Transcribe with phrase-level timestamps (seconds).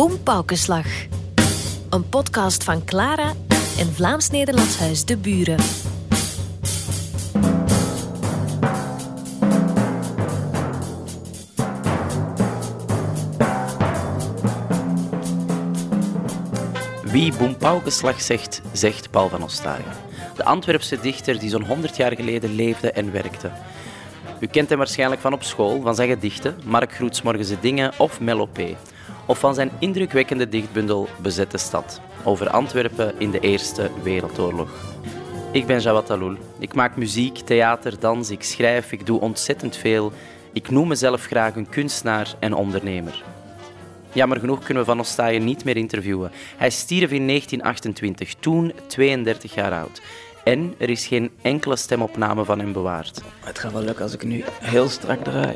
[0.00, 0.86] Boom Paukenslag.
[1.90, 3.32] Een podcast van Clara
[3.78, 5.56] en Vlaams-Nederlands Huis De Buren.
[17.02, 19.84] Wie Boempaukenslag zegt, zegt Paul van Ostaaien.
[20.36, 23.50] De Antwerpse dichter die zo'n 100 jaar geleden leefde en werkte.
[24.38, 28.20] U kent hem waarschijnlijk van op school, van zijn gedichten, Mark Groets Morgense Dingen of
[28.20, 28.76] Melopé.
[29.30, 34.70] Of van zijn indrukwekkende dichtbundel Bezette Stad, over Antwerpen in de Eerste Wereldoorlog.
[35.52, 36.36] Ik ben Jawad Aloul.
[36.58, 40.12] Ik maak muziek, theater, dans, ik schrijf, ik doe ontzettend veel.
[40.52, 43.22] Ik noem mezelf graag een kunstenaar en ondernemer.
[44.12, 46.30] Jammer genoeg kunnen we Van Ostaaien niet meer interviewen.
[46.56, 50.02] Hij stierf in 1928, toen 32 jaar oud.
[50.44, 53.22] En er is geen enkele stemopname van hem bewaard.
[53.40, 55.54] Het gaat wel lukken als ik nu heel strak draai.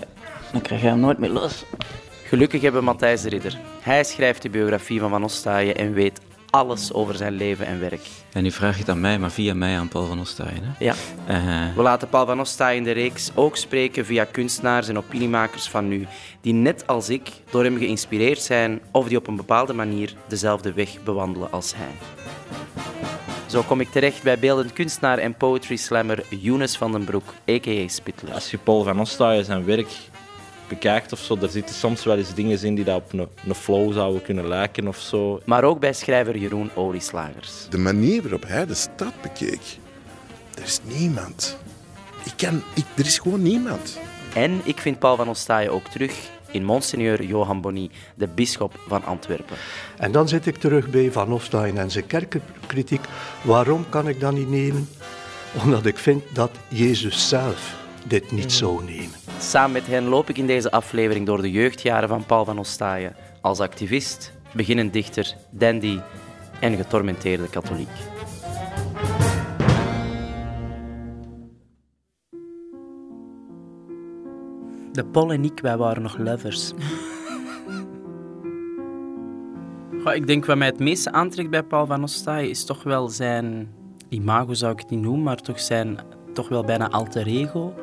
[0.53, 1.65] Dan krijg je hem nooit meer los.
[2.29, 3.59] Gelukkig hebben we Matthijs de Ridder.
[3.81, 8.01] Hij schrijft de biografie van Van Ostaaien en weet alles over zijn leven en werk.
[8.33, 10.63] En nu vraag je het aan mij, maar via mij aan Paul van Ostaaien.
[10.63, 10.85] Hè?
[10.85, 10.95] Ja.
[11.27, 15.69] Eh, We laten Paul van Ostaaien in de reeks ook spreken via kunstenaars en opiniemakers
[15.69, 16.07] van nu,
[16.41, 20.73] die net als ik door hem geïnspireerd zijn of die op een bepaalde manier dezelfde
[20.73, 21.93] weg bewandelen als hij.
[23.47, 27.89] Zo kom ik terecht bij beeldend kunstenaar en poetry slammer Younes van den Broek, a.k.a.
[27.89, 28.35] Spittler.
[28.35, 29.89] Als je Paul van Ostaaien zijn werk
[30.75, 33.55] bekijkt of zo, er zitten soms wel eens dingen in die dat op een, een
[33.55, 35.41] flow zouden kunnen lijken of zo.
[35.45, 37.67] Maar ook bij schrijver Jeroen Olieslagers.
[37.71, 39.79] De manier waarop hij de stad bekeek.
[40.55, 41.57] Er is niemand.
[42.25, 43.99] Ik kan, ik, er is gewoon niemand.
[44.35, 49.05] En ik vind Paul van Ostaaien ook terug in Monseigneur Johan Bonny, de bisschop van
[49.05, 49.57] Antwerpen.
[49.99, 53.05] En dan zit ik terug bij Van Ostaaien en zijn kerkenkritiek.
[53.43, 54.89] Waarom kan ik dat niet nemen?
[55.65, 59.15] Omdat ik vind dat Jezus zelf dit niet zou nemen.
[59.39, 63.17] Samen met hen loop ik in deze aflevering door de jeugdjaren van Paul van Ostaaien.
[63.41, 65.99] Als activist, beginnend dichter, dandy
[66.61, 67.89] en getormenteerde katholiek.
[74.93, 76.73] De Paul en ik, wij waren nog lovers.
[80.03, 83.09] Goh, ik denk wat mij het meeste aantrekt bij Paul van Ostaaien is toch wel
[83.09, 83.75] zijn
[84.09, 85.99] imago, zou ik het niet noemen, maar toch zijn
[86.33, 87.75] toch wel bijna alter ego.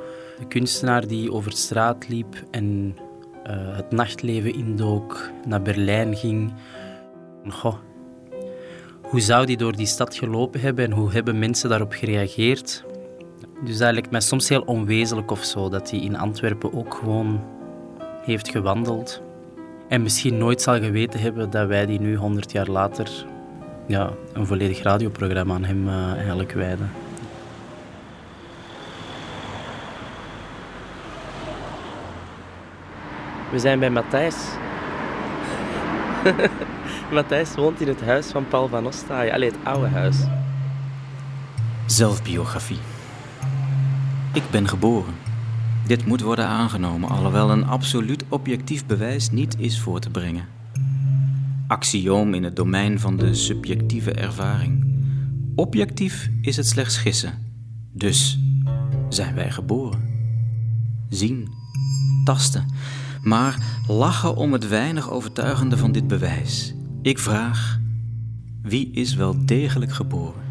[0.41, 2.97] De kunstenaar die over straat liep en
[3.43, 6.53] eh, het nachtleven indook, naar Berlijn ging.
[7.47, 7.75] Goh,
[9.01, 12.83] hoe zou die door die stad gelopen hebben en hoe hebben mensen daarop gereageerd?
[13.63, 17.43] Dus dat lijkt mij soms heel onwezenlijk of zo, dat hij in Antwerpen ook gewoon
[18.21, 19.21] heeft gewandeld.
[19.87, 23.25] En misschien nooit zal geweten hebben dat wij die nu 100 jaar later
[23.87, 26.89] ja, een volledig radioprogramma aan hem eh, eigenlijk wijden.
[33.51, 34.35] We zijn bij Matthijs.
[37.13, 39.33] Matthijs woont in het huis van Paul van Ostaaien.
[39.33, 40.17] Allee, het oude huis.
[41.85, 42.79] Zelfbiografie.
[44.33, 45.13] Ik ben geboren.
[45.85, 50.45] Dit moet worden aangenomen, alhoewel een absoluut objectief bewijs niet is voor te brengen.
[51.67, 54.85] Axioom in het domein van de subjectieve ervaring.
[55.55, 57.33] Objectief is het slechts gissen.
[57.93, 58.39] Dus
[59.09, 60.09] zijn wij geboren.
[61.09, 61.47] Zien,
[62.23, 62.65] tasten,
[63.23, 66.73] maar lachen om het weinig overtuigende van dit bewijs.
[67.01, 67.79] Ik vraag:
[68.61, 70.41] wie is wel degelijk geboren?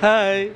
[0.00, 0.48] Hi.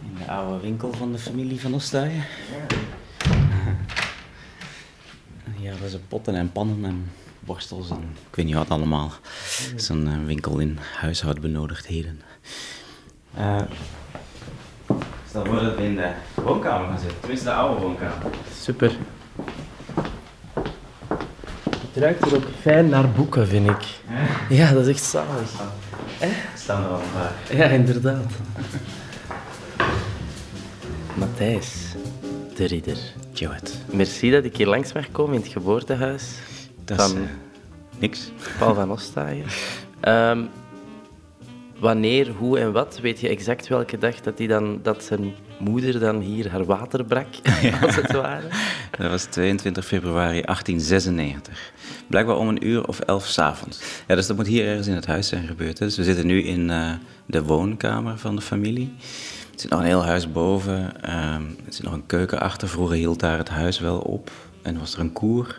[0.00, 2.24] In de oude winkel van de familie van Ostaaien.
[5.58, 9.12] Ja, dat is potten en pannen en borstels en ik weet niet wat allemaal.
[9.70, 12.20] Het is een eh, winkel in huishoudbenodigdheden.
[13.36, 13.60] Eh
[15.34, 17.20] stel voor dat we in de woonkamer gaan zitten.
[17.20, 18.26] Tenminste, de oude woonkamer.
[18.60, 18.96] Super.
[21.92, 23.84] Het ruikt er ook fijn naar boeken, vind ik.
[24.48, 25.50] Ja, dat is echt zalig.
[26.56, 27.56] Staan er al een paar.
[27.56, 28.32] Ja, inderdaad.
[31.14, 31.94] Matthijs,
[32.56, 32.98] de ridder.
[33.32, 33.78] Joet.
[33.92, 36.34] Merci dat ik hier langs mag komen in het geboortehuis
[36.84, 37.28] Dat is van eh,
[37.98, 38.30] niks.
[38.58, 39.46] Paul van Ostaaien.
[40.00, 40.42] Ehm,
[41.84, 46.00] wanneer, hoe en wat, weet je exact welke dag dat, die dan, dat zijn moeder
[46.00, 47.26] dan hier haar water brak,
[47.82, 48.46] als het ware?
[48.98, 51.72] Dat was 22 februari 1896.
[52.06, 53.80] Blijkbaar om een uur of elf s'avonds.
[54.06, 55.78] Ja, dus dat moet hier ergens in het huis zijn gebeurd.
[55.78, 55.86] hè.
[55.86, 56.92] Dus we zitten nu in eh,
[57.26, 58.94] de woonkamer van de familie.
[59.52, 61.02] Er zit nog een heel huis boven.
[61.02, 62.68] ehm, er zit nog een keuken achter.
[62.68, 64.30] Vroeger hield daar het huis wel op.
[64.62, 65.58] En was er een koer.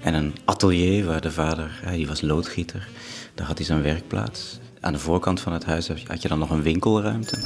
[0.00, 2.88] En een atelier waar de vader, die was loodgieter.
[3.34, 4.58] Daar had hij zijn werkplaats.
[4.86, 7.36] Aan de voorkant van het huis had je dan nog een winkelruimte.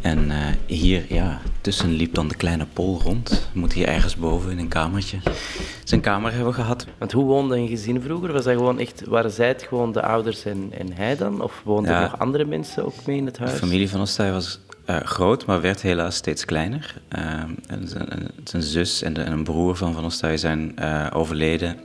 [0.00, 3.48] En eh, hier, ja, tussen liep dan de kleine Pol rond.
[3.52, 5.18] Moet hier ergens boven in een kamertje
[5.84, 6.86] zijn kamer hebben gehad.
[6.98, 8.32] Want hoe woonde een gezin vroeger?
[8.32, 11.42] Was dat gewoon echt, waren zij het gewoon de ouders en, en hij dan?
[11.42, 13.52] Of woonden er nog andere mensen ook mee in het huis?
[13.52, 17.00] De familie van Ostij was uh, groot, maar werd helaas steeds kleiner.
[17.18, 17.22] Uh,
[17.66, 21.76] en zijn, zijn, zus en, de, en, een broer van Van Ostij zijn uh, overleden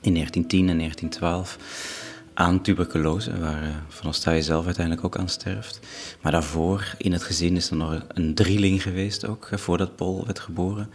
[0.00, 2.02] in 1910 en 1912
[2.34, 5.80] aan tuberculose, waar uh, Van Ostaaije zelf uiteindelijk ook aan sterft.
[6.20, 10.38] Maar daarvoor, in het gezin, is er nog een drieling geweest ook, voordat Paul werd
[10.38, 10.90] geboren.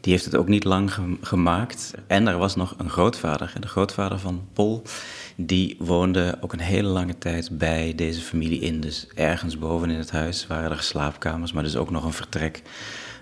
[0.00, 1.94] Die heeft het ook niet lang gemaakt.
[2.06, 3.52] En er was nog een grootvader.
[3.60, 4.82] De grootvader van Paul,
[5.36, 8.80] die woonde ook een hele lange tijd bij deze familie in.
[8.80, 12.62] Dus ergens boven in het huis waren er slaapkamers, maar dus ook nog een vertrek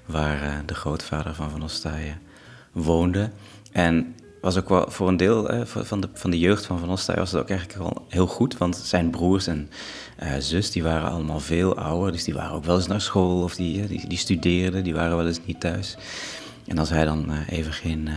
[0.06, 2.14] waar uh, de grootvader van Van Ostaaije
[2.72, 3.30] woonde.
[3.72, 6.90] En was ook wel voor een deel eh, van, de, van de jeugd van Van
[6.90, 8.58] Ostaaij was het ook eigenlijk wel heel goed.
[8.58, 9.70] Want zijn broers en
[10.22, 12.12] uh, zus die waren allemaal veel ouder.
[12.12, 14.84] Dus die waren ook wel eens naar school of die, die, die studeerden.
[14.84, 15.96] Die waren wel eens niet thuis.
[16.66, 18.08] En als hij dan uh, even geen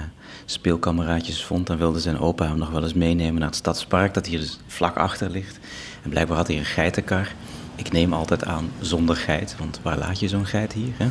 [0.45, 4.13] speelkameraadjes vond, dan wilde zijn opa hem nog wel eens meenemen naar het stadspark.
[4.13, 5.59] Dat hier dus vlak achter ligt.
[6.03, 7.33] En blijkbaar had hij een geitenkar.
[7.75, 10.93] Ik neem altijd aan zonder geit, want waar laat je zo'n geit hier?
[10.97, 11.07] Hè?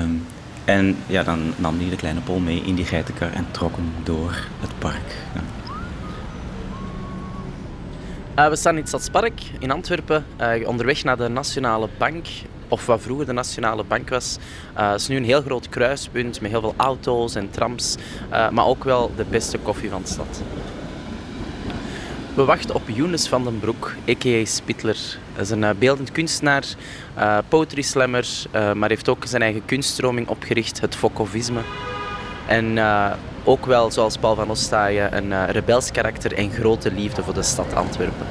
[0.00, 0.26] um,
[0.66, 3.92] En ja, dan nam hij de kleine Pol mee in die geitenkar en trok hem
[4.02, 5.16] door het park.
[5.34, 5.40] Ja.
[8.44, 12.26] Uh, we staan in het Stadspark in Antwerpen, uh, onderweg naar de Nationale Bank.
[12.68, 14.38] Of wat vroeger de Nationale Bank was.
[14.76, 17.96] Uh, het is nu een heel groot kruispunt met heel veel auto's en trams.
[18.30, 20.42] maar ook wel de beste koffie van de stad.
[22.36, 24.44] We wachten op Younes van den Broek, a.k.a.
[24.44, 24.96] Spittler.
[25.32, 26.64] Hij is een uh, beeldend kunstenaar,
[27.18, 31.60] uh, poetry slammer, uh, maar heeft ook zijn eigen kunststroming opgericht, het Fokovisme.
[32.46, 32.78] En
[33.44, 37.74] ook wel, zoals Paul van Ostaaije, een rebels karakter en grote liefde voor de stad
[37.74, 38.26] Antwerpen.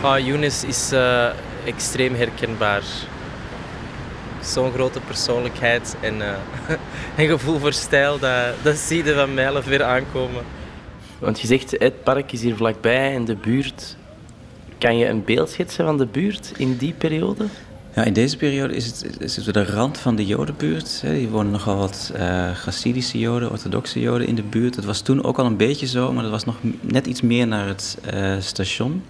[0.00, 0.92] Ah, Younes is
[1.64, 2.82] extreem herkenbaar.
[4.40, 6.20] Zo'n grote persoonlijkheid en
[7.16, 10.58] een gevoel voor stijl, dat, dat zie je van mijlen ver aankomen.
[11.20, 13.96] Want je zegt, het park is hier vlakbij en de buurt.
[14.78, 17.44] Kan je een beeld schetsen van de buurt in die periode?
[17.94, 21.02] Ja, in deze periode is het, is het de rand van de Jodenbuurt.
[21.06, 24.74] Hier wonen nogal wat uh, Chassidische Joden, orthodoxe Joden in de buurt.
[24.74, 27.46] Dat was toen ook al een beetje zo, maar dat was nog net iets meer
[27.46, 29.02] naar het uh, station.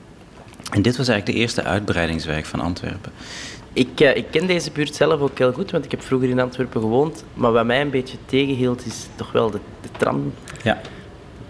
[0.73, 3.13] En dit was eigenlijk de eerste uitbreidingswijk van Antwerpen.
[3.73, 6.41] Ik, uh, ik ken deze buurt zelf ook heel goed, want ik heb vroeger in
[6.41, 7.25] Antwerpen gewoond.
[7.35, 10.33] Maar wat mij een beetje tegenhield, is toch wel de, de tram.
[10.63, 10.81] Ja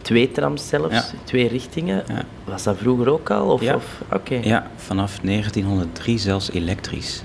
[0.02, 2.04] twee trams zelfs, twee richtingen.
[2.08, 2.22] Ja.
[2.44, 3.46] Was dat vroeger ook al?
[3.46, 3.74] Of, ja.
[3.74, 4.42] Of, okay.
[4.42, 7.22] ja, vanaf 1903 zelfs elektrisch.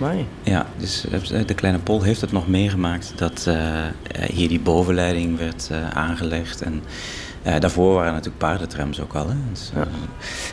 [0.00, 0.26] Amai.
[0.42, 3.82] Ja, dus eh, de Kleine Pol heeft het nog meegemaakt dat uh,
[4.32, 6.62] hier die bovenleiding werd uh, aangelegd.
[6.62, 6.82] En
[7.46, 9.28] uh, daarvoor waren natuurlijk paardentrams ook al.
[9.28, 9.34] Hè.
[9.50, 9.86] Dus, ja.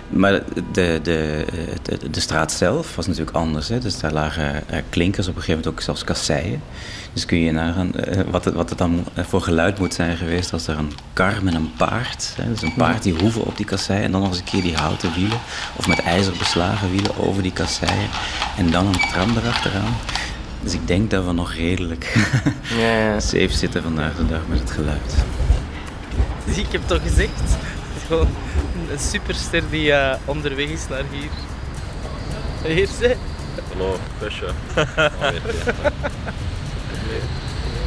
[0.09, 3.68] Maar de, de, de, de, straat zelf was natuurlijk anders.
[3.68, 3.79] Hè.
[3.79, 6.62] Dus daar lagen klinkers op een gegeven moment ook zelfs kasseien.
[7.13, 10.53] Dus kun je nagaan uh, wat, het, wat het dan voor geluid moet zijn geweest
[10.53, 13.65] als er een kar met een paard, hè, dus een paard die hoeven op die
[13.65, 15.39] kassei en dan nog eens een keer die houten wielen
[15.75, 18.09] of met ijzer beslagen wielen over die kasseien
[18.57, 19.93] en dan een tram erachteraan.
[20.63, 22.13] Dus ik denk dat we nog redelijk
[22.79, 23.19] ja, ja.
[23.19, 25.15] safe zitten vandaag de dag met het geluid.
[26.45, 27.41] Dus ik heb toch gezegd,
[28.07, 28.27] gewoon
[28.91, 31.29] een superster die uh, onderweg is naar hier.
[32.75, 33.15] Hier ze.
[33.69, 34.45] Hallo, kusje.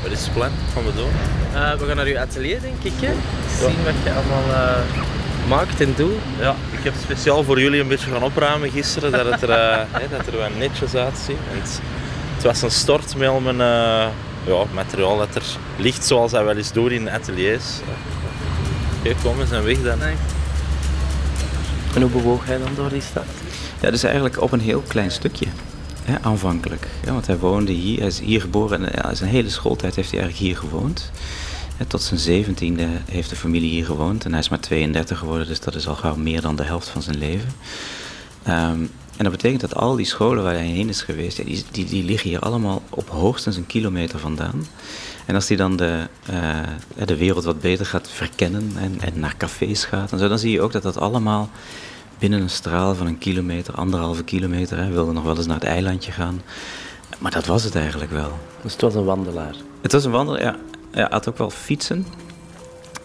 [0.03, 0.51] Wat is het plan?
[0.65, 1.11] Wat gaan we doen?
[1.55, 2.93] Uh, we gaan naar uw atelier, denk ik.
[3.01, 3.13] Hè?
[3.59, 6.21] Zien wat je allemaal uh, maakt en doet.
[6.39, 10.11] Ja, ik heb speciaal voor jullie een beetje gaan opruimen gisteren, dat het er, uh,
[10.11, 11.37] dat er wel netjes uitziet.
[11.41, 11.81] Het,
[12.35, 13.57] het, was een stort met al mijn
[14.47, 15.45] ja, materiaal dat er
[15.77, 17.65] ligt zoals hij wel eens doet in ateliers.
[18.99, 19.99] Oké, okay, kom eens en weg dan.
[19.99, 20.15] Nee.
[21.95, 23.25] En hoe bewoog hij dan door die stad?
[23.81, 25.47] Ja, dus eigenlijk op een heel klein stukje
[26.23, 26.89] aanvankelijk.
[27.05, 30.11] Ja, want hij woonde hier, hij is hier geboren en ja, zijn hele schooltijd heeft
[30.11, 31.11] hij eigenlijk hier gewoond.
[31.87, 35.61] tot zijn zeventiende heeft de familie hier gewoond en hij is maar 32 geworden, dus
[35.61, 37.53] dat is al gauw meer dan de helft van zijn leven.
[38.49, 41.85] Um, en dat betekent dat al die scholen waar hij heen is geweest, die, die,
[41.85, 44.67] die liggen hier allemaal op hoogstens een kilometer vandaan.
[45.25, 49.37] En als hij dan de, uh, de wereld wat beter gaat verkennen en, en naar
[49.37, 51.51] cafés gaat en zo, dan zie je ook dat dat allemaal
[52.19, 54.77] binnen een straal van een kilometer, anderhalve kilometer.
[54.77, 56.43] Hij wilde nog wel eens naar het eilandje gaan.
[57.19, 58.39] Maar dat was het eigenlijk wel.
[58.63, 59.55] Dus het was een wandelaar?
[59.83, 60.57] Het was een wandelaar, ja.
[60.91, 62.07] Hij had ook wel fietsen.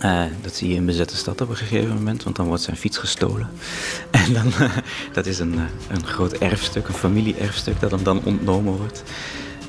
[0.06, 2.78] Uh, dat zie je in bezette stad op een gegeven moment, want dan wordt zijn
[2.78, 3.50] fiets gestolen.
[4.12, 4.78] En dan, uh,
[5.14, 9.04] dat is een, uh, een groot erfstuk, een familie-erfstuk dat hem dan ontnomen wordt.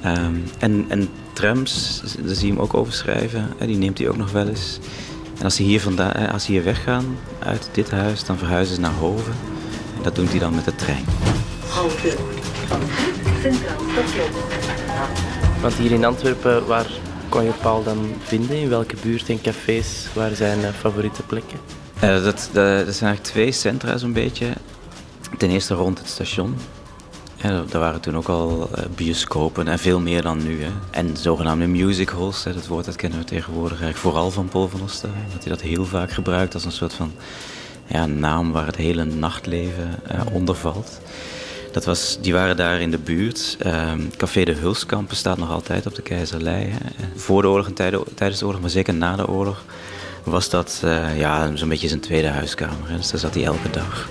[0.07, 4.17] Um, en, en trams, daar zie je hem ook over schrijven, die neemt hij ook
[4.17, 4.79] nog wel eens.
[5.41, 8.75] En als ze hier, vandaan, eh, als ze hier weggaan uit dit huis, dan verhuizen
[8.75, 9.33] ze naar Hoven.
[9.97, 11.05] En dat doen die dan met de trein.
[15.61, 16.87] Want hier in Antwerpen, waar
[17.29, 18.57] kon je Paul dan vinden?
[18.57, 20.07] In welke buurt en cafés?
[20.15, 21.59] Waar zijn eh, favoriete plekken?
[22.01, 24.47] Eh, dat, dat, dat zijn eigenlijk twee centra zo'n beetje.
[25.39, 26.57] Ten eerste rond het station.
[27.43, 30.63] Ja, daar waren toen ook al eh, bioscopen en veel meer dan nu.
[30.63, 30.71] Hè.
[30.91, 34.69] En zogenaamde music halls, hè, dat woord dat kennen we tegenwoordig eigenlijk vooral van Paul
[34.69, 35.27] van Ostaaien.
[35.33, 37.13] Dat hij dat heel vaak gebruikt als een soort van
[37.87, 41.01] ja, naam waar het hele nachtleven eh, onder valt.
[41.73, 43.57] Dat was, die waren daar in de buurt.
[43.59, 46.65] Ehm, Café de Hulskampen staat nog altijd op de Keizerlei.
[46.71, 47.07] Hè.
[47.17, 49.65] Voor de oorlog en tijden- tijdens de oorlog, maar zeker na de oorlog,
[50.25, 52.89] was dat eh, ja, zo'n beetje zijn tweede huiskamer.
[52.89, 52.97] Hè.
[52.97, 54.09] Dus daar zat hij elke dag.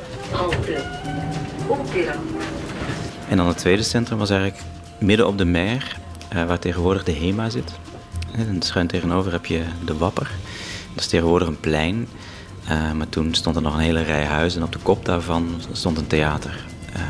[3.29, 4.61] En dan het tweede centrum was eigenlijk
[4.97, 7.71] midden op de Mer, eh, waar tegenwoordig de HEMA zit.
[8.31, 10.31] En schuin tegenover heb je de Wapper.
[10.93, 12.07] Dat is tegenwoordig een plein.
[12.67, 15.61] Eh, maar toen stond er nog een hele rij huizen en op de kop daarvan
[15.71, 16.65] stond een theater.
[16.93, 17.01] Eh,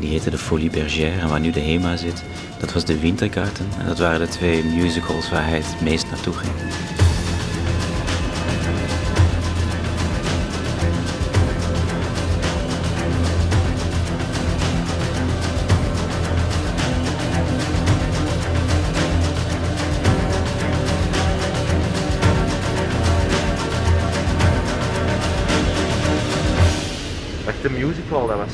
[0.00, 2.22] die heette de Folie Bergère en waar nu de HEMA zit,
[2.60, 3.66] dat was de Wintergarten.
[3.78, 6.52] En dat waren de twee musicals waar hij het meest naartoe ging.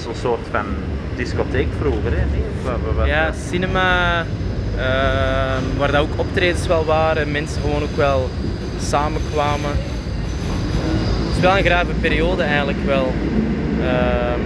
[0.09, 0.67] Zo'n soort van
[1.17, 2.25] discotheek vroeger, hè?
[2.31, 3.07] Nee?
[3.07, 4.19] Ja, cinema,
[4.77, 8.31] ehm, waar dat ook optredens wel waren en mensen gewoon ook wel
[8.81, 9.71] samenkwamen.
[9.71, 13.13] Het is wel een grave periode eigenlijk wel.
[13.83, 14.41] Ehm,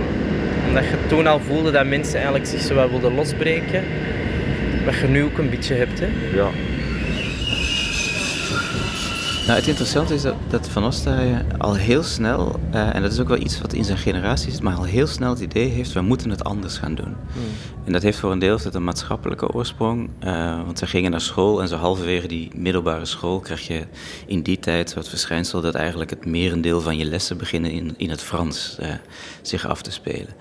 [0.69, 3.85] omdat je toen al voelde dat mensen eigenlijk zich zo wel wilden losbreken.
[4.85, 6.01] Wat je nu ook een beetje hebt.
[6.01, 6.09] Hè.
[6.35, 6.49] Ja.
[9.47, 13.21] Nou, het interessante is dat, dat Van Ostaaien al heel snel, eh, en dat is
[13.21, 15.93] ook wel iets wat in zijn generatie zit, maar al heel snel het idee heeft,
[15.93, 17.17] we moeten het anders gaan doen.
[17.85, 21.63] En dat heeft voor een deel een maatschappelijke oorsprong, eh, want zij gingen naar school
[21.63, 23.87] en zo halverwege die middelbare school krijg je
[24.27, 28.11] in die tijd het verschijnsel dat eigenlijk het merendeel van je lessen beginnen in, in
[28.11, 28.89] het Frans eh,
[29.43, 30.35] zich af te spelen.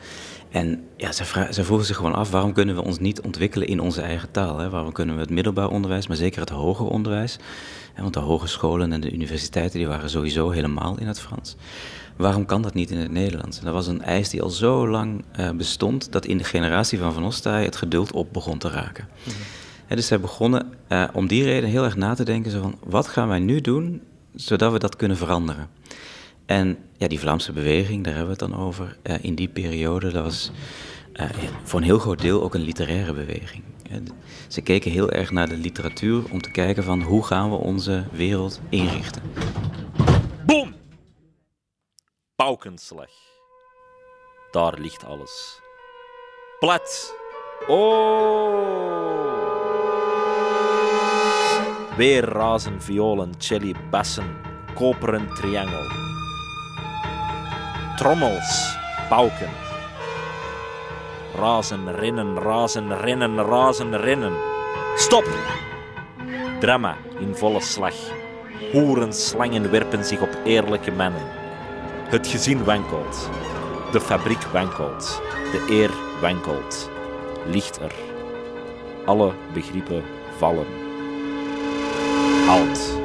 [0.52, 3.68] En ja, zij, vra- zij vroegen zich gewoon af, waarom kunnen we ons niet ontwikkelen
[3.68, 4.58] in onze eigen taal?
[4.58, 4.70] Hè?
[4.70, 7.38] Waarom kunnen we het middelbaar onderwijs, maar zeker het hoger onderwijs,
[7.98, 11.56] want de hogescholen en de universiteiten die waren sowieso helemaal in het Frans.
[12.16, 13.60] Waarom kan dat niet in het Nederlands?
[13.60, 17.00] En dat was een eis die al zo lang eh, bestond, dat in de generatie
[17.00, 19.08] van Van Ostaaien het geduld op begon te raken.
[19.86, 22.78] Hè, dus zij begonnen eh, om die reden heel erg na te denken, zo van,
[22.84, 24.02] wat gaan wij nu doen,
[24.36, 25.70] zodat we dat kunnen veranderen?
[26.46, 30.12] En ja, die Vlaamse beweging, daar hebben we het dan over, eh, in die periode,
[30.12, 30.52] dat was
[31.14, 31.26] eh,
[31.64, 33.64] voor een heel groot deel ook een literaire beweging.
[34.48, 38.06] Ze keken heel erg naar de literatuur om te kijken van hoe gaan we onze
[38.12, 39.22] wereld inrichten.
[40.46, 40.74] Boom!
[42.36, 43.10] Paukenslag.
[44.52, 45.60] Daar ligt alles.
[46.60, 47.16] Plat.
[47.68, 48.72] Oh!
[51.98, 54.36] Weer razen violen, celli, bassen,
[54.76, 55.88] koperen triangel.
[57.96, 58.78] Trommels,
[59.10, 59.71] pauken.
[61.36, 64.34] Razen, rennen, razen, rennen, razen, rennen.
[64.96, 65.26] Stop!
[66.60, 67.94] Drama in volle slag.
[68.72, 71.22] Hoerenslangen werpen zich op eerlijke mannen.
[72.10, 73.30] Het gezin wankelt.
[73.92, 75.22] De fabriek wankelt.
[75.52, 76.90] De eer wankelt.
[77.46, 77.94] Ligt er.
[79.06, 80.04] Alle begrippen
[80.38, 80.68] vallen.
[82.48, 83.00] Halt.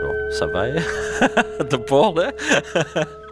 [0.00, 0.46] Ja, ça?
[1.68, 2.28] De Paul, hè?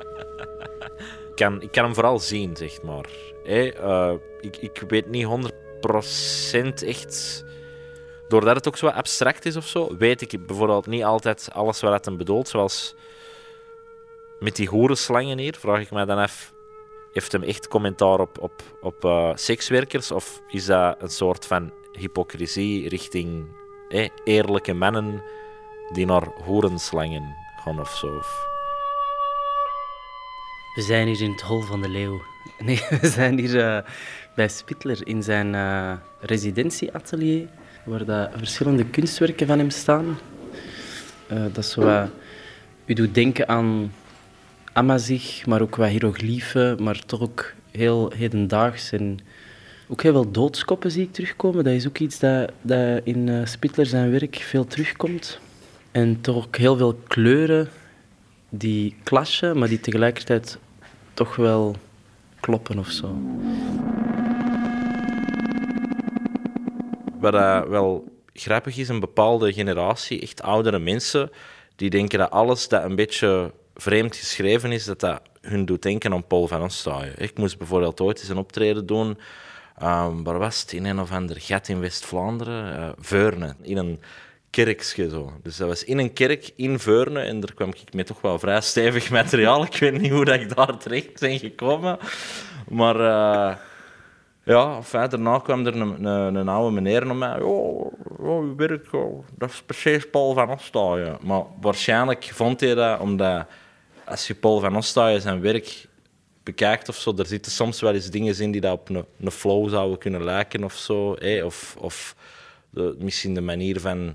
[1.36, 3.08] kan, ik kan hem vooral zien, zeg maar.
[3.44, 7.44] Eh, ik, ik weet niet 100% echt
[8.28, 11.92] doordat het ook zo abstract is of zo, weet ik bijvoorbeeld niet altijd alles wat
[11.92, 12.48] het hem bedoelt.
[12.48, 12.94] Zoals
[14.38, 16.52] met die hoerenslangen hier, vraag ik mij dan af,
[17.12, 20.10] heeft hem echt commentaar op, op, op eh, sekswerkers?
[20.10, 23.46] Of is dat een soort van hypocrisie richting
[24.24, 25.22] eerlijke mannen
[25.92, 28.06] die naar hoerenslangen gaan of zo?
[28.16, 28.55] Of-
[30.76, 32.22] We zijn hier in het Hol van de Leeuw.
[32.58, 33.78] Nee, we zijn hier eh,
[34.34, 37.48] bij Spittler in zijn eh, residentieatelier,
[37.84, 40.18] waar dat verschillende kunstwerken van hem staan.
[41.26, 42.08] Eh, dat is wat,
[42.84, 43.92] u doet denken aan
[44.72, 48.92] Amazigh, maar ook wat hieroglyphen, maar toch ook heel hedendaags.
[48.92, 49.18] En
[49.88, 51.64] ook heel veel doodskoppen zie ik terugkomen.
[51.64, 55.40] Dat is ook iets dat, dat in Spittler zijn werk veel terugkomt.
[55.92, 57.68] En toch ook heel veel kleuren
[58.48, 60.58] die clashen, maar die tegelijkertijd
[61.16, 61.76] toch wel
[62.40, 63.16] kloppen of zo.
[67.20, 67.32] Wat
[67.68, 71.30] wel grappig is, een bepaalde generatie, echt oudere mensen,
[71.76, 76.12] die denken dat alles dat een beetje vreemd geschreven is, dat dat hun doet denken
[76.12, 77.14] aan Paul van Ostaaien.
[77.16, 79.18] Ik moest bijvoorbeeld ooit eens een optreden doen,
[79.82, 80.72] um, waar was het?
[80.72, 84.00] In een of ander gat in West-Vlaanderen, uh, Veurne, in een
[84.64, 85.32] kerkje zo.
[85.42, 88.38] Dus dat was in een kerk in Veurne en daar kwam ik met toch wel
[88.38, 89.64] vrij stevig materiaal.
[89.64, 91.98] Ik weet niet hoe dat ik daar terecht ben gekomen,
[92.68, 92.96] maar...
[92.96, 93.56] Uh,
[94.44, 97.40] ja, enfin, daarna kwam er een, een, een, oude meneer naar mij.
[97.40, 98.90] Oh, oh uw werk,
[99.38, 101.18] dat is precies Paul van Ostaaien.
[101.20, 103.46] Maar waarschijnlijk vond hij dat omdat
[104.04, 105.86] als je Paul van Ostaaien zijn werk
[106.42, 109.30] bekijkt of zo, er zitten soms wel eens dingen in die dat op een, een
[109.30, 111.16] flow zouden kunnen lijken of zo.
[111.44, 112.16] Of, of
[112.70, 114.14] de, misschien de manier van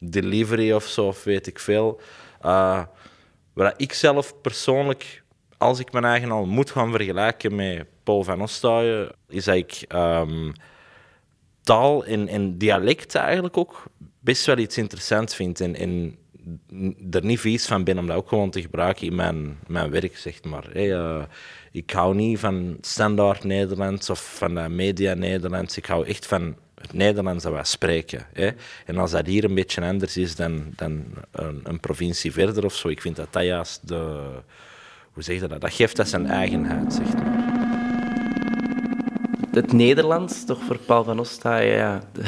[0.00, 2.00] delivery of zo, of weet ik veel.
[2.44, 2.82] Uh,
[3.52, 5.22] waar ik zelf persoonlijk,
[5.58, 9.84] als ik mijn eigen al moet gaan vergelijken met Paul van Ostaaien, is dat ik
[9.94, 10.52] um,
[11.62, 13.84] taal en, en dialect eigenlijk ook
[14.20, 15.60] best wel iets interessants vind.
[15.60, 16.18] En,
[17.10, 20.16] er niet vies van ben om dat ook gewoon te gebruiken in mijn, mijn werk,
[20.16, 20.76] zeg maar.
[20.76, 21.22] Uh,
[21.72, 25.76] ik hou niet van standaard Nederlands of van media Nederlands.
[25.76, 28.26] Ik hou echt van het Nederlands dat wij spreken.
[28.32, 28.50] Hè.
[28.86, 32.74] En als dat hier een beetje anders is dan, dan een, een, provincie verder of
[32.74, 34.28] zo, ik vind dat dat juist de...
[35.12, 35.60] Hoe zeg je dat?
[35.60, 37.48] Dat geeft dat zijn eigenheid, zeg maar.
[39.50, 42.22] Het Nederlands, toch voor Paul van ja, de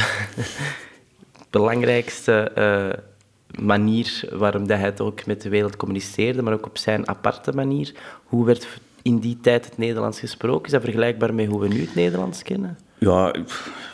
[1.51, 6.79] belangrijkste uh, manier waarom dat hij het ook met de wereld communiceerde, maar ook op
[6.79, 7.93] zijn aparte manier.
[8.25, 8.67] Hoe werd
[9.03, 10.65] in die tijd het Nederlands gesproken?
[10.65, 12.79] Is dat vergelijkbaar met hoe we nu het Nederlands kennen?
[12.99, 13.35] Ja,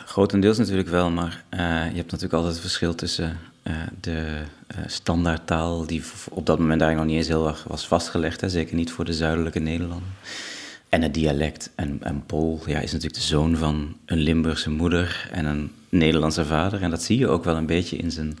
[0.09, 4.41] grotendeels natuurlijk wel, maar uh, je hebt natuurlijk altijd het verschil tussen uh, de
[4.75, 8.49] uh, standaardtaal, die op dat moment eigenlijk nog niet eens heel erg was vastgelegd, hè,
[8.49, 10.09] zeker niet voor de zuidelijke Nederlanden.
[10.89, 11.71] En het dialect.
[11.75, 16.45] En, en Paul ja, is natuurlijk de zoon van een Limburgse moeder en een Nederlandse
[16.45, 16.81] vader.
[16.81, 18.37] En dat zie je ook wel een beetje in zijn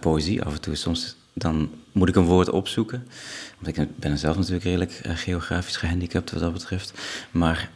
[0.00, 0.74] poëzie af en toe.
[0.74, 3.06] Soms dan moet ik een woord opzoeken.
[3.58, 6.92] Want ik ben zelf natuurlijk redelijk geografisch gehandicapt wat dat betreft.
[7.30, 7.70] Maar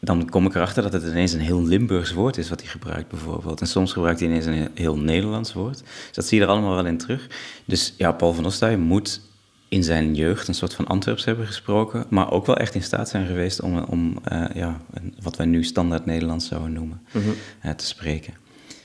[0.00, 3.08] dan kom ik erachter dat het ineens een heel Limburgs woord is wat hij gebruikt,
[3.08, 3.60] bijvoorbeeld.
[3.60, 5.78] En soms gebruikt hij ineens een heel Nederlands woord.
[5.78, 7.26] Dus dat zie je er allemaal wel in terug.
[7.64, 9.20] Dus ja, Paul van Ostaaij moet
[9.68, 13.08] in zijn jeugd een soort van Antwerps hebben gesproken, maar ook wel echt in staat
[13.08, 14.80] zijn geweest om, om uh, ja,
[15.22, 17.76] wat wij nu standaard Nederlands zouden noemen, mm -hmm.
[17.76, 18.34] te spreken.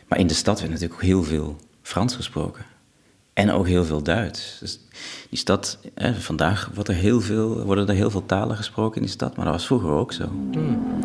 [0.08, 2.65] Maar in de stad werd natuurlijk ook heel veel Frans gesproken.
[3.34, 4.58] En ook heel veel Duits.
[4.60, 4.80] Dus
[5.30, 5.78] die stad,
[6.20, 9.46] vandaag wordt er heel veel, worden er heel veel talen gesproken in die stad, maar
[9.46, 10.26] dat was vroeger ook zo.
[10.52, 11.00] Hmm.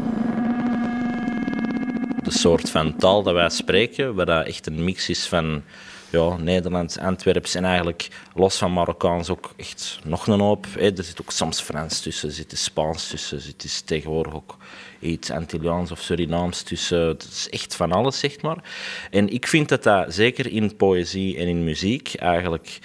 [2.22, 5.62] De soort van taal dat wij spreken, waar dat echt een mix is van
[6.10, 10.66] ja, Nederlands, Antwerps en eigenlijk los van Marokkaans ook echt nog een hoop.
[10.76, 14.56] Er zit ook soms Frans tussen, er zit Spaans tussen, er zit tegenwoordig ook
[15.00, 17.06] iets Antilliaans of Surinaams tussen.
[17.06, 18.64] Het is echt van alles, zeg maar.
[19.10, 22.78] En ik vind dat dat zeker in poëzie en in muziek eigenlijk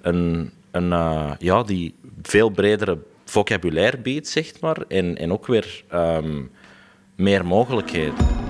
[0.00, 4.76] een, een uh, ja, die veel bredere vocabulaire biedt, zeg maar.
[4.88, 6.50] En, en ook weer um,
[7.16, 8.43] meer mogelijkheden.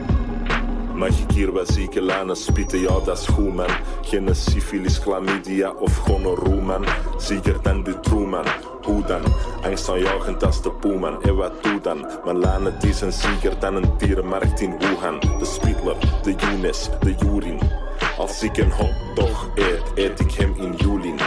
[0.94, 2.80] Mag ik hier wat zieke lijnen spitten?
[2.80, 3.70] Ja, dat is goed, man.
[4.02, 6.84] Geen syfilis, chlamydia of gonorroe, man.
[7.62, 8.44] Dan de true, man.
[8.82, 9.20] Hoe dan?
[9.62, 11.22] Angstaanjagend als de poeman.
[11.22, 12.06] En wat doe dan?
[12.24, 15.20] Mijn lijnen die zijn zieker dan een dierenmarkt in Wuhan.
[15.20, 17.60] De Spitler, de Younes, de Jurin.
[18.18, 21.18] Als ik een hotdog eet, eet ik hem in Julin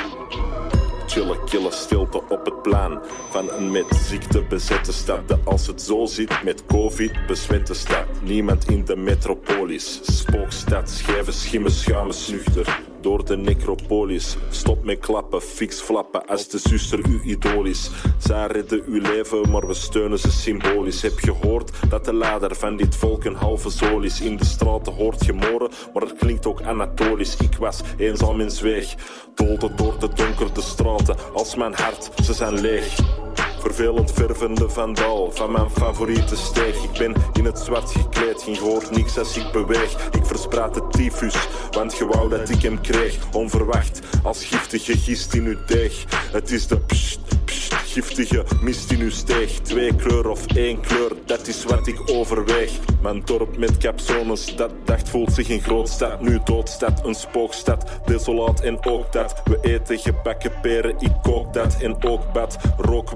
[1.17, 2.99] chille, kille stilte op het plan
[3.29, 5.37] van een met ziekte bezette stad.
[5.43, 8.05] Als het zo zit met covid besmette stad.
[8.21, 9.99] Niemand in de metropolis.
[10.03, 12.79] Spookstad, schijven, schimmen, schuimen, snuchter.
[13.01, 14.37] Door de necropolis.
[14.49, 17.89] Stop met klappen, fix flappen als de zuster uw idool is.
[18.17, 21.01] Zij redden uw leven, maar we steunen ze symbolisch.
[21.01, 24.21] Heb gehoord dat de leider van dit volk een halve zool is.
[24.21, 27.37] In de straten hoort je moren, maar het klinkt ook anatolisch.
[27.37, 28.95] Ik was eenzaam in zweeg,
[29.35, 31.15] doolde door de donkere straten.
[31.33, 33.25] Als mijn hart, ze zijn leeg.
[33.59, 36.83] Vervelend vervende vandaal van mijn favoriete steeg.
[36.83, 40.07] Ik ben in het zwart gekleed, geen hoor niks als ik beweeg.
[40.11, 43.17] Ik verspraat de tyfus, want je wou dat ik hem kreeg.
[43.31, 46.05] Onverwacht, als giftige gist in uw deeg.
[46.31, 49.59] Het is de pst, pst, giftige mist in uw steeg.
[49.59, 52.71] Twee kleur of één kleur, dat is wat ik overweeg.
[53.01, 56.21] Mijn dorp met capsones, dat dacht voelt zich een grootstad.
[56.21, 59.41] Nu doodstad, een spookstad, desolaat en ook dat.
[59.43, 62.57] We eten gebakken peren, ik kook dat en ook bad.
[62.77, 63.11] Rook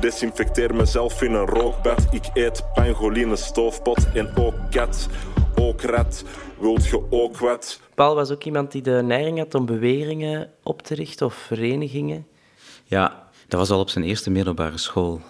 [0.00, 2.06] desinfecteer mezelf in een rookbad.
[2.10, 5.08] Ik eet pangoline, stoofpot en ook kat.
[5.54, 6.24] Ook rat,
[6.58, 7.80] wilt je ook wat?
[7.94, 12.26] Paul was ook iemand die de neiging had om beweringen op te richten of verenigingen.
[12.84, 15.20] Ja, dat was al op zijn eerste middelbare school,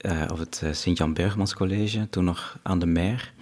[0.00, 3.32] uh, op het uh, Sint-Jan Bergmans College, toen nog aan de Meer.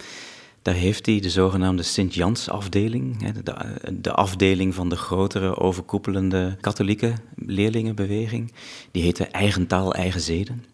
[0.68, 3.54] Daar heeft hij de zogenaamde Sint-Jans-afdeling, de,
[4.00, 8.52] de afdeling van de grotere overkoepelende katholieke leerlingenbeweging.
[8.90, 10.64] Die heette Eigen Taal, Eigen Zeden.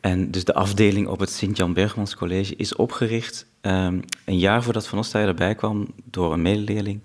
[0.00, 4.86] En dus de afdeling op het Sint-Jan Bergmans College is opgericht um, een jaar voordat
[4.86, 7.02] Van Ostaaien erbij kwam door een medeleerling.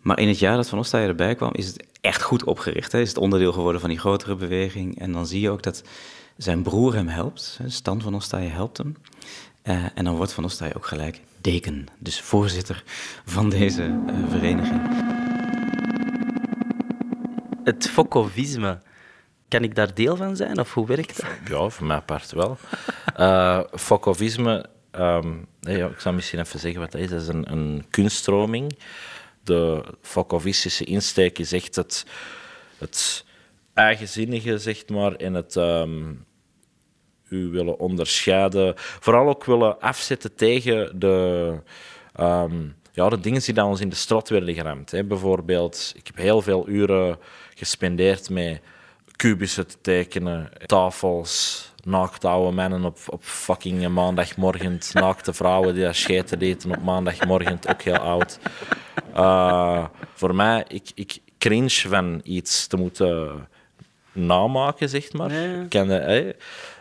[0.00, 2.92] Maar in het jaar dat Van Ostaaien erbij kwam, is het echt goed opgericht.
[2.92, 3.00] Hè?
[3.00, 4.98] Is het onderdeel geworden van die grotere beweging.
[4.98, 5.82] En dan zie je ook dat
[6.36, 7.60] zijn broer hem helpt.
[7.66, 8.96] Stan van Ostaaien helpt hem.
[9.64, 12.82] Uh, en dan wordt Van Ostaaien ook gelijk deken, dus voorzitter
[13.24, 14.80] van deze uh, vereniging.
[17.64, 18.80] Het fokovisme,
[19.48, 21.30] kan ik daar deel van zijn of hoe werkt dat?
[21.48, 22.58] Ja, voor mijn part wel.
[23.16, 27.08] uh, fokovisme, um, ja, ik zal misschien even zeggen wat dat is.
[27.08, 28.78] Dat is een, een kunststroming.
[29.42, 32.06] De fokovistische insteek is echt het,
[32.78, 33.24] het
[33.74, 36.24] eigenzinnige, zeg maar, en het um,
[37.28, 38.72] u willen onderscheiden.
[38.76, 41.58] Vooral ook willen afzetten tegen de,
[42.20, 44.90] um, ja, de dingen die ons in de strot werden geramd.
[44.90, 45.04] Hè.
[45.04, 47.18] Bijvoorbeeld, ik heb heel veel uren
[47.54, 48.60] gespendeerd met
[49.16, 55.94] kubussen te tekenen, tafels, naakte oude mannen op, op fucking maandagmorgen, naakte vrouwen die daar
[55.94, 58.38] scheten eten op maandagmorgen, ook heel oud.
[59.16, 59.84] Uh,
[60.14, 63.48] voor mij, ik, ik cringe van iets te moeten
[64.12, 65.32] namaken, zeg maar.
[65.32, 65.66] Ja.
[65.68, 65.88] Ken?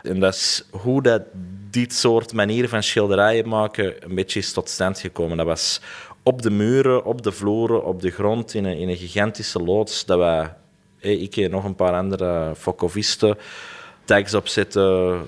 [0.04, 1.22] En dat is hoe dat
[1.70, 5.38] dit soort manieren van schilderijen maken een beetje is tot stand gekomen.
[5.38, 5.82] Dat was
[6.24, 10.06] op de muren, op de vloeren, op de grond, in een, in een gigantische loods,
[10.06, 10.54] dat wij,
[11.00, 13.38] ik en nog een paar andere focovisten,
[14.06, 15.22] tags opzetten,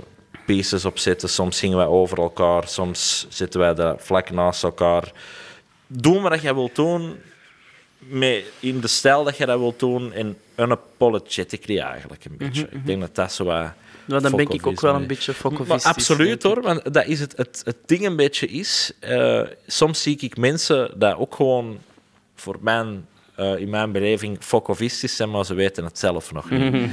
[0.45, 1.29] pieces opzetten.
[1.29, 5.11] Soms zingen wij over elkaar, soms zitten wij daar vlak naast elkaar.
[5.87, 7.15] Doe wat jij wilt doen,
[7.97, 12.67] met, in de stijl dat je dat wilt doen, en unapologetically eigenlijk een beetje.
[12.71, 13.71] Ik denk dat dat zo wat...
[14.05, 15.85] Maar dan ben ik ook wel een beetje focovistisch.
[15.85, 18.91] Absoluut hoor, want dat is het, het, het ding een beetje is.
[19.01, 21.79] Uh, soms zie ik mensen dat ook gewoon
[22.35, 23.07] voor mijn,
[23.39, 26.71] uh, in mijn beleving focovistisch zijn, maar ze weten het zelf nog niet.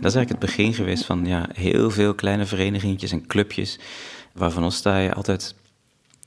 [0.00, 3.78] Dat is eigenlijk het begin geweest van ja, heel veel kleine verenigingjes en clubjes,
[4.32, 5.54] waarvan Ostaaij altijd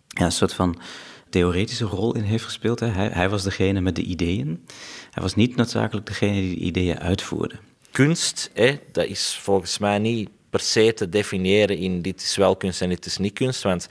[0.08, 0.82] ja, een soort van
[1.30, 2.80] theoretische rol in heeft gespeeld.
[2.80, 2.88] Hè.
[2.88, 4.66] Hij, hij, was degene met de ideeën.
[5.12, 7.56] Hij was niet noodzakelijk degene die de ideeën uitvoerde.
[7.92, 12.56] Kunst, hè, dat is volgens mij niet per se te definiëren in dit is wel
[12.56, 13.64] kunst en dit is niet kunst.
[13.64, 13.88] Want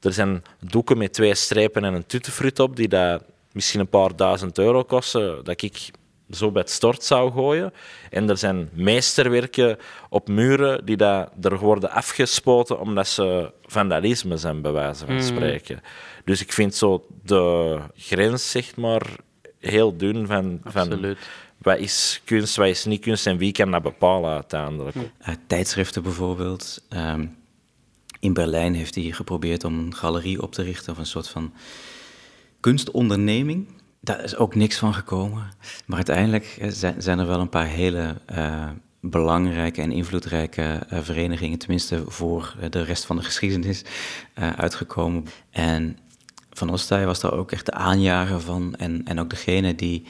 [0.00, 4.16] er zijn doeken met twee strepen en een tuttenfruit op die dat misschien een paar
[4.16, 5.90] duizend euro kosten, dat ik
[6.30, 7.72] zo bij het stort zou gooien.
[8.10, 14.62] En er zijn meesterwerken op muren die daar er worden afgespoten omdat ze vandalisme zijn,
[14.62, 15.20] bij wijze van mm.
[15.20, 15.80] spreken.
[16.24, 19.02] Dus ik vind zo de grens, zeg maar,
[19.68, 21.16] heel dun van, van
[21.58, 24.96] wat is kunst, wat is niet kunst en wie kan dat bepalen uiteindelijk.
[24.96, 26.82] Uh, tijdschriften bijvoorbeeld.
[26.88, 27.26] Ehm,
[28.20, 31.52] in Berlijn heeft hij geprobeerd om een galerie op te richten of een soort van
[32.60, 33.68] kunstonderneming.
[34.00, 35.50] Daar is ook niks van gekomen.
[35.86, 38.68] Maar uiteindelijk eh, zijn er wel een paar hele uh,
[39.00, 43.84] belangrijke en invloedrijke uh, verenigingen, tenminste voor de rest van de geschiedenis,
[44.34, 45.24] uitgekomen.
[45.50, 45.98] En
[46.56, 50.04] Van Ostaaij was daar ook echt de aanjager van en, en ook degene die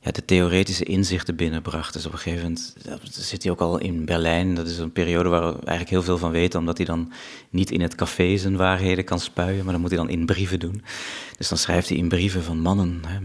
[0.00, 1.92] ja, de theoretische inzichten binnenbracht.
[1.92, 2.74] Dus op een gegeven moment
[3.10, 4.54] zit hij ook al in Berlijn.
[4.54, 7.12] Dat is een periode waar we eigenlijk heel veel van weten, omdat hij dan
[7.50, 10.60] niet in het café zijn waarheden kan spuien, maar dan moet hij dan in brieven
[10.60, 10.82] doen.
[11.36, 13.20] Dus dan schrijft hij in brieven van mannen, hè,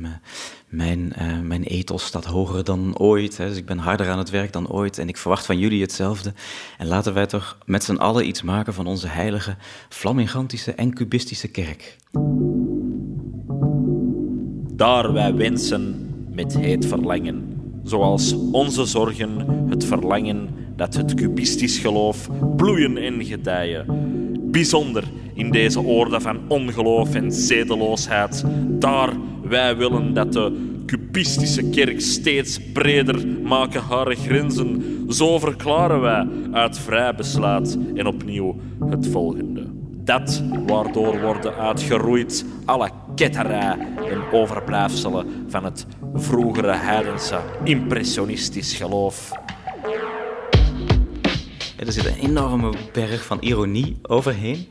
[0.68, 4.30] mijn, uh, mijn ethos staat hoger dan ooit, hè, dus ik ben harder aan het
[4.30, 6.34] werk dan ooit en ik verwacht van jullie hetzelfde.
[6.78, 9.56] En laten wij toch met z'n allen iets maken van onze heilige,
[9.90, 11.96] flamingantische en cubistische kerk.
[14.74, 17.62] Daar wij wensen met heet verlangen.
[17.84, 23.86] Zoals onze zorgen het verlangen dat het cubistisch geloof bloeien en gedijen.
[24.52, 25.04] Bijzonder
[25.34, 28.44] in deze oorde van ongeloof en zedeloosheid.
[28.68, 29.14] Daar
[29.48, 34.84] wij willen dat de cubistische kerk steeds breder maken haar grenzen.
[35.10, 38.56] Zo verklaren wij uit vrij besluit en opnieuw
[38.90, 39.66] het volgende.
[40.04, 43.78] Dat waardoor worden uitgeroeid alle ketterij
[44.10, 49.32] en overblijfselen van het vroegere heidense impressionistisch geloof.
[51.78, 54.68] er zit een enorme berg van ironie overheen.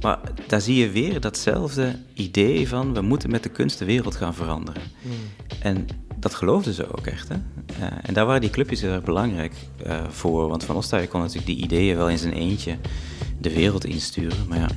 [0.00, 4.16] Maar daar zie je weer datzelfde idee van we moeten met de kunst de wereld
[4.16, 4.82] gaan veranderen.
[5.02, 5.12] Hmm.
[5.60, 7.28] En dat geloofden ze ook echt.
[7.28, 7.34] Hè?
[7.34, 9.52] Uh, en daar waren die clubjes heel erg belangrijk
[9.86, 10.48] uh, voor.
[10.48, 12.76] Want Van Ostaaien kon natuurlijk die ideeën wel in zijn eentje
[13.40, 14.46] de wereld insturen.
[14.48, 14.68] Maar ja,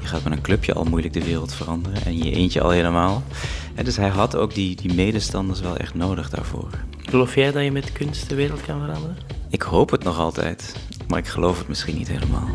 [0.00, 3.22] je gaat met een clubje al moeilijk de wereld veranderen en je eentje al helemaal.
[3.74, 6.68] En dus hij had ook die, die medestanders wel echt nodig daarvoor.
[6.98, 9.16] Geloof jij dat je met kunst de wereld kan veranderen?
[9.48, 10.74] Ik hoop het nog altijd,
[11.08, 12.48] maar ik geloof het misschien niet helemaal.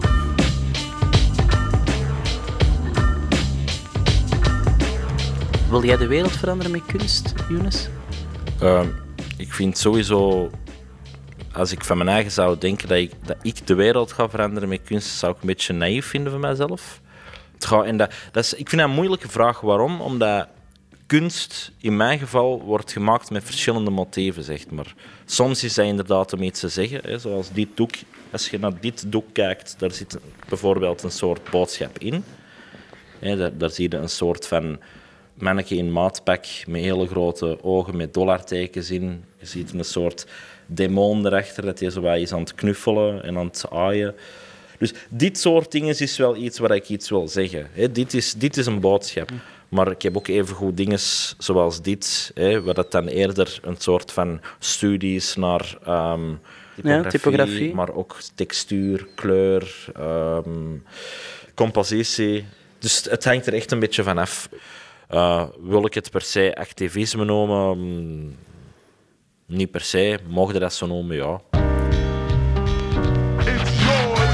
[5.76, 7.88] Wil jij de wereld veranderen met kunst, Younes?
[8.60, 8.88] Ehm,
[9.38, 10.50] ik vind sowieso,
[11.54, 14.70] als ik van mijn eigen zou denken dat ik, dat ik de wereld ga veranderen
[14.70, 17.02] met kunst, zou ik een beetje naïef vinden van mijzelf.
[17.54, 19.62] Het gaat, en dat, dat is, ik vind dat een moeilijke vraag.
[19.62, 20.02] Waarom?
[20.02, 20.48] Omdat
[21.06, 24.94] kunst in mijn geval wordt gemaakt met verschillende motieven, zeg maar.
[25.26, 27.94] Soms is dat inderdaad om iets te zeggen, hè, zoals dit doek.
[28.32, 30.18] Als je naar dit doek kijkt, daar zit
[30.50, 32.24] bijvoorbeeld een soort boodschap in.
[33.20, 34.80] Daar, daar zie je een soort van
[35.36, 39.24] manneke in maatpak met hele grote ogen met dollartekens in.
[39.40, 40.28] Je ziet een soort
[40.66, 44.16] demon erachter, dat hij zo wat is aan het knuffelen en aan het aaien.
[44.78, 47.70] Dus dit soort dingen is wel iets waar ik iets wil zeggen.
[47.92, 49.30] Dit, is, dit is een boodschap.
[49.70, 51.00] Maar ik heb ook evengoed dingen
[51.38, 56.34] zoals dit, hè, waar dat dan eerder een soort van studies naar ehm,
[56.76, 57.74] typografie, typografie.
[57.74, 60.78] maar ook textuur, kleur, ehm,
[61.54, 62.46] compositie.
[62.80, 64.50] Dus het hangt er echt een beetje van af.
[65.10, 67.78] Uh, wil ik het per se activisme noemen?
[67.80, 68.36] Mm,
[69.46, 70.20] niet per se.
[70.28, 71.16] Mogen dat zo noemen?
[71.16, 71.42] Ja.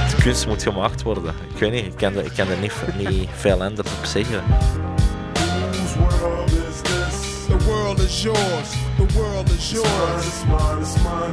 [0.10, 1.36] De kunst moet gemaakt worden.
[1.53, 4.43] Ik weet niet, ik kan er, ik kan er niet, niet veel anders op zeggen.
[4.43, 7.45] Whose world is this?
[7.47, 8.69] The world is yours.
[8.97, 10.25] The world is yours.
[10.25, 11.31] It's mine, it's mine,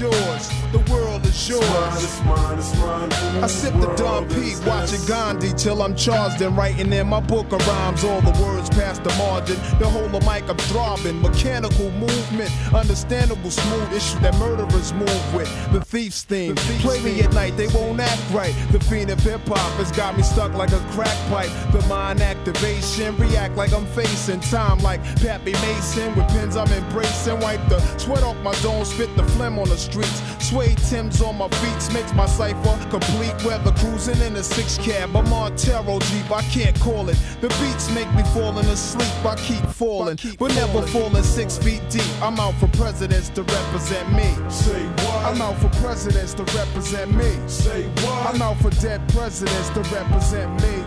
[0.00, 0.48] yours.
[0.72, 1.11] The world
[1.42, 2.04] is yours.
[2.04, 3.44] It's mine, it's mine, it's mine.
[3.44, 7.52] I sip the Don P, watching Gandhi till I'm charged and writing in my book
[7.52, 8.04] of rhymes.
[8.04, 9.56] All the words past the margin.
[9.78, 11.20] The whole of mic I'm throbbing.
[11.20, 15.50] Mechanical movement, understandable smooth issue that murderers move with.
[15.72, 16.54] The thief's theme.
[16.56, 18.54] Play me at night, they won't act right.
[18.70, 21.50] The fiend of hip hop has got me stuck like a crack pipe.
[21.72, 26.14] The mind activation, react like I'm facing time like Pappy Mason.
[26.14, 27.40] With pins I'm embracing.
[27.40, 30.22] Wipe the sweat off my dome, spit the phlegm on the streets.
[30.38, 33.34] Sway Tim's on my beats, makes my cipher complete.
[33.44, 35.16] Weather cruising in a six cab.
[35.16, 37.18] I'm on Tarot Jeep, I can't call it.
[37.40, 39.12] The beats make me falling asleep.
[39.24, 42.02] I keep falling, but never falling six feet deep.
[42.22, 44.28] I'm out for presidents to represent me.
[44.50, 45.24] Say what?
[45.26, 47.30] I'm out for presidents to represent me.
[47.48, 48.34] Say what?
[48.34, 50.84] I'm out for dead presidents to represent me.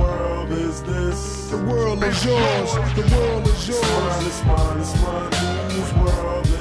[0.00, 1.50] World is this?
[1.50, 2.72] The world is yours.
[2.94, 4.26] The world is yours.
[4.26, 5.70] It's mine, it's mine, it's mine.
[5.70, 6.59] Whose world is?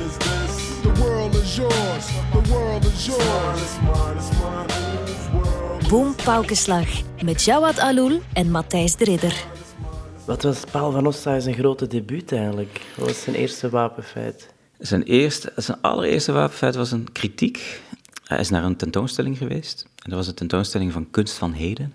[0.94, 2.06] The world is yours.
[2.32, 3.78] The world is yours.
[5.90, 6.88] Boom Paukenslag
[7.24, 9.46] met Jawad Aloul en Matthijs de Ridder.
[10.26, 12.82] Wat was Paul van Ostaaij zijn grote debuut eigenlijk?
[12.96, 14.54] Wat was zijn eerste wapenfeit?
[14.78, 17.82] Zijn, eerste, zijn allereerste wapenfeit was een kritiek.
[18.24, 19.84] Hij is naar een tentoonstelling geweest.
[19.84, 21.94] En dat was een tentoonstelling van Kunst van Heden.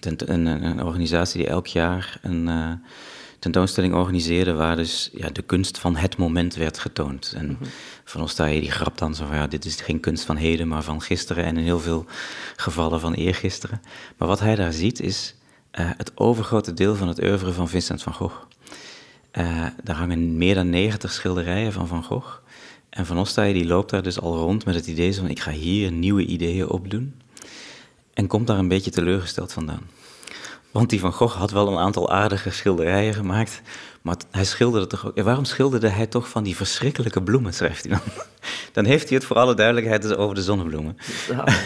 [0.00, 2.72] Een, een, een organisatie die elk jaar een uh,
[3.40, 7.32] tentoonstelling organiseerde waar dus ja, de kunst van het moment werd getoond.
[7.36, 7.58] En
[8.04, 10.82] Van Ostaaij die grapt dan zo van ja, dit is geen kunst van heden, maar
[10.82, 12.04] van gisteren en in heel veel
[12.56, 13.80] gevallen van eergisteren.
[14.16, 15.34] Maar wat hij daar ziet is
[15.80, 18.36] uh, het overgrote deel van het oeuvre van Vincent van Gogh.
[19.32, 22.38] Uh, daar hangen meer dan 90 schilderijen van Van Gogh.
[22.90, 25.50] En Van Ostaaij die loopt daar dus al rond met het idee van ik ga
[25.50, 27.14] hier nieuwe ideeën opdoen.
[28.14, 29.82] En komt daar een beetje teleurgesteld vandaan.
[30.70, 33.62] Want die Van Gogh had wel een aantal aardige schilderijen gemaakt.
[34.02, 35.20] Maar hij schilderde toch ook.
[35.20, 38.24] Waarom schilderde hij toch van die verschrikkelijke bloemen, schrijft hij dan?
[38.72, 40.96] Dan heeft hij het voor alle duidelijkheid dus over de zonnebloemen.
[41.28, 41.44] Ja.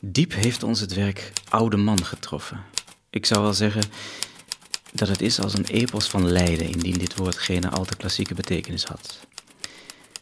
[0.00, 2.60] Diep heeft ons het werk Oude Man getroffen.
[3.10, 3.82] Ik zou wel zeggen
[4.92, 8.34] dat het is als een epos van lijden, indien dit woord geen al te klassieke
[8.34, 9.20] betekenis had.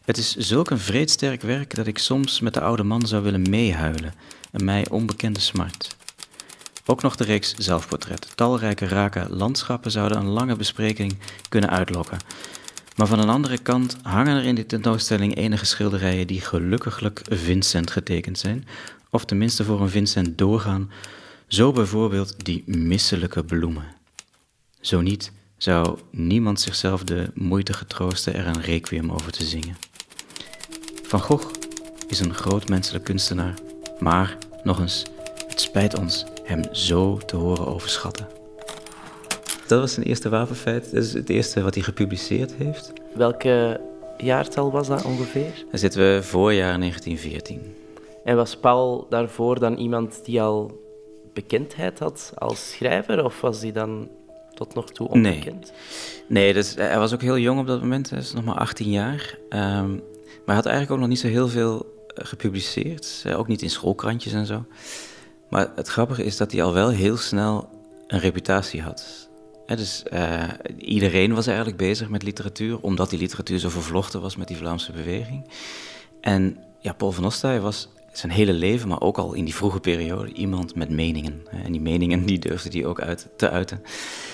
[0.05, 3.49] Het is zulk een vreedsterk werk dat ik soms met de oude man zou willen
[3.49, 4.13] meehuilen,
[4.51, 5.95] een mij onbekende smart.
[6.87, 8.31] Ook nog de reeks zelfportret.
[8.35, 11.17] Talrijke rake landschappen zouden een lange bespreking
[11.49, 12.17] kunnen uitlokken.
[12.95, 17.91] Maar van een andere kant hangen er in de tentoonstelling enige schilderijen die gelukkiglijk Vincent
[17.91, 18.67] getekend zijn,
[19.09, 20.91] of tenminste voor een Vincent doorgaan,
[21.47, 23.85] zo bijvoorbeeld die misselijke bloemen.
[24.81, 29.77] Zo niet, zou niemand zichzelf de moeite getroosten er een requiem over te zingen.
[31.03, 31.51] Van Gogh
[32.07, 33.53] is een groot menselijk kunstenaar,
[33.99, 35.03] maar, nog eens,
[35.47, 38.27] het spijt ons hem zo te horen overschatten.
[39.67, 42.93] Dat was zijn eerste wapenfeit, dat is het eerste wat hij gepubliceerd heeft.
[43.13, 43.81] Welke
[44.17, 45.65] jaartal was dat ongeveer?
[45.69, 47.75] Dan zitten we voorjaar 1914.
[48.23, 50.83] En was Paul daarvoor dan iemand die al
[51.33, 54.09] bekendheid had als schrijver, of was hij dan
[54.53, 55.71] tot nog toe onbekend?
[56.27, 58.57] Nee, nee dus, hij was ook heel jong op dat moment, hij is nog maar
[58.57, 59.37] 18 jaar.
[59.49, 60.03] Um,
[60.45, 64.33] maar hij had eigenlijk ook nog niet zo heel veel gepubliceerd, ook niet in schoolkrantjes
[64.33, 64.65] en zo.
[65.49, 67.69] Maar het grappige is dat hij al wel heel snel
[68.07, 69.29] een reputatie had.
[69.65, 70.43] Dus eh,
[70.77, 74.91] iedereen was eigenlijk bezig met literatuur, omdat die literatuur zo vervlochten was met die Vlaamse
[74.91, 75.49] beweging.
[76.21, 79.79] En ja, Paul van Ostaaij was zijn hele leven, maar ook al in die vroege
[79.79, 81.41] periode, iemand met meningen.
[81.63, 83.81] En die meningen die durfde hij ook uit, te uiten.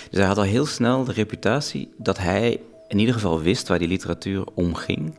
[0.09, 3.79] Dus hij had al heel snel de reputatie dat hij in ieder geval wist waar
[3.79, 5.15] die literatuur om ging.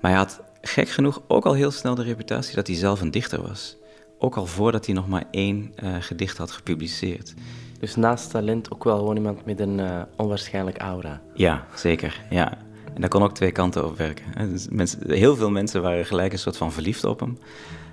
[0.00, 3.10] Maar hij had gek genoeg ook al heel snel de reputatie dat hij zelf een
[3.10, 3.77] dichter was.
[4.18, 7.34] Ook al voordat hij nog maar één eh, gedicht had gepubliceerd.
[7.80, 11.20] Dus naast talent ook wel gewoon iemand met een eh, onwaarschijnlijk aura.
[11.34, 12.20] Ja, zeker.
[12.30, 12.58] Ja.
[12.94, 14.50] En daar kon ook twee kanten op werken.
[14.50, 17.38] Dus mensen, heel veel mensen waren gelijk een soort van verliefd op hem.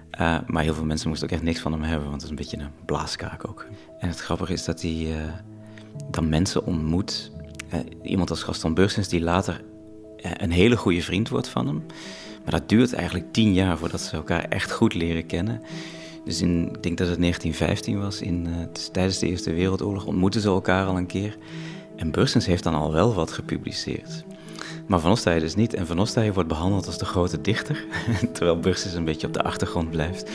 [0.09, 2.29] Eh, maar heel veel mensen moesten ook echt niks van hem hebben, want het is
[2.29, 3.65] een beetje een blaaskaak ook.
[3.99, 5.15] En het grappige is dat hij
[6.11, 7.31] dan mensen ontmoet.
[8.01, 9.61] Iemand als Gaston Bursens, die later
[10.21, 11.85] een hele goede vriend wordt van hem.
[12.43, 15.61] Maar dat duurt eigenlijk tien jaar voordat ze elkaar echt goed leren kennen.
[16.25, 20.05] Dus in, ik denk dat het 1915 was, in, eh, dus tijdens de Eerste Wereldoorlog
[20.05, 21.38] ontmoeten ze elkaar al een keer.
[21.95, 24.23] En Bursens heeft dan al wel wat gepubliceerd.
[24.88, 25.73] Maar Van Ostaaij dus niet.
[25.73, 27.85] En Van Ostaaij wordt behandeld als de grote dichter,
[28.33, 30.31] terwijl Bursens een beetje op de achtergrond blijft.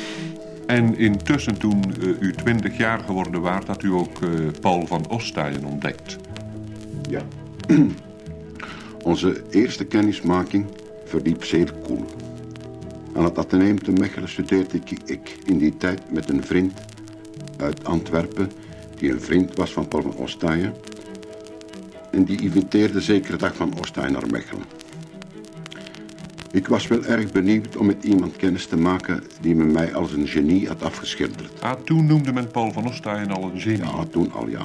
[0.66, 4.28] En intussen, toen eh, u twintig jaar geworden waart, had u ook eh,
[4.60, 6.16] Paul van Ostaaien ontdekt.
[7.08, 7.22] Ja.
[9.02, 10.66] Onze eerste kennismaking
[11.04, 12.04] verliep zeer koel.
[13.14, 16.72] Aan het Atheneum te Mechelen studeerde ik, ik in die tijd met een vriend
[17.56, 18.50] uit Antwerpen,
[18.96, 20.74] die een vriend was van Paul van Ostaaien.
[22.10, 24.64] En die inviteerde zekere dag van Ostaaien naar Mechelen.
[26.52, 30.12] Ik was wel erg benieuwd om met iemand kennis te maken die me mij als
[30.12, 31.60] een genie had afgeschilderd.
[31.60, 33.78] Ah, toen noemde men Paul van Ostaaien al een genie.
[33.78, 34.62] Ja, toen al ja.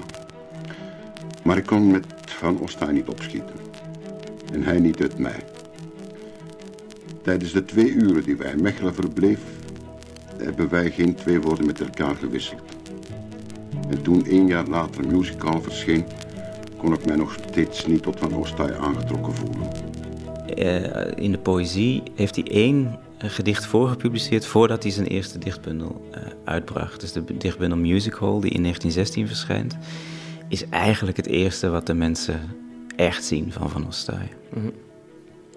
[1.44, 3.56] Maar ik kon met Van Ostaaien niet opschieten.
[4.54, 5.44] En hij niet uit mij.
[7.26, 9.40] Tijdens de twee uren die wij in Mechelen verbleef,
[10.38, 12.62] hebben wij geen twee woorden met elkaar gewisseld.
[13.90, 16.06] En toen één jaar later een musical verscheen,
[16.78, 19.68] kon ik mij nog steeds niet tot Van Ostaaien aangetrokken voelen.
[20.56, 26.22] Eh, in de poëzie heeft hij één gedicht voorgepubliceerd voordat hij zijn eerste dichtbundel eh,
[26.44, 27.00] uitbracht.
[27.00, 29.78] Dus de dichtbundel Music Hall, die in 1916 verschijnt,
[30.48, 32.40] is eigenlijk het eerste wat de mensen
[32.96, 34.30] echt zien van Van Ostaaien.
[34.54, 34.68] Mhm.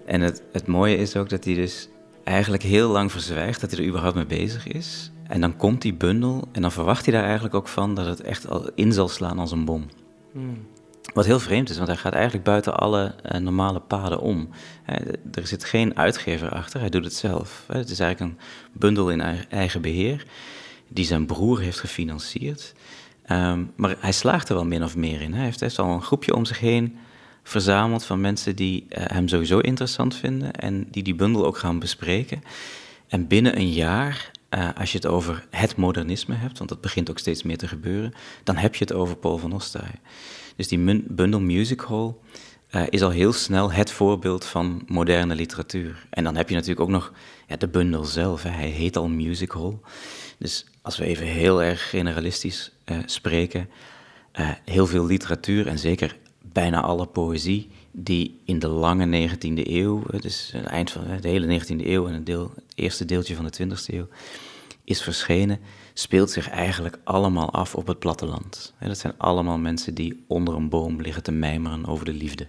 [0.09, 1.89] En het, het mooie is ook dat hij dus
[2.23, 5.11] eigenlijk heel lang verzwijgt dat hij er überhaupt mee bezig is.
[5.27, 8.21] En dan komt die bundel en dan verwacht hij daar eigenlijk ook van dat het
[8.21, 9.85] echt al in zal slaan als een bom.
[10.31, 10.67] Hmm.
[11.13, 14.49] Wat heel vreemd is, want hij gaat eigenlijk buiten alle eh, normale paden om.
[14.83, 14.95] Hè,
[15.33, 17.63] er zit geen uitgever achter, hij doet het zelf.
[17.67, 17.77] Hè.
[17.77, 18.39] Het is eigenlijk een
[18.73, 20.25] bundel in ei- eigen beheer,
[20.87, 22.73] die zijn broer heeft gefinancierd.
[23.25, 25.33] Ehm, maar hij slaagt er wel min of meer in.
[25.33, 26.97] Hij heeft, hij heeft al een groepje om zich heen
[27.49, 31.79] verzameld van mensen die eh, hem sowieso interessant vinden en die die bundel ook gaan
[31.79, 32.43] bespreken.
[33.07, 37.09] En binnen een jaar, eh, als je het over het modernisme hebt, want dat begint
[37.09, 39.99] ook steeds meer te gebeuren, dan heb je het over Paul van Ostaaien.
[40.55, 42.13] Dus die bundel Music Hall
[42.69, 46.07] eh, is al heel snel het voorbeeld van moderne literatuur.
[46.09, 47.13] En dan heb je natuurlijk ook nog
[47.47, 48.43] ja, de bundel zelf.
[48.43, 49.77] Hij heet al Music Hall.
[50.37, 52.71] Dus als we even heel erg generalistisch
[53.05, 53.69] spreken,
[54.65, 56.17] heel veel literatuur en zeker
[56.51, 61.59] bijna alle poëzie die in de lange 19e eeuw, dus het eind van de hele
[61.59, 64.07] 19e eeuw en een deel, het eerste deeltje van de 20e eeuw,
[64.83, 65.59] is verschenen,
[65.93, 68.73] speelt zich eigenlijk allemaal af op het platteland.
[68.79, 72.47] Dat zijn allemaal mensen die onder een boom liggen te mijmeren over de liefde.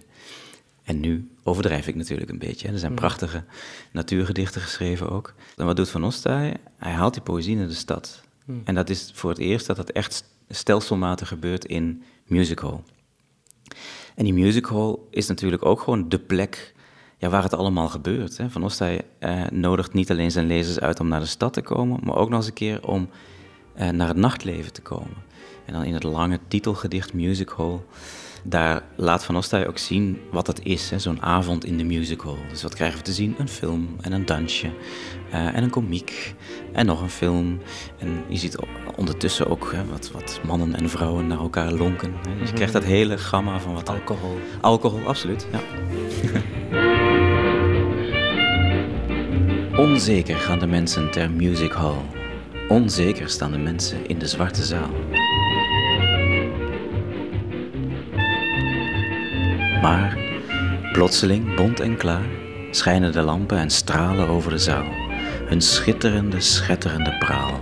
[0.83, 2.67] En nu overdrijf ik natuurlijk een beetje.
[2.67, 2.97] Er zijn Mm.
[2.97, 3.43] prachtige
[3.91, 5.33] natuurgedichten geschreven ook.
[5.57, 6.57] En wat doet Van Ostaaij?
[6.77, 8.23] Hij haalt die poëzie naar de stad.
[8.45, 8.61] Mm.
[8.63, 12.83] En dat is voor het eerst dat dat echt stelselmatig gebeurt in musical.
[14.15, 16.73] En die musical is natuurlijk ook gewoon de plek
[17.17, 18.37] ja, waar het allemaal gebeurt.
[18.37, 18.49] Hè.
[18.49, 21.99] Van Ostaaij eh, nodigt niet alleen zijn lezers uit om naar de stad te komen,
[22.03, 23.09] maar ook nog eens een keer om
[23.73, 25.17] eh, naar het nachtleven te komen.
[25.65, 27.79] En dan in het lange titelgedicht Music Hall,
[28.43, 32.21] daar laat Van Ostaaij ook zien wat het is, hè, zo'n avond in de music
[32.21, 32.37] hall.
[32.49, 33.35] Dus wat krijgen we te zien?
[33.37, 34.69] Een film en een dansje
[35.31, 36.35] eh, en een komiek
[36.73, 37.59] en nog een film.
[37.97, 38.57] En je ziet
[38.95, 42.13] ondertussen ook hè, wat, wat mannen en vrouwen naar elkaar lonken.
[42.27, 42.37] Hè.
[42.39, 43.89] Dus je krijgt dat hele gamma van wat...
[43.89, 44.39] Alcohol.
[44.61, 45.59] Alcohol, absoluut, ja.
[49.77, 52.01] Onzeker gaan de mensen ter music hall.
[52.67, 54.89] Onzeker staan de mensen in de zwarte zaal.
[59.81, 60.17] Maar
[60.91, 62.25] plotseling, bont en klaar,
[62.71, 64.85] schijnen de lampen en stralen over de zaal.
[65.45, 67.61] Hun schitterende, schetterende praal.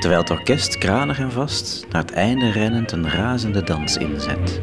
[0.00, 4.60] Terwijl het orkest kranig en vast naar het einde rennend een razende dans inzet.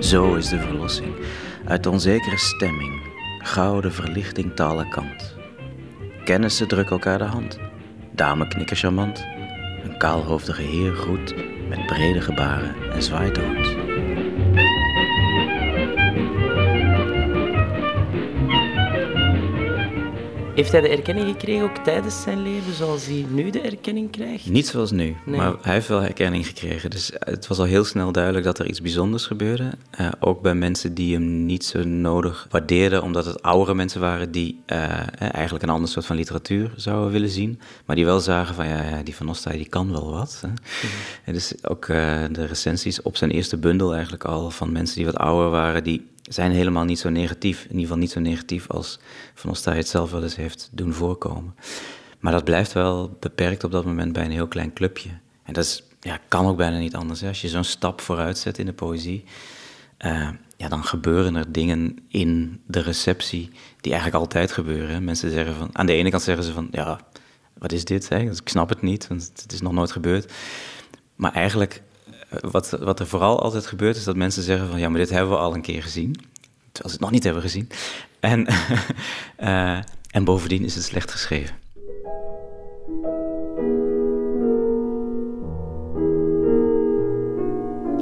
[0.00, 1.14] Zo is de verlossing
[1.66, 3.00] uit onzekere stemming,
[3.38, 5.36] gouden verlichting te alle kant.
[6.24, 7.58] Kennissen drukken elkaar de hand,
[8.10, 9.24] dame knikken charmant.
[9.84, 11.34] Een kaalhoofdige heer groet
[11.76, 13.91] met brede gebaren en zwaaitoons.
[20.54, 24.46] Heeft hij de erkenning gekregen ook tijdens zijn leven, zoals hij nu de erkenning krijgt?
[24.46, 25.36] Niet zoals nu, Nee.
[25.36, 26.90] maar hij heeft wel herkenning gekregen.
[26.90, 29.72] Dus het was al heel snel duidelijk dat er iets bijzonders gebeurde.
[29.90, 34.32] Eh, ook bij mensen die hem niet zo nodig waardeerden, omdat het oudere mensen waren
[34.32, 37.60] die eh, eh, eigenlijk een ander soort van literatuur zouden willen zien.
[37.84, 40.42] Maar die wel zagen van ja, ja die Van Ostaaij die kan wel wat.
[40.46, 40.48] Hè.
[41.24, 45.06] En dus ook eh, de recensies op zijn eerste bundel eigenlijk al van mensen die
[45.06, 47.62] wat ouder waren, die zijn helemaal niet zo negatief.
[47.62, 48.98] In ieder geval niet zo negatief als
[49.34, 51.54] Van Ostaaij het zelf wel eens heeft doen voorkomen.
[52.20, 55.08] Maar dat blijft wel beperkt op dat moment bij een heel klein clubje.
[55.42, 57.20] En dat is, ja, kan ook bijna niet anders.
[57.20, 57.28] Hè.
[57.28, 59.24] Als je zo'n stap vooruit zet in de poëzie,
[59.96, 65.04] eh, ja, dan gebeuren er dingen in de receptie die eigenlijk altijd gebeuren.
[65.04, 67.00] Mensen zeggen van, aan de ene kant zeggen ze van, ja,
[67.58, 68.10] wat is dit?
[68.10, 70.32] Ik snap het niet, want het is nog nooit gebeurd.
[71.16, 71.82] Maar eigenlijk,
[72.40, 75.30] wat, wat er vooral altijd gebeurt, is dat mensen zeggen van, ja, maar dit hebben
[75.30, 76.12] we al een keer gezien.
[76.72, 77.68] Terwijl ze het nog niet hebben gezien.
[78.20, 78.46] En,
[79.36, 79.78] eh,
[80.10, 81.60] en bovendien is het slecht geschreven.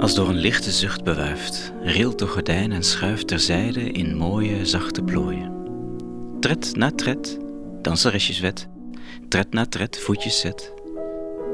[0.00, 5.02] Als door een lichte zucht bewuifd, rilt de gordijn en schuift terzijde in mooie, zachte
[5.02, 5.52] plooien.
[6.40, 7.38] Tred na tred,
[7.82, 8.68] danseresjeswet,
[9.28, 10.72] tred na tred, voetjes zet.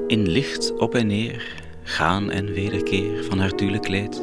[0.07, 4.21] In licht op en neer, gaan en wederkeer van haar tulle kleed.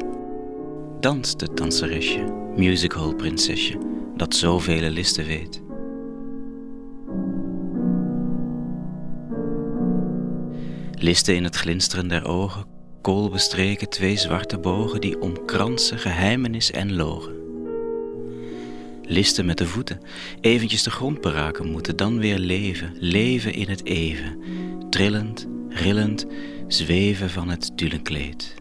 [1.00, 2.24] Danst het danseresje,
[2.56, 3.78] musichall prinsesje,
[4.16, 5.62] dat zoveel listen weet.
[10.92, 12.66] Listen in het glinsteren der ogen,
[13.02, 17.34] koolbestreken twee zwarte bogen die omkransen geheimenis en logen.
[19.04, 20.00] Listen met de voeten,
[20.42, 24.40] eventjes de grond beraken moeten, dan weer leven, leven in het even,
[24.90, 26.26] trillend, rillend,
[26.74, 28.54] zweven van het tulenkleed.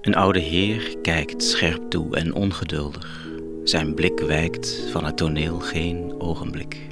[0.00, 3.28] Een oude heer kijkt scherp toe en ongeduldig.
[3.64, 6.86] Zijn blik wijkt van het toneel geen ogenblik.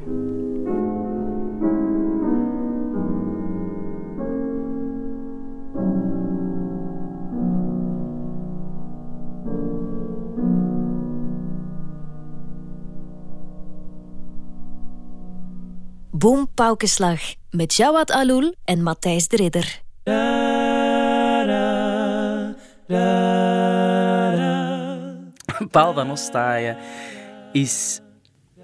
[16.10, 17.20] Boom Paukenslag
[17.50, 19.86] met Jawad Aloul en Matthijs de Ridder.
[25.70, 26.76] Paul van Ostaaien
[27.52, 28.00] is,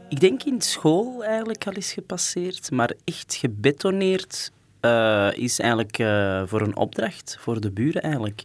[0.09, 6.43] ik denk in school eigenlijk al eens gepasseerd, maar echt gebetoneerd eh, is eigenlijk eh,
[6.47, 8.43] voor een opdracht, voor de buren eigenlijk.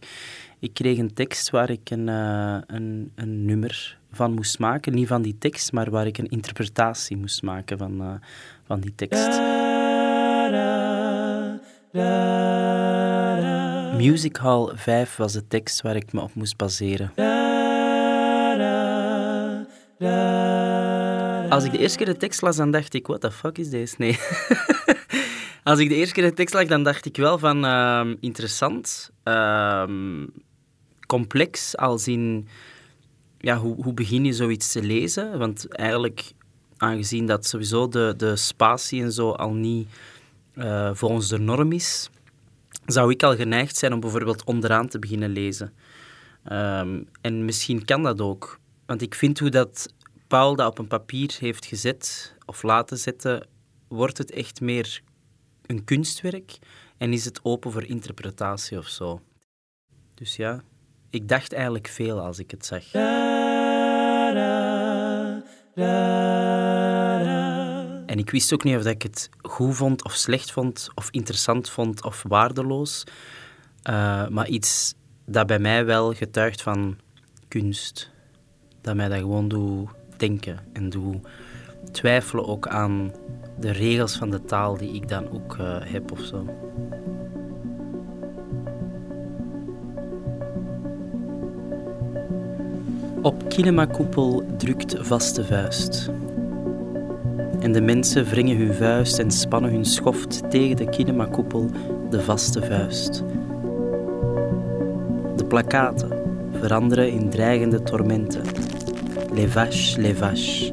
[0.58, 4.94] Ik kreeg een tekst waar ik een, eh, een, een nummer van moest maken.
[4.94, 8.20] Niet van die tekst, maar waar ik een interpretatie moest maken van,
[8.66, 9.38] van die tekst.
[14.00, 17.12] Music Hall 5 was de tekst waar ik me op moest baseren.
[21.50, 23.70] Als ik de eerste keer de tekst las, dan dacht ik, what the fuck is
[23.70, 23.94] deze?
[23.98, 24.18] Nee.
[25.64, 29.10] Als ik de eerste keer de tekst las, dan dacht ik wel van ehm, interessant,
[29.22, 30.26] ehm,
[31.06, 32.48] complex, als in
[33.38, 35.38] ja, hoe, hoe begin je zoiets te lezen?
[35.38, 36.32] Want eigenlijk,
[36.76, 39.88] aangezien dat sowieso de, de spatie en zo al niet
[40.54, 42.10] eh, volgens de norm is,
[42.84, 45.72] zou ik al geneigd zijn om bijvoorbeeld onderaan te beginnen lezen.
[46.44, 48.60] Ehm, en misschien kan dat ook.
[48.86, 49.94] Want ik vind hoe dat
[50.26, 53.46] Paul dat op een papier heeft gezet of laten zetten,
[53.88, 55.00] wordt het echt meer
[55.66, 56.58] een kunstwerk
[56.96, 59.20] en is het open voor interpretatie of zo.
[60.14, 60.62] Dus ja,
[61.10, 62.92] ik dacht eigenlijk veel als ik het zag.
[68.10, 71.70] En ik wist ook niet of ik het goed vond of slecht vond, of interessant
[71.70, 73.04] vond of waardeloos.
[73.82, 74.94] Eh, maar iets
[75.24, 76.98] dat bij mij wel getuigt van
[77.48, 78.10] kunst.
[78.80, 81.26] Dat mij dat gewoon doet denken en doet
[81.92, 83.12] twijfelen ook aan
[83.58, 86.46] de regels van de taal die ik dan ook eh, heb of zo.
[93.22, 96.10] Op kinemakoepel drukt vaste vuist.
[97.60, 101.70] En de mensen wringen hun vuist en spannen hun schoft tegen de kinemakoepel,
[102.10, 103.24] de vaste vuist.
[105.36, 106.10] De plakaten
[106.60, 108.42] veranderen in dreigende tormenten.
[109.32, 110.72] Les vaches, les vaches.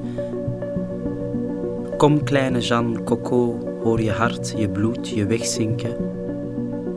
[1.98, 5.96] Kom kleine Jeanne, Coco, hoor je hart, je bloed, je wegzinken.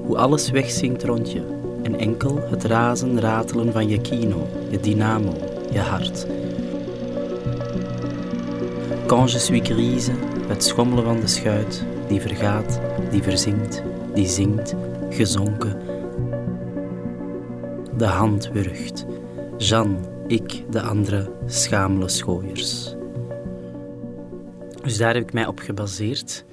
[0.07, 1.43] Hoe alles wegzinkt rond je.
[1.82, 5.32] En enkel het razen, ratelen van je kino, je dynamo,
[5.72, 6.26] je hart.
[9.11, 10.12] Quand je suis grise,
[10.48, 12.80] het schommelen van de schuit, die vergaat,
[13.11, 13.82] die verzinkt,
[14.14, 14.74] die zingt,
[15.08, 15.78] gezonken.
[17.96, 19.06] De hand wurgt.
[19.58, 22.94] Jean, ik, de andere schamele schooiers.
[24.82, 26.44] Dus daar heb ik mij op gebaseerd.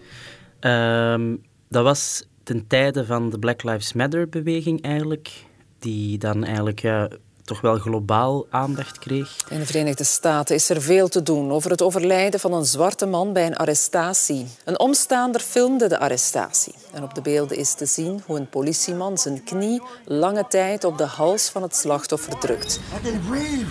[0.60, 1.36] Ehm,
[1.70, 5.46] dat was ten tijde van de Black Lives Matter-beweging eigenlijk,
[5.80, 7.10] die dan eigenlijk ja,
[7.48, 9.36] toch wel globaal aandacht kreeg.
[9.50, 13.06] In de Verenigde Staten is er veel te doen over het overlijden van een zwarte
[13.06, 14.48] man bij een arrestatie.
[14.66, 16.74] Een omstaander filmde de arrestatie.
[16.94, 20.98] En op de beelden is te zien hoe een politieman zijn knie lange tijd op
[20.98, 22.80] de hals van het slachtoffer drukt.
[23.06, 23.66] I breathe.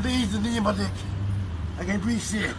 [0.00, 0.92] Please, the knee in my dick.
[1.80, 2.54] I can't breathe shit.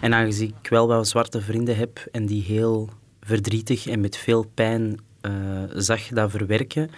[0.00, 2.88] En aangezien ik wel wat zwarte vrienden heb en die heel
[3.20, 5.32] verdrietig en met veel pijn eh,
[5.74, 6.90] zag dat verwerken,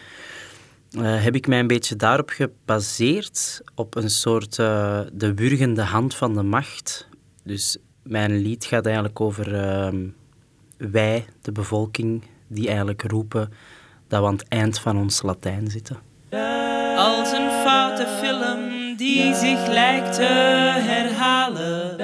[0.91, 6.15] eh, heb ik mij een beetje daarop gebaseerd, op een soort uh, de wurgende hand
[6.15, 7.09] van de macht.
[7.45, 10.07] Dus mijn lied gaat eigenlijk over ehm,
[10.77, 13.53] wij, de bevolking, die eigenlijk roepen
[14.09, 15.97] dat we aan het eind van ons Latijn zitten.
[16.97, 20.23] Als een foute film die zich lijkt te
[20.81, 21.99] herhalen,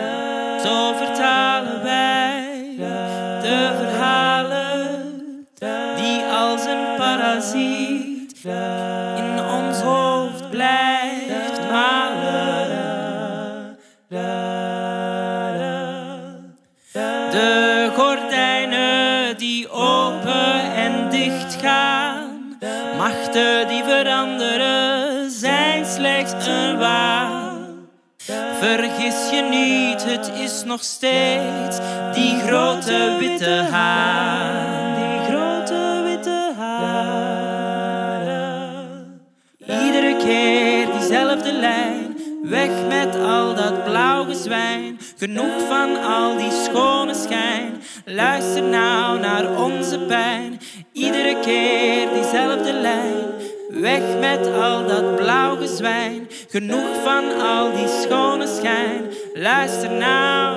[0.63, 2.65] zo vertalen wij
[3.43, 5.47] de verhalen
[5.97, 7.84] die als een parasiet
[8.45, 12.93] in ons hoofd blijft malen.
[17.31, 22.59] De gordijnen die open en dicht gaan,
[22.97, 27.53] machten die veranderen, zijn slechts een waan.
[28.61, 31.79] Vergis je niet, het is nog steeds
[32.13, 34.74] die grote witte haan.
[42.55, 44.99] Weg met al dat blauw gezwijn.
[45.17, 50.61] Genoeg van al die schone schijn, luister nou naar onze pijn.
[50.93, 53.25] Iedere keer diezelfde lijn,
[53.71, 56.29] weg met al dat blauw gezwijn.
[56.49, 59.03] Genoeg van al die schone schijn,
[59.35, 60.57] luister nou.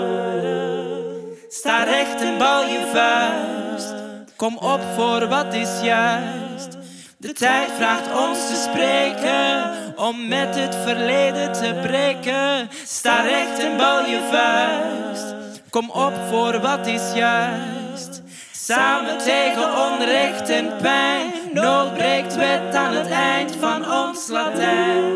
[1.50, 3.94] Sta recht en bal je vuist,
[4.36, 6.78] kom op voor wat is juist.
[7.18, 12.70] De tijd vraagt ons te spreken, om met het verleden te breken.
[12.86, 18.22] Sta recht en bal je vuist, kom op voor wat is juist.
[18.52, 25.16] Samen tegen onrecht en pijn, nood breekt wet aan het eind van ons Latijn.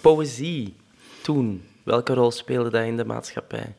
[0.00, 0.76] Poëzie,
[1.22, 3.74] toen, welke rol speelde dat in de maatschappij?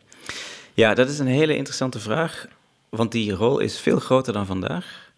[0.73, 2.47] Ja, dat is een hele interessante vraag,
[2.89, 5.11] want die rol is veel groter dan vandaag.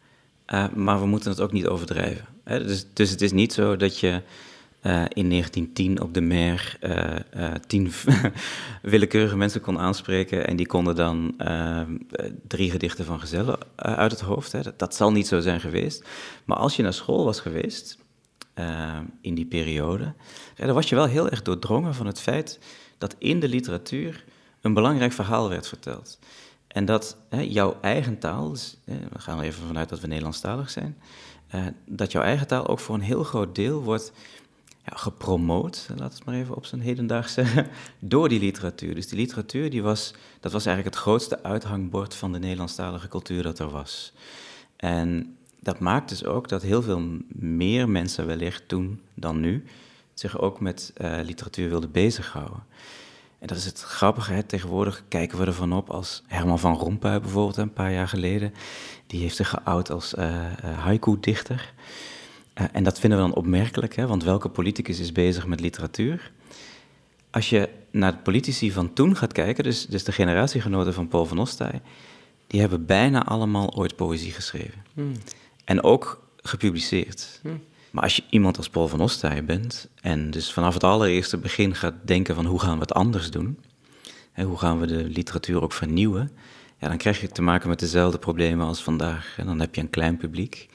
[0.54, 2.26] Uh, maar we moeten het ook niet overdrijven.
[2.44, 2.66] Hè?
[2.66, 4.22] Dus, dus het is niet zo dat je
[4.82, 7.92] uh, in 1910 op de mer uh, tien
[8.82, 11.36] willekeurige mensen kon aanspreken en die konden dan
[12.48, 14.52] drie gedichten van gezellen uit het hoofd.
[14.52, 14.62] Hè?
[14.62, 16.08] Dat, dat, zal niet zo zijn geweest.
[16.46, 17.98] Maar als je naar school was geweest
[19.22, 20.14] in die periode,
[20.56, 22.60] dan was je wel heel erg doordrongen van het feit
[22.98, 24.24] dat in de literatuur
[24.62, 26.20] een belangrijk verhaal werd verteld.
[26.72, 30.70] En dat hè, jouw eigen taal, dus, we gaan er even vanuit dat we Nederlandstalig
[30.70, 30.98] zijn,
[31.56, 34.12] uh, dat jouw eigen taal ook voor een heel groot deel wordt
[34.86, 37.68] ja, gepromoot, laat het maar even op zijn hedendaags zeggen,
[38.00, 38.96] door die literatuur.
[38.96, 43.44] Dus die literatuur, die was, dat was eigenlijk het grootste uithangbord van de Nederlandstalige cultuur
[43.44, 44.14] dat er was.
[44.76, 49.64] En dat maakt dus ook dat heel veel meer mensen wellicht toen dan nu
[50.14, 52.64] zich ook met uh, literatuur wilden bezighouden.
[53.42, 54.44] En dat is het grappige, hè?
[54.44, 58.54] tegenwoordig kijken we ervan op als Herman van Rompuy bijvoorbeeld, een paar jaar geleden.
[59.08, 61.74] Die heeft zich geout als uh, haiku-dichter.
[62.62, 64.08] Uh, en dat vinden we dan opmerkelijk, hè?
[64.08, 66.32] want welke politicus is bezig met literatuur?
[67.30, 71.26] Als je naar de politici van toen gaat kijken, dus, dus de generatiegenoten van Paul
[71.26, 71.82] van Ostaaij,
[72.48, 74.86] die hebben bijna allemaal ooit poëzie geschreven.
[74.94, 75.14] Hmm.
[75.66, 77.40] En ook gepubliceerd.
[77.42, 77.64] Hmm.
[77.92, 81.76] Maar als je iemand als Paul van Ostaaij bent en dus vanaf het allereerste begin
[81.76, 83.60] gaat denken van hoe gaan we het anders doen,
[84.34, 86.32] en hoe gaan we de literatuur ook vernieuwen,
[86.78, 89.36] ja, dan krijg je te maken met dezelfde problemen als vandaag.
[89.38, 90.70] En dan heb je een klein publiek.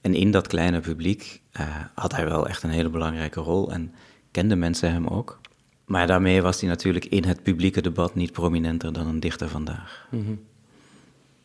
[0.00, 3.94] En in dat kleine publiek uh, had hij wel echt een hele belangrijke rol en
[4.30, 5.40] kenden mensen hem ook.
[5.84, 10.06] Maar daarmee was hij natuurlijk in het publieke debat niet prominenter dan een dichter vandaag.
[10.10, 10.40] -hmm.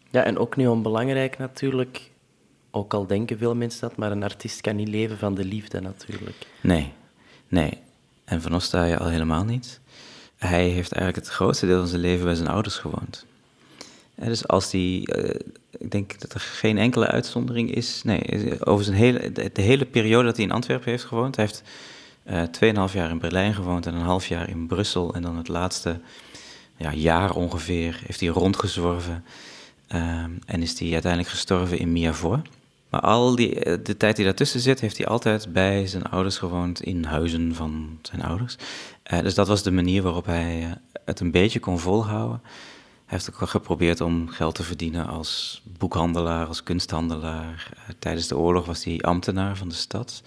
[0.09, 2.11] Ja, en ook niet onbelangrijk natuurlijk
[2.77, 5.81] ook al denken veel mensen dat, maar een artiest kan niet leven van de liefde
[5.81, 6.47] natuurlijk.
[6.61, 6.93] Nee,
[7.47, 7.77] nee.
[8.25, 9.79] En Van Ostaaij al helemaal niet.
[10.37, 13.25] Hij heeft eigenlijk het grootste deel van zijn leven bij zijn ouders gewoond.
[14.15, 15.39] Dus als die, uh,
[15.77, 18.01] ik denk dat er geen enkele uitzondering is.
[18.03, 21.35] Nee, over zijn hele, de, hele periode dat hij in Antwerpen heeft gewoond.
[21.35, 21.63] Hij heeft
[22.29, 25.13] Uh, tweeënhalf jaar in Berlijn gewoond en een half jaar in Brussel.
[25.13, 25.99] En dan het laatste
[26.77, 29.23] ja, jaar ongeveer heeft hij rondgezworven.
[29.87, 32.41] Ehm, en is hij uiteindelijk gestorven in Miavor.
[32.89, 36.37] Maar al die, eh, de tijd die daartussen zit, heeft hij altijd bij zijn ouders
[36.37, 38.55] gewoond, in huizen van zijn ouders.
[39.13, 40.71] Uh, dus dat was de manier waarop hij uh,
[41.05, 42.41] het een beetje kon volhouden.
[43.05, 47.71] Hij heeft ook geprobeerd om geld te verdienen als boekhandelaar, als kunsthandelaar.
[47.99, 50.21] tijdens de oorlog was hij ambtenaar van de stad.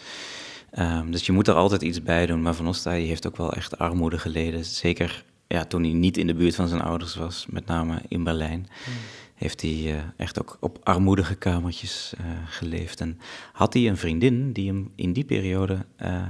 [0.78, 2.42] Um, dus je moet er altijd iets bij doen.
[2.42, 4.64] Maar Van Ostaaij heeft ook wel echt armoede geleden.
[4.64, 8.24] Zeker ja, toen hij niet in de buurt van zijn ouders was, met name in
[8.24, 8.68] Berlijn.
[8.84, 8.94] Hmm
[9.40, 13.00] heeft hij uh, echt ook op armoedige kamertjes uh, geleefd.
[13.00, 13.18] En
[13.52, 16.22] had hij een vriendin die hem in die periode uh,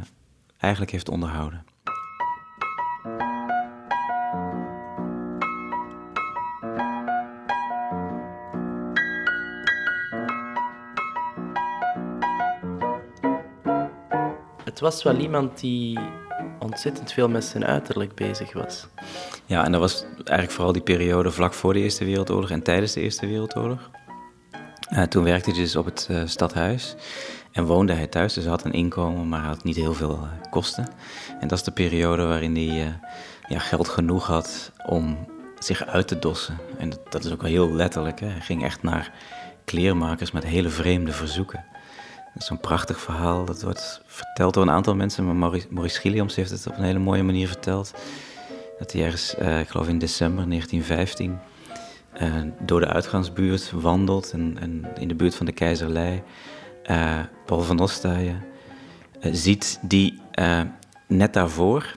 [0.59, 1.65] eigenlijk heeft onderhouden.
[14.65, 15.99] Het was wel iemand die
[16.61, 18.87] ontzettend veel met zijn uiterlijk bezig was.
[19.47, 22.93] Ja, en dat was eigenlijk vooral die periode vlak voor de Eerste Wereldoorlog en tijdens
[22.93, 23.91] de Eerste Wereldoorlog.
[24.93, 26.95] Uh, toen werkte hij dus op het uh, stadhuis
[27.53, 28.35] en woonde hij thuis.
[28.35, 30.89] Dus hij had een inkomen, maar had niet heel veel uh, kosten.
[31.41, 32.99] En dat is de periode waarin hij
[33.49, 35.27] ja, geld genoeg had om
[35.59, 36.59] zich uit te dossen.
[36.79, 38.21] En dat, dat is ook wel heel letterlijk.
[38.21, 38.27] Hè?
[38.27, 39.13] Hij ging echt naar
[39.65, 41.65] kleermakers met hele vreemde verzoeken.
[42.35, 43.45] Een prachtig verhaal.
[43.45, 46.99] Dat wordt verteld door een aantal mensen, maar Maurice, Gilliams heeft het op een hele
[46.99, 47.95] mooie manier verteld.
[48.79, 51.39] Dat hij ergens, uh, ik geloof in december 1915,
[52.15, 56.23] uh, eh, door de uitgangsbuurt wandelt en, en, in de buurt van de Keizerlei
[56.91, 58.45] uh, Paul van Ostaaien
[59.21, 60.21] ziet die
[61.07, 61.97] net daarvoor,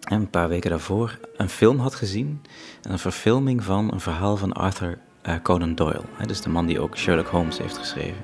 [0.00, 2.42] een paar weken daarvoor, een film had gezien.
[2.82, 4.98] Een verfilming van een verhaal van Arthur
[5.42, 6.02] Conan Doyle.
[6.26, 8.22] dus de man die ook Sherlock Holmes heeft geschreven.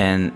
[0.00, 0.32] En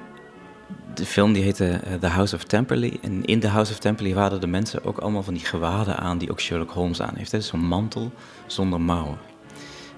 [0.95, 2.99] de film die heette eh, The House of Temperley.
[3.03, 6.19] En in The House of Temperley waren de mensen ook allemaal van die gewaden aan
[6.19, 7.31] die ook Sherlock Holmes aan heeft.
[7.31, 8.13] Dus zo'n mantel
[8.47, 9.19] zonder mouwen.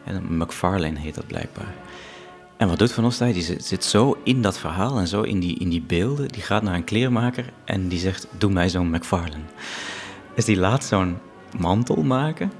[0.04, 1.74] En McFarlane heet dat blijkbaar.
[2.56, 3.32] En wat doet Van Ostij?
[3.32, 6.28] Die zit, zo in dat verhaal en zo in die, in die beelden.
[6.28, 9.44] Die gaat naar een kleermaker en die zegt, doe mij zo'n McFarlane.
[10.34, 11.18] Dus die laat zo'n
[11.58, 12.52] mantel maken.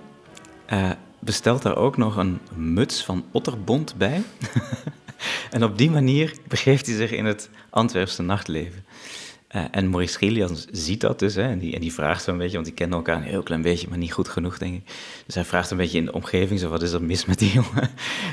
[0.73, 4.23] Uh, bestelt daar ook nog een muts van otterbond bij.
[5.51, 8.85] En op die manier begeeft hij zich in het Antwerpse nachtleven.
[9.57, 12.53] Uh, en Maurice Gillians ziet dat dus, hè, en, die, en die vraagt zo'n beetje,
[12.53, 14.83] want die kennen elkaar een heel klein beetje, maar niet goed genoeg, denk ik.
[15.27, 17.53] Dus hij vraagt een beetje in de omgeving, zo, wat is er mis met die
[17.61, 17.91] jongen?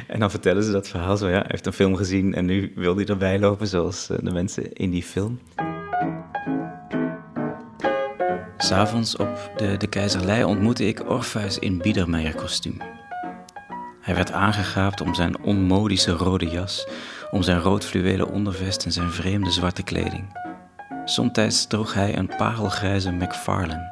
[0.08, 2.72] En dan vertellen ze dat verhaal zo, ja, hij heeft een film gezien en nu
[2.76, 5.40] wil hij erbij lopen, zoals uh, de mensen in die film.
[8.58, 12.78] S'avonds op de, de Keizerlei ontmoette ik Orpheus in Biedermeier kostuum.
[14.04, 16.88] Hij werd aangegaapt om zijn onmodische rode jas,
[17.32, 20.38] om zijn rood fluwelen ondervest en zijn vreemde zwarte kleding.
[21.06, 23.92] Somtijds droeg hij een parelgrijze McFarlane.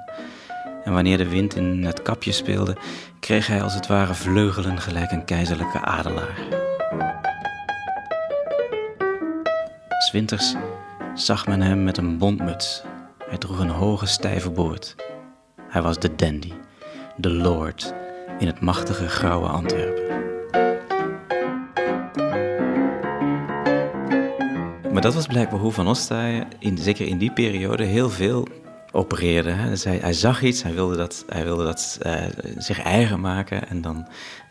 [0.84, 2.78] En wanneer de wind in het kapje speelde,
[3.20, 6.40] kreeg hij als het ware vleugelen gelijk een keizerlijke adelaar.
[10.00, 10.56] Swinters
[11.16, 12.84] zag men hem met een bontmuts.
[13.28, 14.96] Hij droeg een hoge stijve boord.
[15.70, 16.54] Hij was de dandy,
[17.18, 17.94] de lord
[18.42, 20.04] in het machtige grauwe Antwerpen.
[24.92, 28.48] Maar dat was blijkbaar hoe Van Ostaaien, in, zeker in die periode, heel veel
[28.92, 29.50] opereerde.
[29.50, 29.70] Hè.
[29.70, 32.16] Dus hij, hij, zag iets, hij wilde dat, hij wilde dat uh,
[32.58, 34.08] zich eigen maken en dan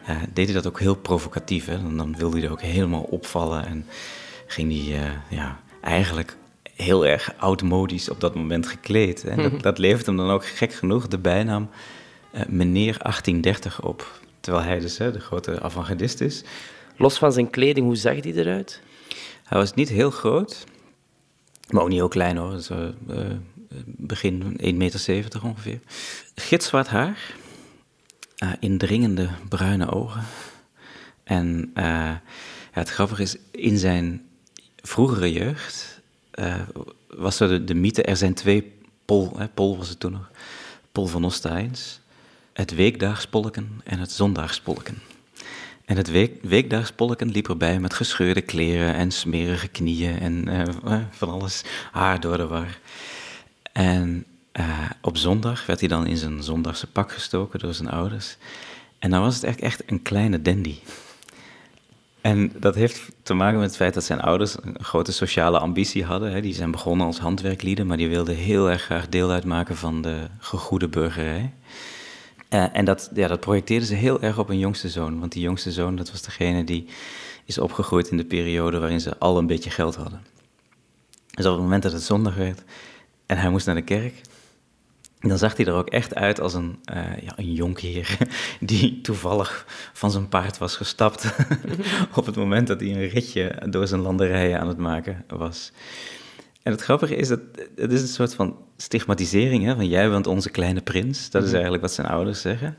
[0.09, 1.67] uh, deed hij dat ook heel provocatief.
[1.67, 1.83] Hè.
[1.83, 3.87] Dan, dan, wilde hij er ook helemaal opvallen en
[4.47, 6.37] ging hij uh, ja, eigenlijk
[6.75, 9.25] heel erg oudmodisch op dat moment gekleed.
[9.25, 9.63] En dat, mhm.
[9.63, 11.69] dat levert hem dan ook gek genoeg de bijnaam
[12.49, 14.21] meneer 1830 op.
[14.41, 16.43] Terwijl hij dus hè, de grote avant is.
[16.97, 18.83] Los van zijn kleding, hoe zag hij eruit?
[19.45, 20.65] Hij was niet heel groot,
[21.71, 22.51] maar ook niet heel klein hoor.
[22.51, 22.79] Dus, uh,
[23.85, 25.81] begin 1,70 meter ongeveer.
[26.35, 27.35] Gitzwart haar,
[28.61, 30.25] indringende bruine ogen.
[31.25, 32.23] En ja,
[32.71, 34.29] het grappige is, in zijn
[34.77, 36.01] vroegere jeugd
[37.09, 38.73] was er de, de, mythe, er zijn twee
[39.05, 40.31] Pol, hè, Pol was het toen nog,
[40.93, 42.00] Pol van Ostains,
[42.53, 44.99] het weekdaagspolken en het zondagspolken.
[45.85, 51.29] En het week, weekdagspolken liep erbij met gescheurde kleren en smerige knieën en uh, van
[51.29, 52.79] alles, haar door de war.
[53.73, 58.37] En uh, op zondag werd hij dan in zijn zondagse pak gestoken door zijn ouders.
[58.99, 60.79] En dan was het echt, echt een kleine dandy.
[62.21, 66.05] En dat heeft te maken met het feit dat zijn ouders een grote sociale ambitie
[66.05, 66.33] hadden.
[66.33, 66.41] Hè.
[66.41, 70.27] Die zijn begonnen als handwerklieden, maar die wilden heel erg graag deel uitmaken van de
[70.39, 71.53] gegoede burgerij.
[72.51, 75.21] Uh, en dat, ja, dat projecteerden ze heel erg op een jongste zoon.
[75.21, 76.87] Want die jongste zoon, dat was degene die
[77.45, 80.23] is opgegroeid in de periode waarin ze al een beetje geld hadden.
[81.31, 82.63] Dus op het moment dat het zondag werd,
[83.27, 84.21] En hij moest naar de kerk.
[85.21, 88.19] Dan zag hij er ook echt uit als een, uh, ja, een jonkheer
[88.61, 91.35] die toevallig van zijn paard was gestapt
[92.15, 95.73] op het moment dat hij een ritje door zijn landerijen aan het maken was.
[96.71, 97.41] En het grappige is dat
[97.77, 101.31] het is een soort van stigmatisering hè, van jij bent onze kleine prins.
[101.31, 101.55] Dat is Mhm.
[101.55, 102.77] eigenlijk wat zijn ouders zeggen.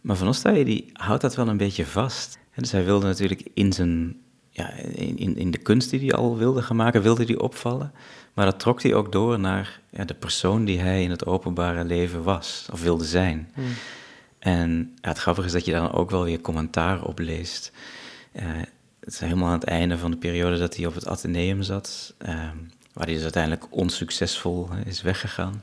[0.00, 2.38] Maar Van Ostaaien die houdt dat wel een beetje vast.
[2.52, 4.16] En dus hij wilde natuurlijk in zijn
[4.50, 7.92] ja, in, in, de kunst die hij al wilde gaan maken, wilde hij opvallen.
[8.34, 11.84] Maar dat trok hij ook door naar ja, de persoon die hij in het openbare
[11.84, 13.48] leven was, of wilde zijn.
[13.54, 13.64] Hmm.
[14.38, 17.72] En ja, het grappige is dat je daar dan ook wel weer commentaar op leest.
[18.32, 18.44] Eh,
[19.00, 22.14] het is helemaal aan het einde van de periode dat hij op het Atheneum zat,
[22.18, 22.48] eh,
[22.92, 25.62] waar hij dus uiteindelijk onsuccesvol is weggegaan.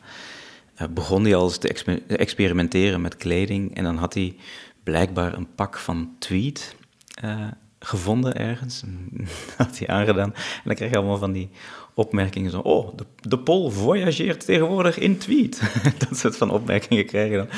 [0.75, 4.35] Eh, begon hij al eens te exper- experimenteren met kleding en dan had hij
[4.83, 6.75] blijkbaar een pak van tweed
[7.21, 7.47] eh,
[7.79, 8.83] gevonden ergens.
[8.85, 10.33] En had hij aangedaan.
[10.33, 11.49] En dan kreeg je allemaal van die
[11.93, 12.59] opmerkingen zo...
[12.59, 15.61] Oh, de, de Pol voyageert tegenwoordig in tweet.
[16.07, 17.49] dat soort van opmerkingen je dan.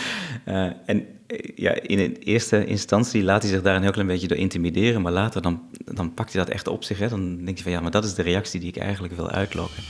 [0.55, 1.18] Eh, en
[1.55, 5.01] ja, in eerste instantie laat hij zich daar een heel klein beetje door intimideren...
[5.01, 6.99] maar later dan, dan pakt hij dat echt op zich.
[6.99, 7.09] Hè.
[7.09, 9.84] Dan denk je van, ja, maar dat is de reactie die ik eigenlijk wil uitlokken.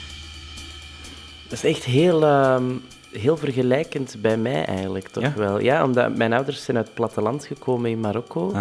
[1.48, 2.72] Dat is echt heel, ehm,
[3.12, 5.34] heel vergelijkend bij mij eigenlijk, toch Ja?
[5.36, 5.60] wel.
[5.60, 8.54] Ja, omdat mijn ouders zijn uit het platteland gekomen in Marokko.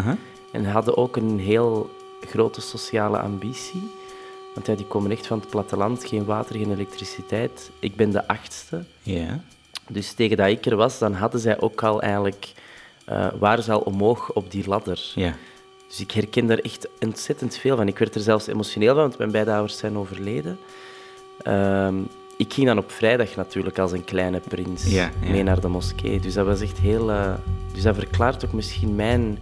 [0.53, 3.83] En hadden ook een heel grote sociale ambitie.
[4.55, 7.71] Want ja, die komen echt van het platteland, geen water, geen elektriciteit.
[7.79, 8.85] Ik ben de achtste.
[9.03, 9.41] Ja.
[9.89, 12.53] Dus tegen dat ik er was, dan hadden zij ook al eigenlijk...
[13.09, 15.13] eh waren ze al omhoog op die ladder.
[15.15, 15.35] Ja.
[15.89, 17.89] Dus ik herken daar echt ontzettend veel van.
[17.89, 20.59] Ik werd er zelfs emotioneel van, want mijn beide ouders zijn overleden.
[21.43, 21.95] Ehm,
[22.37, 25.31] ik ging dan op vrijdag natuurlijk als een kleine prins Ja, ja.
[25.31, 26.21] mee naar de moskee.
[26.21, 27.11] Dus dat was echt heel...
[27.11, 27.35] eh,
[27.73, 29.39] dus dat verklaart ook misschien mijn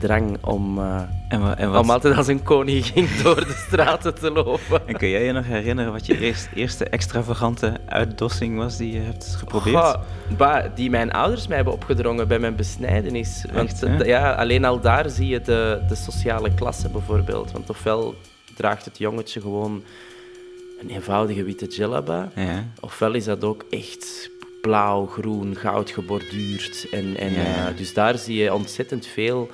[0.00, 4.14] drang om, eh, En, wa- en wat- om altijd als een koningin door de straten
[4.14, 4.86] te lopen.
[4.88, 9.00] En kun jij je nog herinneren wat je eerst, eerste extravagante uitdossing was die je
[9.00, 9.76] hebt geprobeerd?
[9.76, 9.94] Goh,
[10.36, 13.44] bah, die mijn ouders mij hebben opgedrongen bij mijn besnijdenis.
[13.52, 13.98] Want Echt, hè?
[13.98, 17.52] d- ja, alleen al daar zie je de, de sociale klasse bijvoorbeeld.
[17.52, 18.14] Want ofwel
[18.56, 19.82] draagt het jongetje gewoon
[20.80, 22.64] een eenvoudige witte djellaba, Ja.
[22.80, 24.30] ofwel is dat ook echt
[24.62, 26.86] blauw, groen, goud geborduurd.
[26.90, 29.50] En, en, Ja, eh, dus daar zie je ontzettend veel,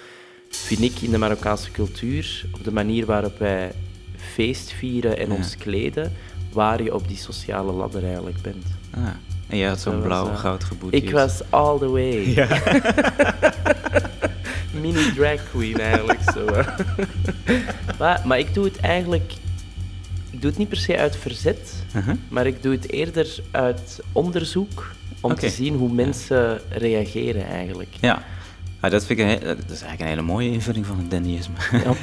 [0.49, 3.73] vind ik, in de Marokkaanse cultuur, op de manier waarop wij
[4.35, 5.35] feest vieren en Ja.
[5.35, 6.13] ons kleden,
[6.53, 8.65] waar je op die sociale ladder eigenlijk bent.
[8.91, 9.03] Ah,
[9.49, 11.03] en jij had zo'n Dat was, blauw eh, goud geboeteerd.
[11.03, 12.35] Ik was all the way.
[12.35, 12.49] Ja.
[14.81, 16.45] Mini drag queen eigenlijk zo.
[17.99, 19.33] maar, maar ik doe het eigenlijk...
[20.31, 22.15] Ik doe het niet per se uit verzet, Uh-huh.
[22.29, 27.89] maar ik doe het eerder uit onderzoek om te zien hoe mensen reageren eigenlijk.
[28.01, 28.23] Ja,
[28.81, 31.55] Ah, dat, vind ik een, dat is eigenlijk een hele mooie invulling van het Dannyisme.
[31.73, 31.93] Ja.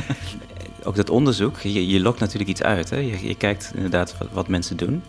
[0.86, 2.90] Ook dat onderzoek, je, je lokt natuurlijk iets uit.
[2.90, 2.98] Hè?
[2.98, 5.04] Je, je kijkt inderdaad wat, wat mensen doen.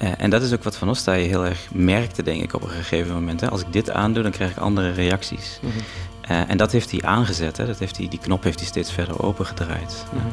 [0.00, 2.68] Eh, en dat is ook wat Van Ostaaien heel erg merkte, denk ik, op een
[2.68, 3.40] gegeven moment.
[3.40, 3.50] Hè?
[3.50, 5.58] Als ik dit aandoe, dan krijg ik andere reacties.
[5.62, 5.72] Mhm.
[6.20, 7.56] Eh, en dat heeft hij aangezet.
[7.56, 7.66] Hè?
[7.66, 10.04] Dat heeft hij, die knop heeft hij steeds verder opengedraaid.
[10.12, 10.26] Mhm.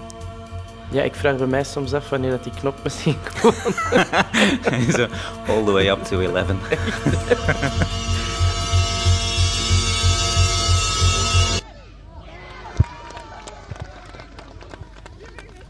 [0.91, 3.15] Ja, ik vraag bij mij soms af wanneer dat die knop misschien.
[4.97, 5.07] Zo,
[5.47, 6.45] all the way up to 11.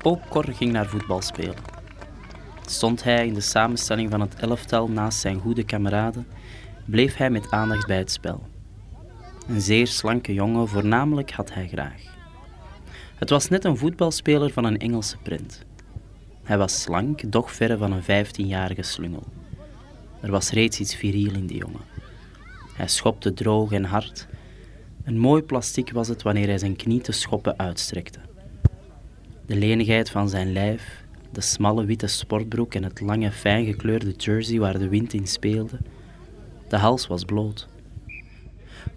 [0.07, 1.55] Ook Cor ging naar voetbal spelen.
[2.65, 6.27] Stond hij in de samenstelling van het elftal naast zijn goede kameraden,
[6.85, 8.47] bleef hij met aandacht bij het spel.
[9.47, 12.01] Een zeer slanke jongen, voornamelijk had hij graag.
[13.15, 15.65] Het was net een voetbalspeler van een Engelse print.
[16.43, 19.23] Hij was slank, doch verre van een 15-jarige slungel.
[20.21, 21.85] Er was reeds iets viriel in die jongen.
[22.73, 24.27] Hij schopte droog en hard.
[25.03, 28.26] Een mooi plastiek was het wanneer hij zijn knie te schoppen uitstrekte.
[29.47, 34.59] De lenigheid van zijn lijf, de smalle witte sportbroek en het lange fijn gekleurde jersey
[34.59, 35.77] waar de wind in speelde.
[36.67, 37.67] De hals was bloot.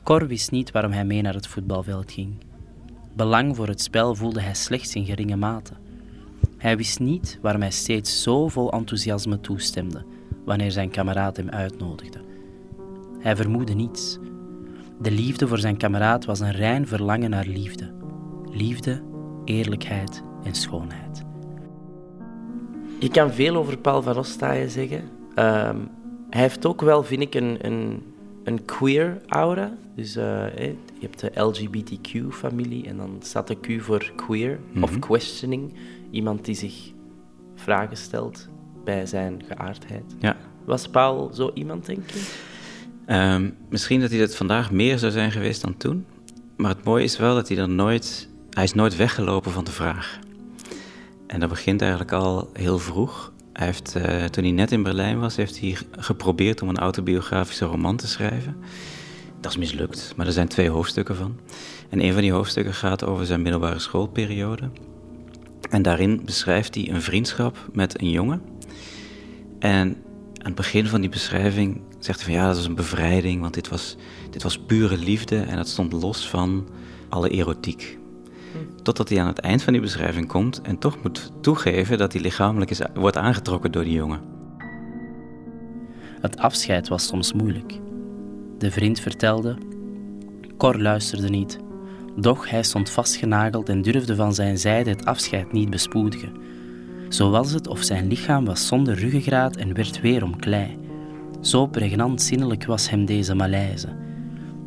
[0.02, 2.34] Cor wist niet waarom hij mee naar het voetbalveld ging.
[3.12, 5.72] Belang voor het spel voelde hij slechts in geringe mate.
[6.56, 10.04] Hij wist niet waarom hij steeds zo vol enthousiasme toestemde
[10.44, 12.20] wanneer zijn kameraad hem uitnodigde.
[13.20, 14.18] Hij vermoedde niets.
[15.00, 17.92] De liefde voor zijn kameraad was een rein verlangen naar liefde.
[18.50, 19.02] Liefde,
[19.44, 21.22] eerlijkheid en schoonheid.
[22.98, 25.02] Je kan veel over Paul van Ostaaien zeggen.
[25.34, 25.76] Ehm,
[26.30, 28.02] hij heeft ook wel, vind ik, een, een,
[28.44, 29.72] een queer aura.
[29.96, 30.24] Dus eh,
[30.56, 34.98] je hebt de LGBTQ-familie en dan staat de Q voor queer of Mhm.
[35.00, 35.72] questioning.
[36.10, 36.92] Iemand die zich
[37.54, 38.48] vragen stelt
[38.84, 40.04] bij zijn geaardheid.
[40.18, 40.36] Ja.
[40.64, 42.26] Was Paul zo iemand, denk je?
[43.06, 46.06] Ehm, misschien dat hij dat vandaag meer zou zijn geweest dan toen.
[46.56, 48.28] Maar het mooie is wel dat hij dan nooit...
[48.50, 50.18] Hij is nooit weggelopen van de vraag.
[51.30, 53.32] En dat begint eigenlijk al heel vroeg.
[53.52, 57.64] Hij heeft, eh, toen hij net in Berlijn was, heeft hij geprobeerd om een autobiografische
[57.64, 58.56] roman te schrijven.
[59.40, 61.38] Dat is mislukt, maar er zijn twee hoofdstukken van.
[61.88, 64.70] En een van die hoofdstukken gaat over zijn middelbare schoolperiode.
[65.70, 68.42] En daarin beschrijft hij een vriendschap met een jongen.
[69.58, 69.88] En
[70.34, 73.54] aan het begin van die beschrijving zegt hij van ja, dat was een bevrijding, want
[73.54, 73.96] dit was,
[74.30, 76.68] dit was pure liefde en dat stond los van
[77.08, 77.99] alle erotiek.
[78.82, 82.22] Totdat hij aan het eind van die beschrijving komt en toch moet toegeven dat hij
[82.22, 84.20] lichamelijk is, wordt aangetrokken door die jongen.
[86.20, 87.78] Het afscheid was soms moeilijk.
[88.58, 89.56] De vriend vertelde.
[90.56, 91.58] Cor luisterde niet.
[92.16, 96.32] Doch hij stond vastgenageld en durfde van zijn zijde het afscheid niet bespoedigen.
[97.08, 100.78] Zo was het of zijn lichaam was zonder ruggengraat en werd weer om klei.
[101.40, 103.88] Zo pregnant zinnelijk was hem deze malaise.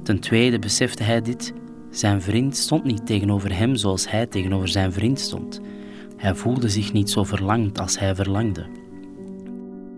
[0.03, 1.53] Ten tweede besefte hij dit.
[1.94, 5.62] Zijn vriend stond niet tegenover hem zoals hij tegenover zijn vriend stond.
[6.18, 8.66] Hij voelde zich niet zo verlangd als hij verlangde.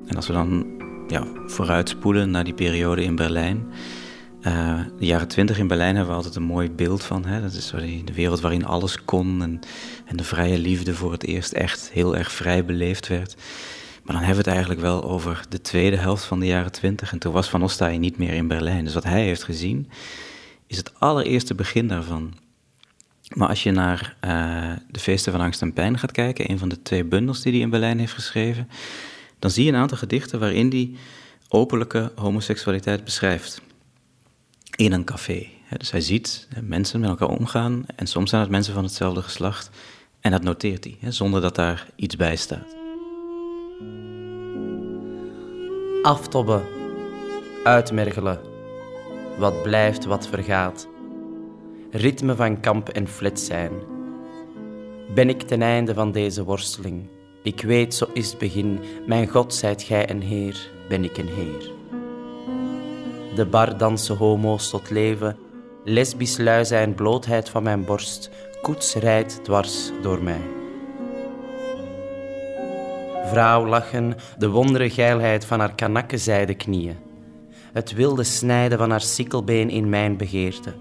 [0.07, 0.65] En als we dan
[1.07, 3.65] ja, vooruitspoelen naar die periode in Berlijn.
[4.41, 7.25] Uh, de jaren twintig in Berlijn hebben we altijd een mooi beeld van.
[7.25, 7.41] Hè?
[7.41, 7.73] Dat is
[8.05, 9.59] de wereld waarin alles kon en,
[10.05, 13.35] en de vrije liefde voor het eerst echt heel erg vrij beleefd werd.
[14.03, 17.11] Maar dan hebben we het eigenlijk wel over de tweede helft van de jaren twintig.
[17.11, 18.83] En toen was Van Ostaaij niet meer in Berlijn.
[18.83, 19.89] Dus wat hij heeft gezien,
[20.67, 22.33] is het allereerste begin daarvan.
[23.33, 26.69] Maar als je naar uh, de Feesten van Angst en Pijn gaat kijken, een van
[26.69, 28.69] de twee bundels die hij in Berlijn heeft geschreven,
[29.39, 30.91] dan zie je een aantal gedichten waarin hij
[31.49, 33.61] openlijke homoseksualiteit beschrijft.
[34.75, 35.47] In een café.
[35.77, 39.69] Dus hij ziet mensen met elkaar omgaan en soms zijn het mensen van hetzelfde geslacht.
[40.19, 42.75] En dat noteert hij, zonder dat daar iets bij staat.
[46.01, 46.63] Aftobben,
[47.63, 48.39] uitmergelen,
[49.37, 50.87] wat blijft, wat vergaat.
[51.91, 53.71] Ritme van kamp en flits zijn.
[55.13, 57.07] Ben ik ten einde van deze worsteling?
[57.43, 58.79] Ik weet, zo is het begin.
[59.05, 61.71] Mijn God, zijt gij een Heer, ben ik een Heer.
[63.35, 65.37] De bar dansen homo's tot leven.
[65.83, 68.29] Lesbisch lui zijn blootheid van mijn borst.
[68.61, 70.41] Koets rijdt dwars door mij.
[73.25, 77.04] Vrouw lachen, de wondere geilheid van haar kanakkenzijde knieën.
[77.75, 80.73] Het wilde snijden van haar sikkelbeen in mijn begeerte.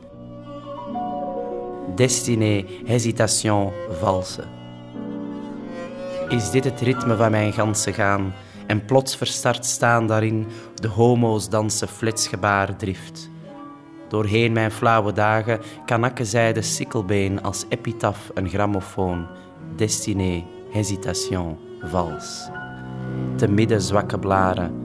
[1.95, 4.42] Destinée, hésitation, valse.
[6.28, 8.32] Is dit het ritme van mijn ganse gaan?
[8.66, 13.30] En plots verstart staan daarin de homo's dansen flitsgebaar drift.
[14.09, 19.26] Doorheen mijn flauwe dagen kanakkenzijde sikkelbeen als epitaf een grammofoon.
[19.76, 22.49] Destinée, hésitation, vals.
[23.36, 24.84] Te midden zwakke blaren.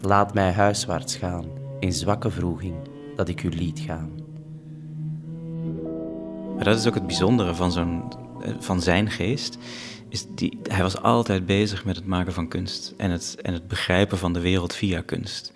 [0.00, 1.44] Laat mij huiswaarts gaan,
[1.80, 2.74] in zwakke vroeging,
[3.16, 4.10] dat ik u liet gaan.
[6.54, 8.12] Maar dat is ook het bijzondere van, zo'n,
[8.58, 9.58] van zijn geest.
[10.08, 13.68] Is die, hij was altijd bezig met het maken van kunst en het, en het
[13.68, 15.52] begrijpen van de wereld via kunst.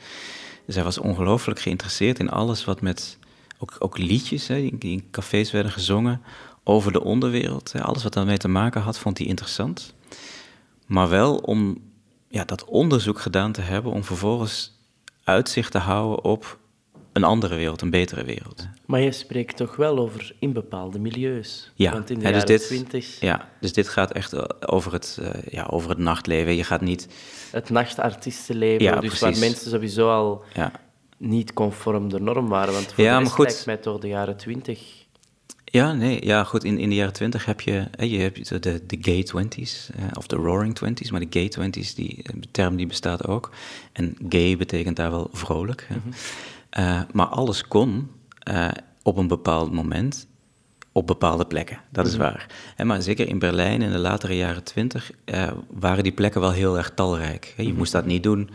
[0.66, 3.18] Dus hij was ongelooflijk geïnteresseerd in alles wat met,
[3.59, 6.22] ook, ook liedjes hè, die, in cafés werden gezongen,
[6.64, 7.72] over de onderwereld.
[7.80, 9.95] Alles wat daarmee te maken had, vond hij interessant.
[10.86, 11.78] Maar wel om
[12.33, 14.78] ja, dat onderzoek gedaan te hebben, om vervolgens
[15.24, 16.59] uitzicht te houden op
[17.12, 18.68] een andere wereld, een betere wereld.
[18.87, 21.70] Maar je spreekt toch wel over in bepaalde milieus?
[21.74, 24.93] Ja, Want in de hè, dus jaren dit, 20 ja, dus dit gaat echt over
[24.93, 26.57] het, eh, ja, over het nachtleven.
[26.57, 27.09] Je gaat niet...
[27.51, 30.72] het nachtartiestenleven, Ja, dus waar mensen sowieso al Ja.
[31.16, 32.72] niet conform de norm waren.
[32.74, 33.47] Want voor Ja, de maar goed.
[33.47, 35.02] lijkt mij toch de jaren 20
[35.73, 36.64] Ja, nee, ja, goed.
[36.64, 40.27] In, in de jaren twintig heb je, je hebt de, de, gay twenties, eh, of
[40.27, 43.51] de roaring twenties, maar de gay twenties, die de term die bestaat ook.
[43.93, 45.89] En gay betekent daar wel vrolijk.
[45.89, 45.97] Hè.
[46.70, 48.68] Eh, maar alles kon eh,
[49.03, 50.27] op een bepaald moment
[50.93, 52.23] op bepaalde plekken, dat is Mhm.
[52.23, 52.47] waar.
[52.77, 56.53] En maar zeker in Berlijn in de latere jaren twintig eh, waren die plekken wel
[56.53, 57.55] heel erg talrijk.
[57.57, 57.77] Je Mhm.
[57.77, 58.51] moest dat niet doen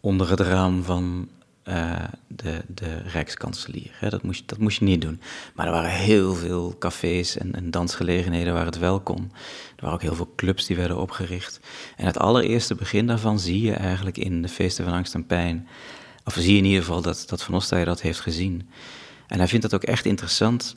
[0.00, 1.28] onder het raam van
[1.66, 3.90] eh, de, de Rijkskanselier.
[3.92, 4.08] Hè.
[4.08, 5.20] Dat, moest, dat moest je niet doen.
[5.54, 9.32] Maar er waren heel veel cafés en, en dansgelegenheden waar het wel kon.
[9.76, 11.60] Er waren ook heel veel clubs die werden opgericht.
[11.96, 15.68] En het allereerste begin daarvan zie je eigenlijk in de Feesten van Angst en Pijn.
[16.24, 18.68] Of zie je in ieder geval dat, dat Van Ostaaij dat heeft gezien.
[19.26, 20.76] En hij vindt dat ook echt interessant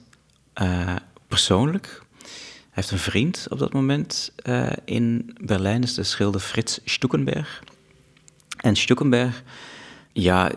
[0.54, 0.96] eh,
[1.28, 2.04] persoonlijk.
[2.20, 7.64] Hij heeft een vriend op dat moment eh, in Berlijn, is de schilder Frits Stuckenberg.
[8.58, 9.44] En Stuckenberg,
[10.14, 10.52] ja,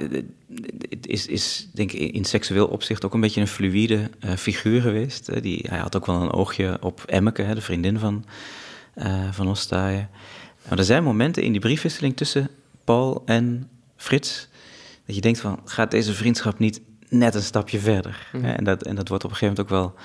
[0.88, 4.80] het is, is denk ik in seksueel opzicht ook een beetje een fluïde eh, figuur
[4.80, 5.42] geweest.
[5.42, 8.24] Die, hij had ook wel een oogje op Emmeke, hè, de vriendin van,
[8.94, 10.08] eh van Ostaaien.
[10.68, 12.48] Maar er zijn momenten in die briefwisseling tussen
[12.84, 14.48] Paul en Frits...
[15.06, 18.28] dat je denkt van, gaat deze vriendschap niet net een stapje verder?
[18.32, 18.44] Mhm.
[18.44, 20.04] Hè, En, dat, en dat wordt op een gegeven moment ook wel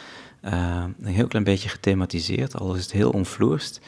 [0.51, 2.55] eh, een heel klein beetje gethematiseerd...
[2.55, 3.79] al is het heel onvloerst.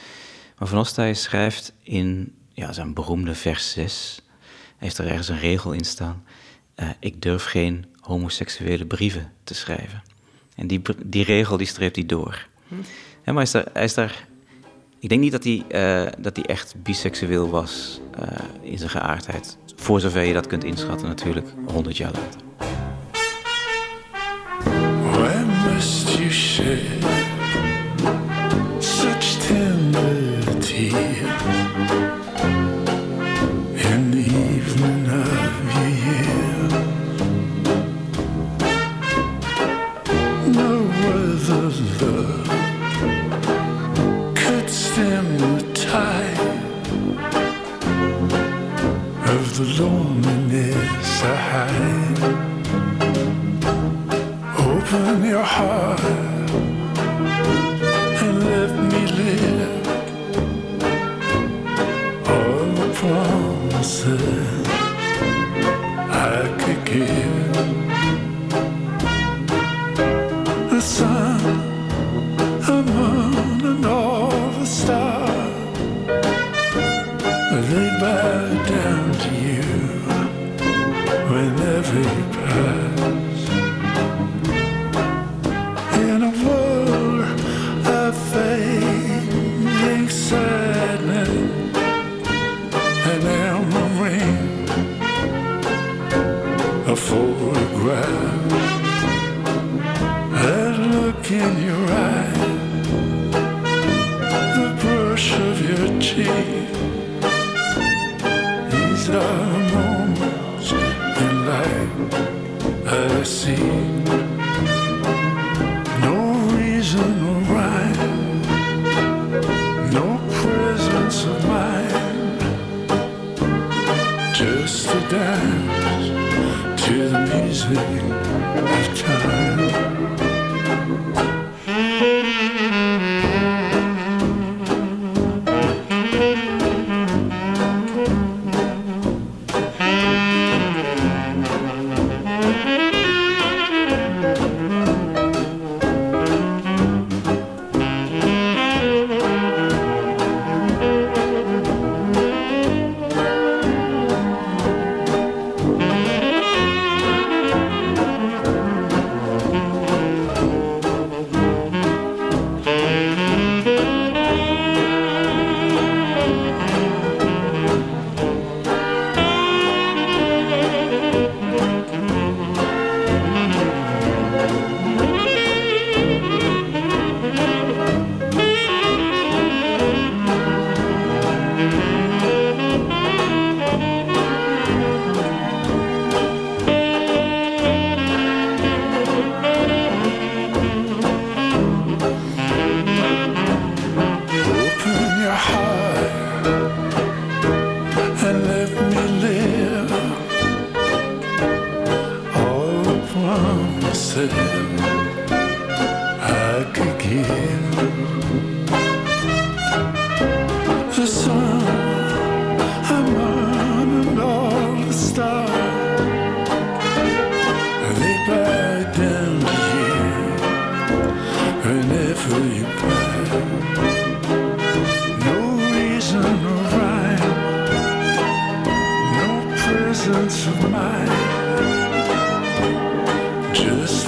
[0.57, 4.28] Maar Van Ostaaij schrijft in ja, zijn beroemde vers 6, hij
[4.79, 6.23] heeft er ergens een regel in staan,
[6.75, 10.03] eh, ik durf geen homoseksuele brieven te schrijven.
[10.55, 12.47] En die, die regel die streept hij door.
[12.67, 12.75] Hm.
[13.25, 14.27] Ja, maar hij is, daar, hij is daar.
[14.99, 18.27] Ik denk niet dat hij, eh, dat hij echt biseksueel was eh,
[18.61, 19.57] in zijn geaardheid.
[19.75, 22.41] Voor zover je dat kunt inschatten, natuurlijk, 100 jaar later.
[25.11, 26.31] Why must you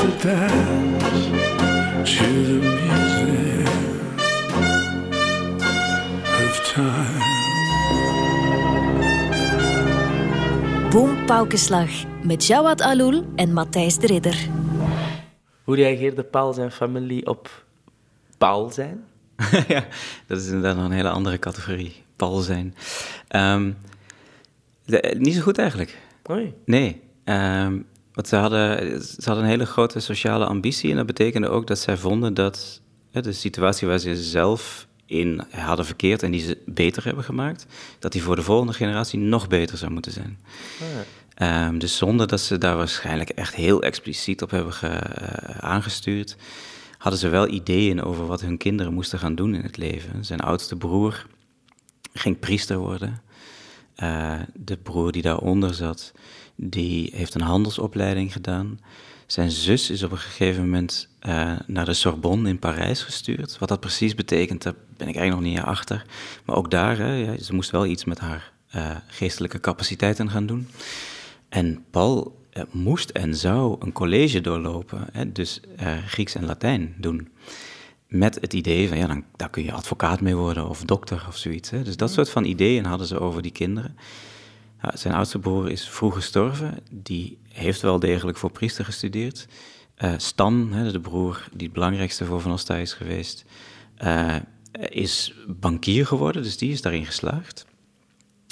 [0.01, 1.29] a dance
[2.03, 3.67] to the music
[6.45, 7.29] of time.
[10.89, 11.89] Boom Paukenslag
[12.23, 14.47] met Jawad Aloul en Matthijs de Ridder.
[15.63, 17.63] Hoe reageerde Paul zijn familie op
[18.37, 19.03] Paul zijn?
[19.67, 19.85] ja,
[20.27, 22.03] dat is inderdaad nog een hele andere categorie.
[22.15, 22.75] Paul zijn.
[23.27, 23.71] Ehm,
[24.85, 25.97] de- niet zo goed eigenlijk.
[26.65, 27.01] Nee.
[27.23, 27.79] ehm,
[28.13, 30.89] want ze hadden, ze hadden een hele grote sociale ambitie.
[30.91, 32.81] En dat betekende ook dat zij vonden dat
[33.11, 37.65] de situatie waar ze zelf in hadden verkeerd en die ze beter hebben gemaakt,
[37.99, 40.39] dat die voor de volgende generatie nog beter zou moeten zijn.
[41.33, 46.35] Ehm, dus zonder dat ze daar waarschijnlijk echt heel expliciet op hebben ge- eh, aangestuurd,
[46.97, 50.25] hadden ze wel ideeën over wat hun kinderen moesten gaan doen in het leven.
[50.25, 51.25] Zijn oudste broer
[52.13, 53.21] ging priester worden.
[53.95, 56.11] Eh, de broer die daaronder zat,
[56.63, 58.79] die heeft een handelsopleiding gedaan.
[59.25, 63.57] Zijn zus is op een gegeven moment uh, naar de Sorbonne in Parijs gestuurd.
[63.57, 66.05] Wat dat precies betekent, daar ben ik eigenlijk nog niet achter.
[66.45, 70.45] Maar ook daar, hè, ja, ze moest wel iets met haar uh, geestelijke capaciteiten gaan
[70.45, 70.67] doen.
[71.49, 75.59] En Paul uh, moest en zou een college doorlopen, hè, dus
[76.07, 77.29] Grieks en Latijn doen.
[78.07, 81.37] Met het idee van, ja, dan, daar kun je advocaat mee worden of dokter of
[81.37, 81.69] zoiets.
[81.69, 81.83] Hè.
[81.83, 83.95] Dus dat soort van ideeën hadden ze over die kinderen.
[84.81, 86.77] Zijn oudste broer is vroeg gestorven.
[86.91, 89.47] Die heeft wel degelijk voor priester gestudeerd.
[89.97, 93.45] Uh, Stan, hè, de broer die het belangrijkste voor Van Ostay is geweest,
[94.03, 94.35] uh,
[94.89, 97.65] is bankier geworden, dus die is daarin geslaagd.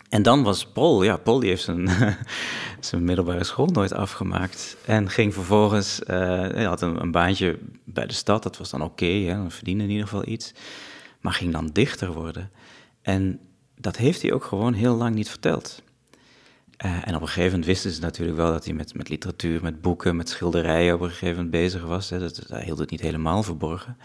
[0.10, 1.90] En dan was Paul, ja, Paul heeft zijn,
[2.80, 4.78] zijn middelbare school nooit afgemaakt.
[4.86, 6.08] En ging vervolgens, uh,
[6.40, 9.84] hij had een, een, baantje bij de stad, dat was dan oké, okay, dan verdiende
[9.84, 10.54] in ieder geval iets.
[11.22, 12.52] Maar ging dan dichter worden.
[13.02, 13.40] En
[13.76, 15.82] dat heeft hij ook gewoon heel lang niet verteld.
[16.86, 19.62] Uh, en op een gegeven moment wisten ze natuurlijk wel dat hij met, met literatuur,
[19.62, 22.10] met boeken, met schilderijen op een gegeven moment bezig was.
[22.10, 22.20] Hè.
[22.20, 23.98] Dat, hij hield het niet helemaal verborgen.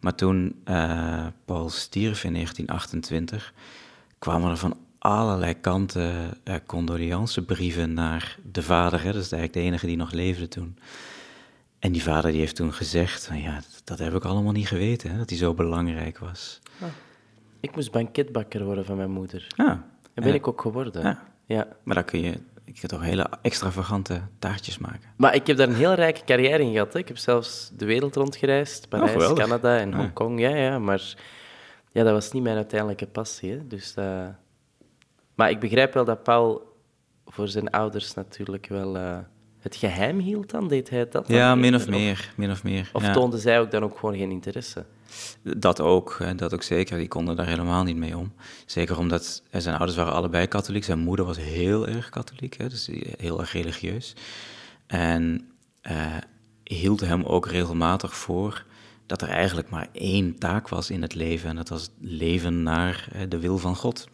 [0.00, 3.52] Maar toen uh, Paul stierf in 1928,
[4.18, 9.02] kwamen er van allerlei kanten uh, condoleancebrieven naar de vader.
[9.02, 9.12] Hè.
[9.12, 10.78] Dat is eigenlijk de enige die nog leefde toen.
[11.78, 14.68] En die vader die heeft toen gezegd, van, ja, dat, dat, heb ik allemaal niet
[14.68, 16.60] geweten, hè, dat hij zo belangrijk was.
[16.80, 16.88] Ah.
[17.60, 19.46] Ik moest banketbakker worden van mijn moeder.
[19.56, 19.66] Ah.
[20.14, 21.02] En ben ik ook geworden.
[21.02, 21.29] Ja.
[21.54, 21.66] Ja.
[21.82, 22.32] Maar dan kun je,
[22.64, 25.08] ik heb toch hele extravagante taartjes maken.
[25.16, 26.92] Maar ik heb daar een heel rijke carrière in gehad.
[26.92, 26.98] Hè.
[26.98, 30.40] Ik heb zelfs de wereld rondgereisd, Parijs, oh, Canada en Hongkong.
[30.40, 30.54] Ja.
[30.54, 31.14] ja, maar
[31.92, 33.50] ja, dat was niet mijn uiteindelijke passie.
[33.50, 33.66] Hè.
[33.66, 34.26] Dus, uh...
[35.34, 36.76] Maar ik begrijp wel dat Paul
[37.26, 39.18] voor zijn ouders natuurlijk wel uh,
[39.58, 40.68] het geheim hield dan.
[40.68, 41.28] Deed hij dat?
[41.28, 42.90] Ja, min of, meer, min of meer.
[42.92, 43.12] Of ja.
[43.12, 44.84] toonde zij ook dan ook gewoon geen interesse?
[45.42, 46.98] Dat ook, dat ook zeker.
[46.98, 48.32] Die konden daar helemaal niet mee om.
[48.66, 50.84] Zeker omdat zijn ouders waren allebei katholiek.
[50.84, 54.14] Zijn moeder was heel erg katholiek, hè, dus heel erg religieus.
[54.86, 55.50] En
[55.82, 56.16] uh,
[56.64, 58.64] hield hem ook regelmatig voor
[59.06, 61.48] dat er eigenlijk maar één taak was in het leven.
[61.48, 64.08] En dat was leven naar de wil van God.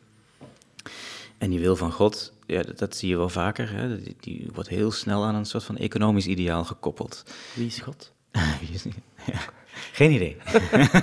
[1.38, 3.70] En die wil van God, ja, dat, dat zie je wel vaker.
[3.70, 7.22] Hè, die, die, wordt heel snel aan een soort van economisch ideaal gekoppeld.
[7.54, 8.12] Wie is God?
[8.60, 8.84] Wie is,
[9.26, 9.38] ja.
[9.92, 10.36] Geen idee.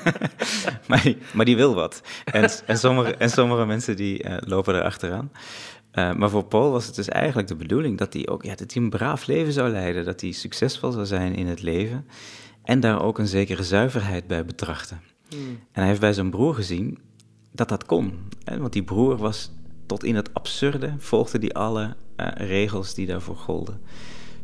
[0.88, 2.02] maar, die, maar, die, wil wat.
[2.26, 5.32] En, en, sommige, en sommige mensen die uh, lopen erachteraan.
[5.94, 8.74] Uh, maar voor Paul was het dus eigenlijk de bedoeling dat hij ook ja, dat
[8.74, 10.06] hij een braaf leven zou leiden.
[10.06, 12.08] Dat hij succesvol zou zijn in het leven.
[12.64, 15.02] En daar ook een zekere zuiverheid bij betrachten.
[15.30, 15.40] Hmm.
[15.72, 17.00] En hij heeft bij zijn broer gezien
[17.52, 18.20] dat dat kon.
[18.44, 18.58] Hè?
[18.58, 19.52] Want die broer was
[19.86, 23.82] tot in het absurde, volgde die alle uh, regels die daarvoor golden.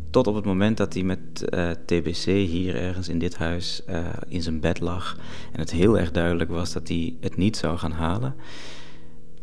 [0.09, 4.07] Tot op het moment dat hij met uh, TBC hier ergens in dit huis uh,
[4.27, 5.17] in zijn bed lag.
[5.51, 8.35] En het heel erg duidelijk was dat hij het niet zou gaan halen.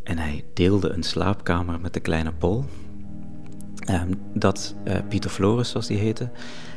[0.02, 2.64] En hij deelde een slaapkamer met de kleine Paul.
[3.90, 6.30] Um, dat uh, Pieter Floris, zoals die heette,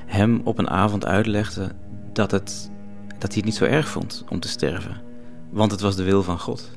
[0.05, 1.71] hem op een avond uitlegde
[2.13, 2.71] dat, het,
[3.07, 5.01] dat hij het niet zo erg vond om te sterven.
[5.49, 6.71] Want het was de wil van God.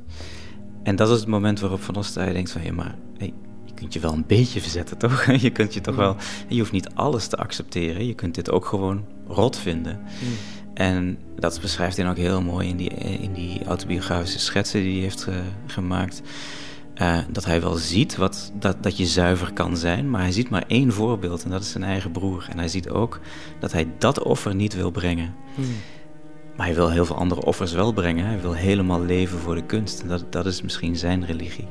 [0.83, 2.63] En dat is het moment waarop Van Ostaaij denkt van...
[2.63, 3.35] ja, maar hey,
[3.83, 5.33] kunt je wel een beetje verzetten, toch?
[5.43, 6.17] Je kunt je toch wel...
[6.49, 8.07] Je hoeft niet alles te accepteren.
[8.07, 10.01] Je kunt dit ook gewoon rot vinden.
[10.01, 10.29] Mm.
[10.75, 15.03] En dat beschrijft hij ook heel mooi in die, in die autobiografische schetsen die hij
[15.03, 15.29] heeft
[15.67, 16.23] gemaakt.
[17.03, 20.51] Uh, dat hij wel ziet wat, dat, dat je zuiver kan zijn, maar hij ziet
[20.51, 22.47] maar één voorbeeld en dat is zijn eigen broer.
[22.51, 23.21] En hij ziet ook
[23.61, 25.35] dat hij dat offer niet wil brengen.
[25.55, 25.65] Mm.
[26.57, 28.27] Maar hij wil heel veel andere offers wel brengen.
[28.27, 30.01] Hij wil helemaal leven voor de kunst.
[30.01, 31.67] En dat, dat is misschien zijn religie.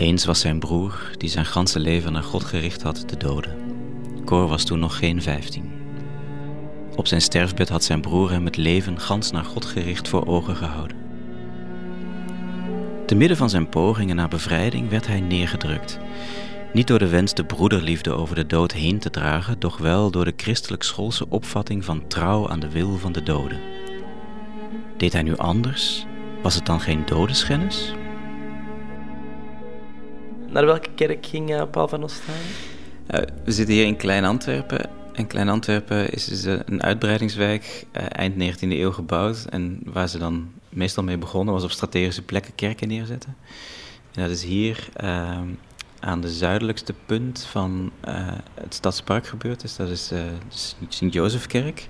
[0.00, 3.56] Eens was zijn broer, die zijn ganse leven naar God gericht had, de dode.
[4.24, 5.72] Cor was toen nog geen vijftien.
[6.96, 10.56] Op zijn sterfbed had zijn broer hem het leven gans naar God gericht voor ogen
[10.56, 10.96] gehouden.
[13.06, 15.98] Te midden van zijn pogingen naar bevrijding werd hij neergedrukt.
[16.72, 20.24] Niet door de wens de broederliefde over de dood heen te dragen, doch wel door
[20.24, 23.60] de christelijk-schoolse opvatting van trouw aan de wil van de doden.
[24.96, 26.06] Deed hij nu anders?
[26.42, 27.92] Was het dan geen dodenschennis?
[30.50, 32.40] Naar welke kerk ging uh, Paul van Ostaaien?
[33.10, 34.90] Uh, we zitten hier in Klein-Antwerpen.
[35.12, 39.44] En Klein-Antwerpen is dus een uitbreidingswijk, eind 19e eeuw gebouwd.
[39.44, 43.36] En waar ze dan meestal mee begonnen was op strategische plekken kerken neerzetten.
[44.14, 45.48] En dat is hier ehm,
[46.00, 47.92] aan de zuidelijkste punt van
[48.54, 49.60] het Stadspark gebeurd.
[49.60, 50.28] Dus dat is de
[50.88, 51.86] Sint-Jozefkerk.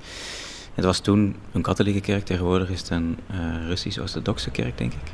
[0.74, 3.18] Het was toen een katholieke kerk, tegenwoordig is het een
[3.66, 5.12] Russisch-orthodoxe kerk, denk ik.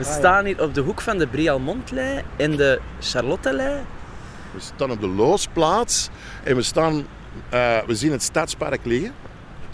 [0.00, 3.82] We staan hier op de hoek van de Brialmontlei en de Charlottelei.
[4.52, 6.08] We staan op de Loosplaats
[6.44, 9.12] en we, staan, uh, we zien het stadspark liggen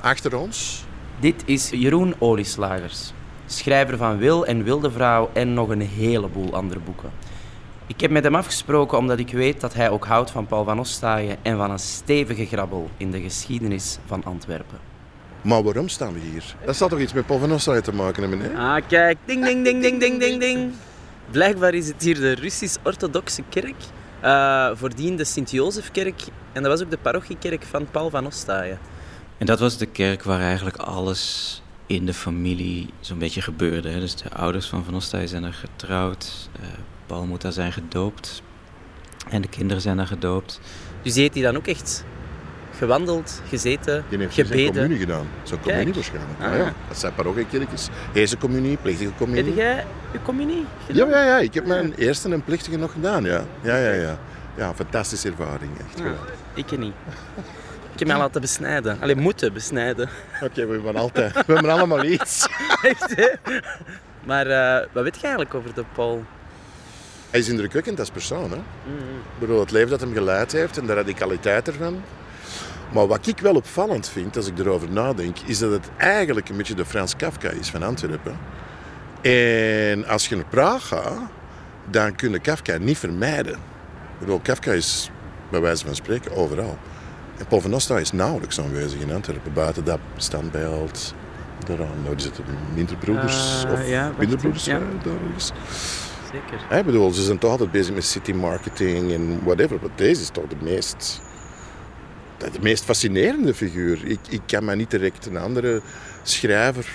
[0.01, 0.85] achter ons.
[1.21, 3.13] Dit is Jeroen Olieslagers,
[3.47, 7.11] schrijver van Wil en Wilde Vrouw en nog een heleboel andere boeken.
[7.87, 10.79] Ik heb met hem afgesproken omdat ik weet dat hij ook houdt van Paul van
[10.79, 14.96] Ostaaien en van een stevige grabbel in de geschiedenis van Antwerpen.
[15.47, 16.57] Maar waarom staan we hier?
[16.65, 18.59] Dat zal toch iets met Paul van Ostaaien te maken hebben, hè?
[18.59, 19.19] Ah, kijk.
[19.25, 20.73] Ding, ding, ding, ding, ding, ding, ding.
[21.31, 23.75] Blijkbaar is het hier de Russisch-Orthodoxe kerk.
[24.25, 26.23] Uh, voordien de Sint-Jozefkerk.
[26.53, 28.79] En dat was ook de parochiekerk van Paul van Ostaaien.
[29.39, 33.89] En dat was de kerk waar eigenlijk alles in de familie zo'n beetje gebeurde.
[33.89, 34.01] Hè?
[34.01, 36.49] Dus de ouders van Van Ostaaien zijn er getrouwd.
[36.61, 36.67] Uh,
[37.07, 38.43] Paul moet daar zijn gedoopt.
[39.29, 40.61] En de kinderen zijn daar gedoopt.
[41.03, 42.05] Dus heeft hij dan ook echt
[42.79, 44.59] gewandeld, gezeten, Die heeft gebeden?
[44.59, 45.27] zijn communie gedaan.
[45.43, 46.41] Zo'n communie waarschijnlijk.
[46.41, 46.47] Ah.
[46.51, 46.73] Ja, ja.
[46.89, 47.89] Dat zijn parochiekerkjes.
[48.13, 49.45] Deze communie, plichtige communie.
[49.45, 51.39] Heb jij je communie Ja, ja, ja.
[51.39, 53.45] Ik heb mijn eerste en plichtige nog gedaan, ja.
[53.63, 54.19] Ja, ja, ja.
[54.57, 55.99] Ja, fantastische ervaring, echt.
[55.99, 56.33] Ja, geweldig.
[56.55, 56.95] ik niet.
[57.93, 58.99] Ik heb mij laten besnijden.
[59.01, 60.09] Alleen moeten besnijden.
[60.43, 62.47] Oké, we hebben altijd, we hebben allemaal iets.
[62.83, 63.29] Echt, hè?
[64.25, 66.25] Maar eh, wat weet je eigenlijk over de Paul?
[67.31, 68.57] Hij is indrukwekkend als persoon, hè.
[68.57, 72.03] Ik bedoel, het leven dat hem geleid heeft en de radicaliteit ervan.
[72.93, 76.57] Maar wat ik wel opvallend vind, als ik erover nadenk, is dat het eigenlijk een
[76.57, 78.37] beetje de Frans Kafka is van Antwerpen.
[79.21, 81.19] En als je naar Praag gaat,
[81.91, 83.53] dan kun je Kafka niet vermijden.
[83.53, 85.11] Ik bedoel, Kafka is
[85.51, 86.79] bij wijze van spreken overal.
[87.39, 89.53] En Paul van Nostra is nauwelijks aanwezig in Antwerpen.
[89.53, 91.15] Buiten dat standbeeld,
[91.67, 92.45] daaraan, nou, die zitten
[92.75, 94.77] Minderbroeders Eh, of ja, Minderbroeders ja.
[94.77, 95.53] eh, daar ergens.
[96.33, 96.79] Zeker.
[96.79, 99.79] Ik bedoel, ze zijn toch altijd bezig met city marketing en whatever.
[99.81, 101.21] Maar deze is toch de meest,
[102.39, 104.05] de meest fascinerende figuur.
[104.05, 105.81] Ik, ik kan me niet direct een andere
[106.23, 106.87] schrijver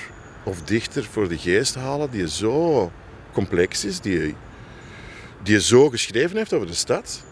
[0.43, 2.91] of dichter voor de geest halen die zo
[3.31, 4.35] complex is, die,
[5.43, 7.23] die zo geschreven heeft over de stad.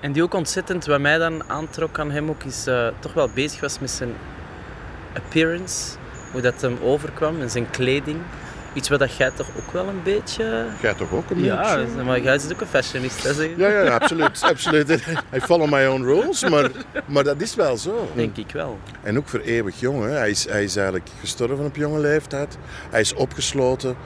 [0.00, 3.28] En die ook ontzettend, wat mij dan aantrok aan hem ook, is eh, toch wel
[3.28, 4.12] bezig was met zijn
[5.14, 5.96] appearance.
[6.32, 8.18] Hoe dat hem overkwam en zijn kleding.
[8.72, 10.64] Iets wat dat jij toch ook wel een beetje...
[10.82, 12.02] Jij toch ook een Ja, beetje?
[12.02, 13.22] maar jij is ook een fashionist.
[13.22, 13.42] Hè?
[13.56, 14.42] Ja, ja, ja, absoluut.
[14.42, 14.90] absoluut.
[15.36, 16.70] I follow my own rules, maar,
[17.06, 18.08] maar dat is wel zo.
[18.14, 18.78] Denk ik wel.
[19.02, 20.02] En ook voor eeuwig jong.
[20.04, 20.10] Hè.
[20.10, 22.56] Hij, is, hij is eigenlijk gestorven op jonge leeftijd.
[22.90, 23.96] Hij is opgesloten.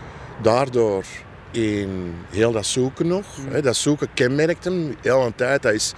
[0.42, 1.04] Daardoor
[1.50, 3.26] in heel dat zoeken nog.
[3.50, 3.62] Hè.
[3.62, 5.62] Dat zoeken kenmerkt hem heel een tijd.
[5.62, 5.92] Hij, is,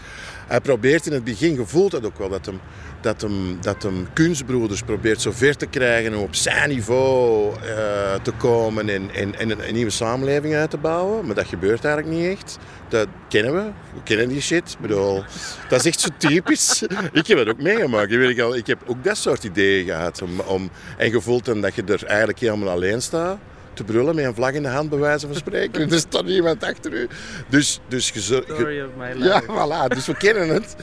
[0.47, 2.61] hij probeert in het begin, gevoelt dat ook wel, dat hem,
[3.05, 8.15] dat hem, dat hem kunstbroeders probeert zo ver te krijgen om op zijn niveau eh,
[8.23, 11.27] te komen en, en, en een, nieuwe samenleving uit te bouwen.
[11.27, 12.59] Maar dat gebeurt eigenlijk niet echt.
[12.89, 13.63] Dat kennen we.
[13.95, 14.71] We kennen die shit.
[14.71, 15.25] Ik bedoel,
[15.69, 16.83] dat is echt zo typisch.
[17.13, 18.11] ik heb het ook meegemaakt.
[18.13, 20.23] Ik, weet ik, al, ik heb ook dat soort ideeën gehad.
[20.23, 23.39] Om, om, en gevoeld dan dat je er eigenlijk helemaal alleen staat
[23.75, 25.83] te brullen met een vlag in de hand, bij wijze van spreken.
[25.83, 27.09] En er staat niemand achter u.
[27.49, 29.25] Dus, dus je zo- je- Story of my life.
[29.29, 29.95] Ja, voilà.
[29.95, 30.77] Dus we kennen het.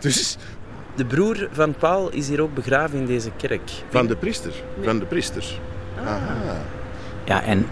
[0.00, 0.36] Dus
[0.98, 3.70] De broer van Paul is hier ook begraven in deze kerk.
[3.90, 4.52] van de priester.
[4.82, 5.58] Van de priester.
[6.04, 6.62] Aha.
[7.24, 7.66] Ja, en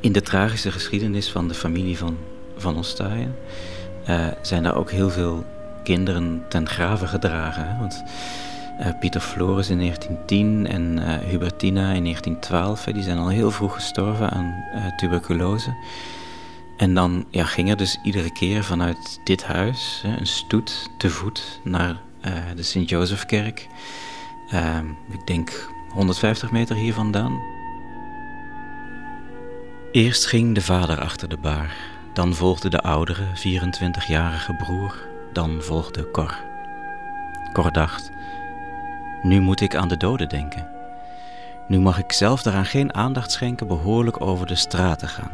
[0.00, 2.16] in de tragische geschiedenis van de familie van
[2.56, 3.34] Van Ostaaien
[4.04, 5.44] eh, zijn daar ook heel veel
[5.82, 7.68] kinderen ten grave gedragen.
[7.68, 7.78] Hè?
[7.78, 8.02] Want
[8.78, 13.50] eh, Pieter Floris in 1910 en eh, Hubertina in 1912, hè, die zijn al heel
[13.50, 15.76] vroeg gestorven aan eh, tuberculose.
[16.76, 21.10] En dan ja, ging er dus iedere keer vanuit dit huis hè, een stoet te
[21.10, 21.96] voet naar
[22.56, 23.68] de Sint-Jozefkerk.
[24.50, 27.40] Ehm, ik denk 150 meter hier vandaan.
[29.92, 31.76] Eerst ging de vader achter de baar,
[32.12, 36.36] dan volgde de oudere, 24-jarige broer, dan volgde Cor.
[37.52, 38.10] Cor dacht:
[39.22, 40.68] Nu moet ik aan de doden denken.
[41.68, 45.30] Nu mag ik zelf daaraan geen aandacht schenken behoorlijk over de straten gaan.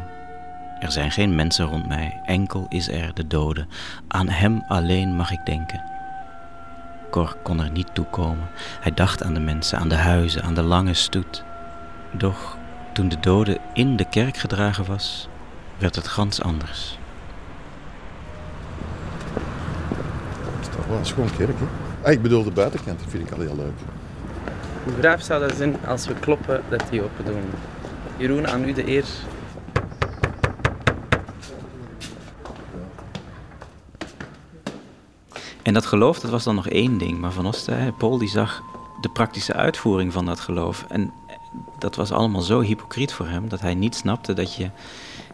[0.81, 3.67] Er zijn geen mensen rond mij, enkel is er de dode.
[4.09, 5.94] Aan hem alleen mag ik denken.
[7.15, 8.49] Cor kon er niet toe komen.
[8.81, 11.45] Hij dacht aan de mensen, aan de huizen, aan de lange stoet.
[12.13, 12.57] Doch
[12.93, 15.29] toen de dode in de kerk gedragen was,
[15.79, 16.99] werd het gans anders.
[20.45, 21.67] Het is toch wel een schoon kerk, hè?
[22.07, 23.79] Ah, ik bedoel de buitenkant, dat vind ik al heel leuk.
[24.85, 27.43] Hoe graaf zou dat zijn als we kloppen dat die open doen?
[28.17, 29.05] Jeroen, aan u de eer.
[35.65, 37.19] En dat geloof, dat was dan nog één ding.
[37.19, 38.63] Maar Van Osten, Paul, die zag
[39.01, 40.85] de praktische uitvoering van dat geloof.
[40.89, 41.13] En
[41.79, 44.71] dat was allemaal zo hypocriet voor hem, dat hij niet snapte dat je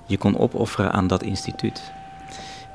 [0.07, 1.93] je kon opofferen aan dat instituut.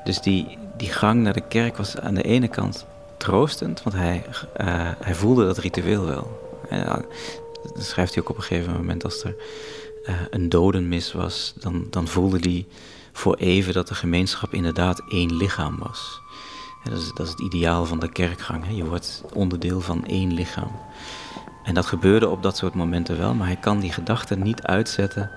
[0.04, 2.86] Dus die, die gang naar de kerk was aan de ene kant
[3.18, 4.24] troostend, want hij,
[4.54, 6.54] eh, hij voelde dat ritueel wel.
[7.74, 9.36] Dat schrijft hij ook op een gegeven moment als er
[10.04, 12.66] eh, een dodenmis was, dan, dan voelde hij
[13.12, 16.20] voor even dat de gemeenschap inderdaad één lichaam was.
[16.86, 18.64] Ja, dat, is, dat is het ideaal van de kerkgang.
[18.64, 18.72] Hè.
[18.72, 20.70] Je wordt onderdeel van één lichaam.
[21.64, 25.30] En dat gebeurde op dat soort momenten wel, maar hij kan die gedachte niet uitzetten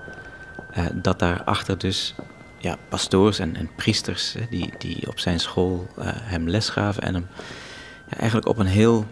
[0.70, 2.14] eh, dat daarachter dus
[2.58, 7.02] ja, pastoors en, en priesters hè, die, die op zijn school uh, hem les gaven
[7.02, 7.26] en hem
[8.10, 9.04] ja, eigenlijk op een heel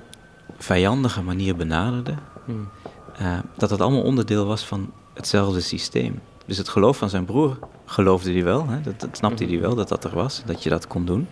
[0.59, 2.19] vijandige manier benaderden.
[2.44, 2.69] Hmm.
[3.20, 6.20] Uh, dat dat allemaal onderdeel was van hetzelfde systeem.
[6.47, 8.81] Dus het geloof van zijn broer geloofde hij wel, hè?
[8.81, 11.28] Dat, dat snapte hij wel dat dat er was, dat je dat kon doen.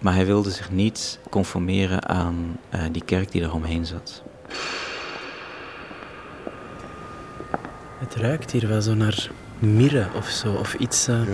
[0.00, 4.22] Maar hij wilde zich niet conformeren aan uh, die kerk die er omheen zat.
[7.98, 11.08] Het ruikt hier wel zo naar mirre of zo, of iets.
[11.08, 11.32] Uh, ja.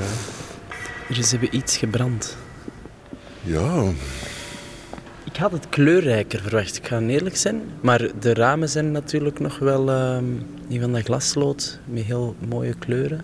[1.09, 2.36] Er is hebben iets gebrand.
[3.43, 3.82] Ja.
[5.24, 7.62] Ik had het kleurrijker verwacht, ik ga eerlijk zijn.
[7.80, 10.18] Maar de ramen zijn natuurlijk nog wel uh,
[10.68, 13.20] die van dat glaslood met heel mooie kleuren.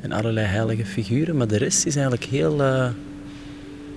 [0.00, 1.36] En allerlei heilige figuren.
[1.36, 2.88] Maar de rest is eigenlijk heel uh,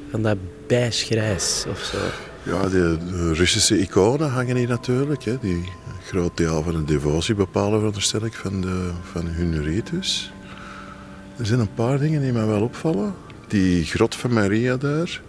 [0.09, 0.37] van dat
[0.67, 1.97] beige-grijs of zo.
[2.43, 5.23] Ja, de, de, Russische iconen hangen hier natuurlijk.
[5.23, 5.37] Hè.
[5.39, 10.31] Die een groot deel van de devotie bepalen, veronderstel ik, van, de, van hun ritus.
[11.37, 13.15] Er zijn een paar dingen die mij wel opvallen.
[13.47, 15.21] Die grot van Maria daar,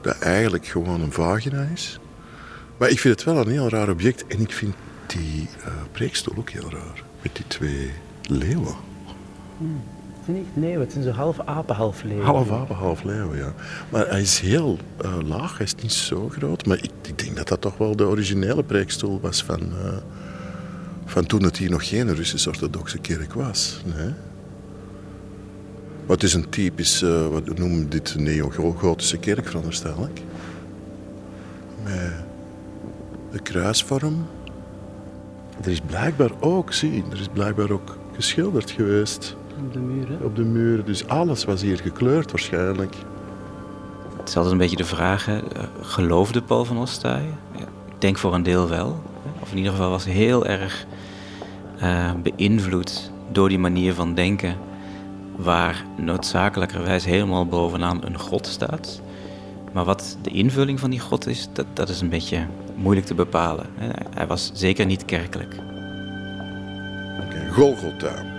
[0.00, 1.98] dat eigenlijk gewoon een vagina is.
[2.76, 4.26] Maar ik vind het wel een heel raar object.
[4.26, 4.74] En ik vind
[5.06, 7.04] die uh, preekstoel ook heel raar.
[7.22, 7.90] Met die twee
[8.22, 8.76] leeuwen.
[9.58, 9.82] Hmm.
[10.28, 12.24] Zijn niet het zijn zo half apen, half leeuwen.
[12.24, 13.52] Half apen, half leeuwen, ja.
[13.88, 16.66] Maar hij is heel uh, laag, hij is niet zo groot.
[16.66, 19.96] Maar ik, ik, denk dat dat toch wel de originele preekstoel was van, uh,
[21.04, 23.82] van toen het hier nog geen Russisch-orthodoxe kerk was.
[23.84, 24.14] Nee?
[26.06, 30.22] Maar is een typisch, uh, wat noemen dit, neo-gotische kerk, veronderstel ik.
[31.84, 32.12] Met
[33.30, 34.26] de kruisvorm.
[35.62, 39.36] Er is blijkbaar ook, zie, er is blijkbaar ook geschilderd geweest.
[39.66, 40.24] Op de muren?
[40.24, 42.94] Op de muren, dus alles was hier gekleurd waarschijnlijk.
[44.16, 45.40] Het is altijd een beetje de vraag, hè,
[45.80, 47.38] geloofde Paul van Ostaaien?
[47.52, 49.02] Ja, ik denk voor een deel wel.
[49.40, 50.86] Of in ieder geval was hij heel erg
[51.82, 54.56] uh, beïnvloed door die manier van denken
[55.36, 59.00] waar noodzakelijkerwijs helemaal bovenaan een god staat.
[59.72, 63.14] Maar wat de invulling van die god is, dat, dat is een beetje moeilijk te
[63.14, 63.66] bepalen.
[64.14, 65.54] Hij was zeker niet kerkelijk.
[67.20, 68.37] Okay, Golgotha.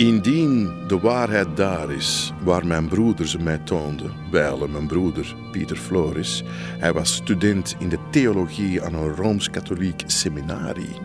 [0.00, 5.76] Indien de waarheid daar is, waar mijn broeder ze mij toonde, wijle mijn broeder Pieter
[5.76, 6.42] Floris,
[6.78, 10.96] hij was student in de theologie aan een Rooms-Katholiek seminarie.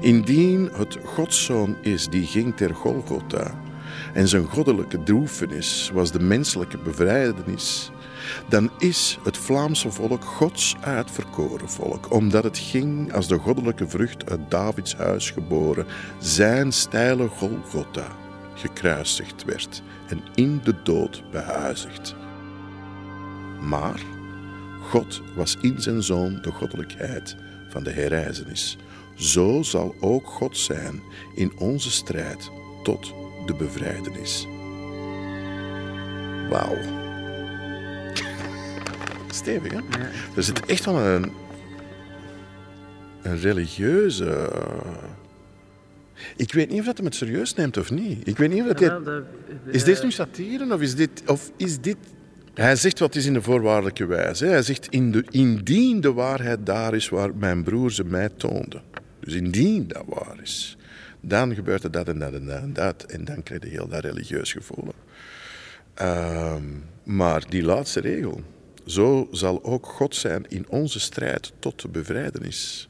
[0.00, 3.54] Indien het Godszoon is die ging ter Golgotha
[4.12, 7.90] en zijn goddelijke droefenis was de menselijke bevrijdenis,
[8.48, 14.30] dan is het Vlaamse volk Gods uitverkoren volk, omdat het ging als de goddelijke vrucht
[14.30, 15.86] uit Davids huis geboren,
[16.18, 18.20] zijn steile Golgotha
[18.62, 22.14] gekruisigd werd en in de dood behuizigd.
[23.60, 24.00] Maar
[24.80, 27.36] God was in zijn zoon de goddelijkheid
[27.68, 28.76] van de herrijzenis.
[29.14, 31.02] Zo zal ook God zijn
[31.34, 32.50] in onze strijd
[32.82, 33.14] tot
[33.46, 34.46] de bevrijdenis.
[36.50, 36.76] Wauw.
[39.40, 39.78] Stevig, hè?
[39.78, 40.10] Ja.
[40.36, 41.32] Er zit echt wel een,
[43.22, 44.52] een religieuze.
[46.36, 48.28] Ik weet niet of dat hem het serieus neemt of niet.
[48.28, 49.22] Ik weet niet of dat Ja,
[49.66, 51.22] Is dit nu satire of is dit...
[51.26, 51.96] Of is dit...
[52.54, 54.46] Hij zegt wat is in de voorwaardelijke wijze.
[54.46, 58.80] Hij zegt in de, indien de waarheid daar is waar mijn broer ze mij toonde.
[59.20, 60.76] Dus indien dat waar is.
[61.20, 63.02] Dan gebeurt er dat en dat en dat en dat.
[63.02, 64.94] En dan krijg je heel dat religieus gevoel.
[65.94, 66.64] Ehm,
[67.02, 68.40] maar die laatste regel.
[68.86, 72.88] Zo zal ook God zijn in onze strijd tot de bevrijdenis.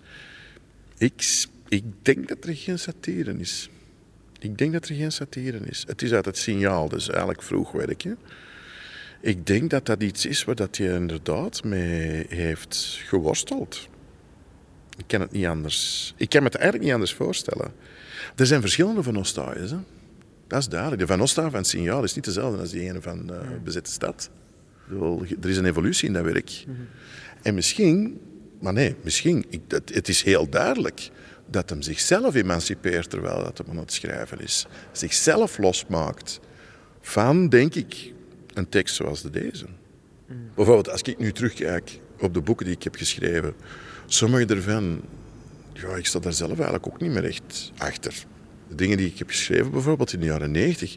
[0.98, 3.70] Ik, ik denk dat er geen satire is.
[4.38, 5.84] Ik denk dat er geen satire is.
[5.86, 8.02] Het is uit het signaal, dus eigenlijk vroeg werk.
[8.02, 8.12] Hè.
[9.20, 13.88] Ik denk dat dat iets is waar dat je inderdaad mee heeft geworsteld.
[14.96, 16.14] Ik kan het niet anders.
[16.16, 17.72] Ik kan me het eigenlijk niet anders voorstellen.
[18.36, 19.68] Er zijn verschillende Van Ostaaien.
[19.68, 19.76] Hè?
[20.46, 21.00] Dat is duidelijk.
[21.00, 24.30] De Van Ostaaien van signaal is niet dezelfde als die ene van uh, Bezette Stad.
[25.40, 26.64] Er is een evolutie in dat werk.
[27.42, 28.20] En misschien,
[28.60, 31.10] maar nee, misschien, ik, het, het is heel duidelijk
[31.52, 34.66] dat hem zichzelf emancipeert terwijl dat hem aan het schrijven is.
[34.92, 36.40] Zichzelf losmaakt
[37.00, 38.12] van, denk ik,
[38.54, 39.66] een tekst zoals de deze.
[40.54, 43.54] Bijvoorbeeld, als ik nu terugkijk op de boeken die ik heb geschreven,
[44.06, 45.00] sommige ervan,
[45.72, 48.24] ja, ik sta daar zelf eigenlijk ook niet meer echt achter.
[48.68, 50.96] De dingen die ik heb geschreven, bijvoorbeeld in de jaren 90,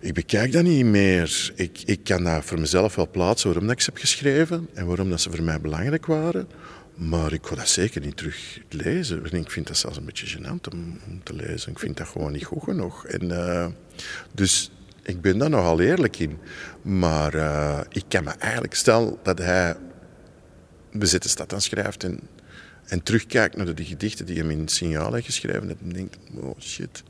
[0.00, 1.52] ik bekijk dat niet meer.
[1.54, 5.10] Ik, ik kan dat voor mezelf wel plaatsen waarom ik ze heb geschreven en waarom
[5.10, 6.48] dat ze voor mij belangrijk waren.
[7.00, 9.24] Maar ik wil dat zeker niet terug lezen.
[9.30, 11.70] En ik vind dat zelfs een beetje gênant om, om te lezen.
[11.70, 13.06] Ik vind dat gewoon niet goed genoeg.
[13.06, 13.66] En, eh,
[14.34, 14.70] dus
[15.02, 16.38] ik ben daar nogal eerlijk in.
[16.82, 18.74] Maar eh, ik kan me eigenlijk...
[18.74, 19.76] Stel dat hij
[20.92, 22.20] Bezette Stad aan schrijft en,
[22.84, 25.68] en terugkijkt naar de gedichten die hem in het signaal heeft geschreven.
[25.68, 27.02] En denkt, oh shit.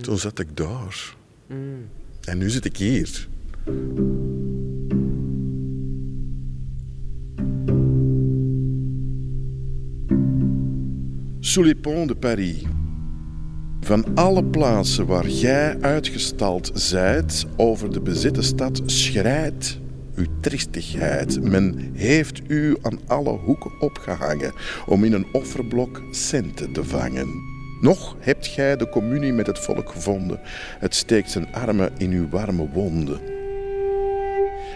[0.00, 1.14] Toen zat ik daar.
[1.46, 1.88] Mm.
[2.24, 3.28] En nu zit ik hier.
[11.42, 12.62] Sous les ponts de Paris.
[13.80, 19.78] Van alle plaatsen waar jij uitgestald zijt over de bezitte stad schrijdt
[20.14, 21.42] uw triestigheid.
[21.42, 24.52] Men heeft u aan alle hoeken opgehangen
[24.86, 27.28] om in een offerblok centen te vangen.
[27.80, 30.40] Nog hebt gij de communie met het volk gevonden.
[30.78, 33.39] Het steekt zijn armen in uw warme wonden.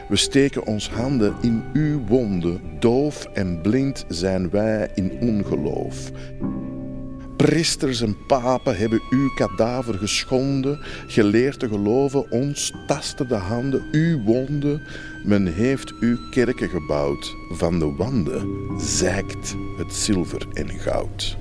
[0.09, 2.61] We steken ons handen in uw wonden.
[2.79, 6.11] Doof en blind zijn wij in ongeloof.
[7.37, 10.79] Priesters en papen hebben uw kadaver geschonden.
[11.07, 14.83] Geleerd te geloven, ons tasten de handen, uw wonden.
[15.25, 17.35] Men heeft uw kerken gebouwd.
[17.51, 21.37] Van de wanden zeikt het zilver en goud.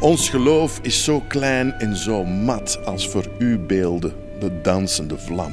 [0.00, 5.52] Ons geloof is zo klein en zo mat als voor uw beelden de dansende vlam.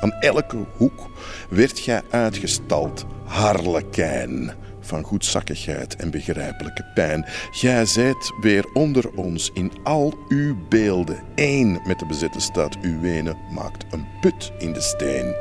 [0.00, 1.10] Aan elke hoek
[1.48, 7.24] werd gij uitgestald, harlekijn van goedzakkigheid en begrijpelijke pijn.
[7.50, 11.22] Gij zijt weer onder ons in al uw beelden.
[11.34, 12.76] één met de bezette stad.
[12.82, 15.34] Uw wenen maakt een put in de steen.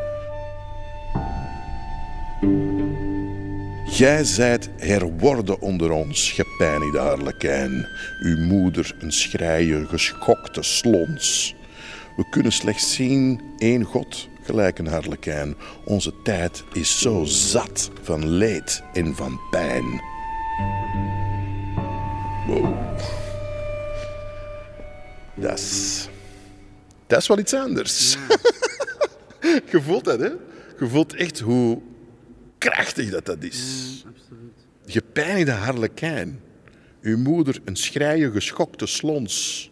[3.85, 7.87] Gij zijt herworden onder ons, gepijnigde harlekijn.
[8.19, 11.55] Uw moeder een schrijer, geschokte slons.
[12.15, 15.55] We kunnen slechts zien één God, gelijk een harlekijn.
[15.85, 20.01] Onze tijd is zo zat van leed en van pijn.
[22.47, 22.75] Wow.
[25.35, 26.07] Dat is...
[27.07, 28.17] Dat is wel iets anders.
[29.71, 30.29] Je voelt dat, hè?
[30.79, 31.81] Je voelt echt hoe
[32.57, 34.03] krachtig dat dat is.
[34.85, 36.39] Gepijnigde harlekijn.
[37.01, 39.71] Uw moeder een schrijen, geschokte slons.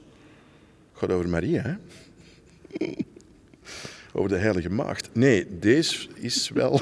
[0.94, 1.76] Gaat over Maria, hè?
[4.14, 5.10] Over de heilige maagd.
[5.14, 6.82] Nee, deze is wel...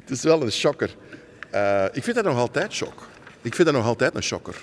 [0.00, 0.96] Het is wel een shocker.
[1.50, 3.08] Eh, ik vind dat nog altijd shock.
[3.42, 4.54] Ik vind dat nog altijd een shocker.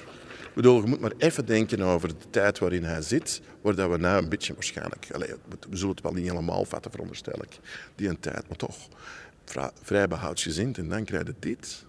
[0.41, 3.89] Ik bedoel, je moet maar even denken over de tijd waarin hij zit, waar dat
[3.89, 5.07] we nou een beetje waarschijnlijk...
[5.11, 5.30] Allee,
[5.69, 7.60] we zullen het wel niet helemaal vatten, veronderstel ik,
[7.95, 8.77] die een tijd, maar toch
[9.81, 11.85] vrij behoudsgezind en dan krijg je dit.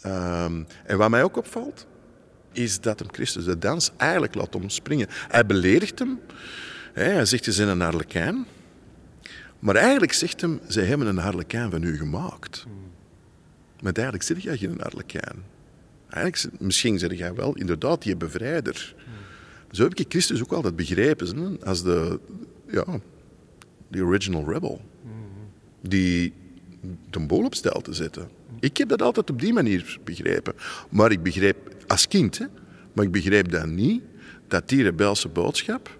[0.00, 1.86] Ehm, en wat mij ook opvalt,
[2.58, 5.06] is dat hem Christus de dans eigenlijk laat omspringen.
[5.10, 6.20] Hij beledigt hem.
[6.92, 8.46] Hij zegt, je bent een harlekijn.
[9.58, 12.66] Maar eigenlijk zegt hem, zij hebben een harlekijn van u gemaakt.
[13.82, 15.44] Maar eigenlijk zit jij geen harlekijn.
[16.08, 18.94] Eigenlijk, misschien zeg jij wel inderdaad die bevrijder.
[19.70, 21.58] Zo heb ik Christus ook altijd begrepen.
[21.64, 22.20] Als de,
[22.70, 23.00] ja,
[23.88, 24.80] de original rebel.
[25.80, 26.32] Die
[27.10, 28.37] de boel op stel te zetten.
[28.60, 30.54] Ik heb dat altijd op die manier begrepen.
[30.90, 31.56] Maar ik begreep,
[31.86, 32.46] als kind, hè,
[32.92, 34.02] maar ik begreep dan niet
[34.48, 35.98] dat die rebelse boodschap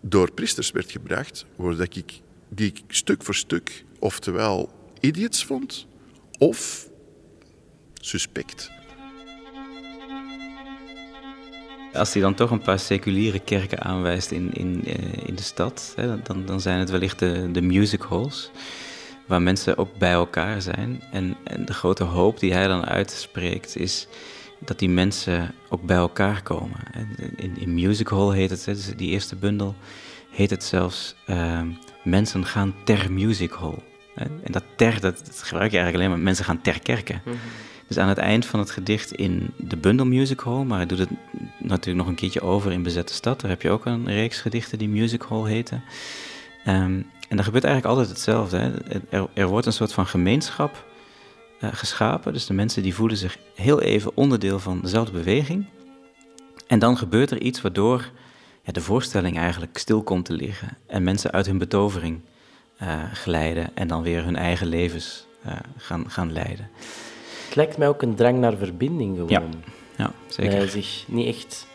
[0.00, 4.70] door priesters werd gebracht, waar ik die ik stuk voor stuk oftewel
[5.00, 5.86] idiots vond,
[6.38, 6.88] of
[8.00, 8.70] suspect.
[11.92, 15.92] Als hij dan toch een paar seculiere kerken aanwijst in, in, eh, in de stad,
[15.96, 18.50] hè, dan, dan zijn het wellicht de, de music halls,
[19.28, 21.02] waar mensen ook bij elkaar zijn.
[21.12, 24.08] En, en de grote hoop die hij dan uitspreekt is
[24.58, 26.78] dat die mensen ook bij elkaar komen.
[26.92, 29.74] En In, in music hall heet het, dus die eerste bundel,
[30.30, 31.62] heet het zelfs eh,
[32.04, 33.78] mensen gaan ter music hall.
[34.14, 37.22] En dat ter, dat, dat gebruik je eigenlijk alleen maar, mensen gaan ter kerken.
[37.86, 40.98] Dus aan het eind van het gedicht in de bundel Music Hall, maar hij doet
[40.98, 41.08] het
[41.58, 43.40] natuurlijk nog een keertje over in Bezette Stad.
[43.40, 45.82] Daar heb je ook een reeks gedichten die Music Hall heten.
[46.64, 48.58] Ehm, en daar gebeurt eigenlijk altijd hetzelfde.
[48.58, 48.72] Hè.
[49.08, 50.86] Er, er wordt een soort van gemeenschap
[51.60, 52.32] eh, geschapen.
[52.32, 55.66] Dus de mensen die voelen zich heel even onderdeel van dezelfde beweging.
[56.66, 58.10] En dan gebeurt er iets waardoor
[58.62, 60.76] ja, de voorstelling eigenlijk stil komt te liggen.
[60.86, 62.20] En mensen uit hun betovering
[62.76, 66.70] eh, glijden en dan weer hun eigen levens eh, gaan, gaan leiden.
[67.46, 69.30] Het lijkt mij ook een drang naar verbinding gewoon.
[69.30, 69.42] Ja,
[69.96, 70.50] ja zeker.
[70.50, 71.66] Dat hij zich niet echt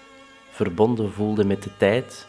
[0.49, 2.27] verbonden voelde met de tijd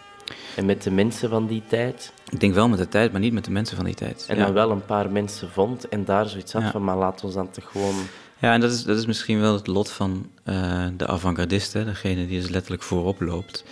[0.57, 2.13] en met de mensen van die tijd.
[2.29, 4.25] Ik denk wel met de tijd, maar niet met de mensen van die tijd.
[4.29, 4.45] En ja.
[4.45, 6.71] dan wel een paar mensen vond en daar zoiets had Ja.
[6.71, 7.95] van, maar laat ons dan toch gewoon...
[8.39, 12.27] Ja, en dat is, dat is misschien wel het lot van eh, de avant-gardiste, degene
[12.27, 13.65] die dus letterlijk voorop loopt.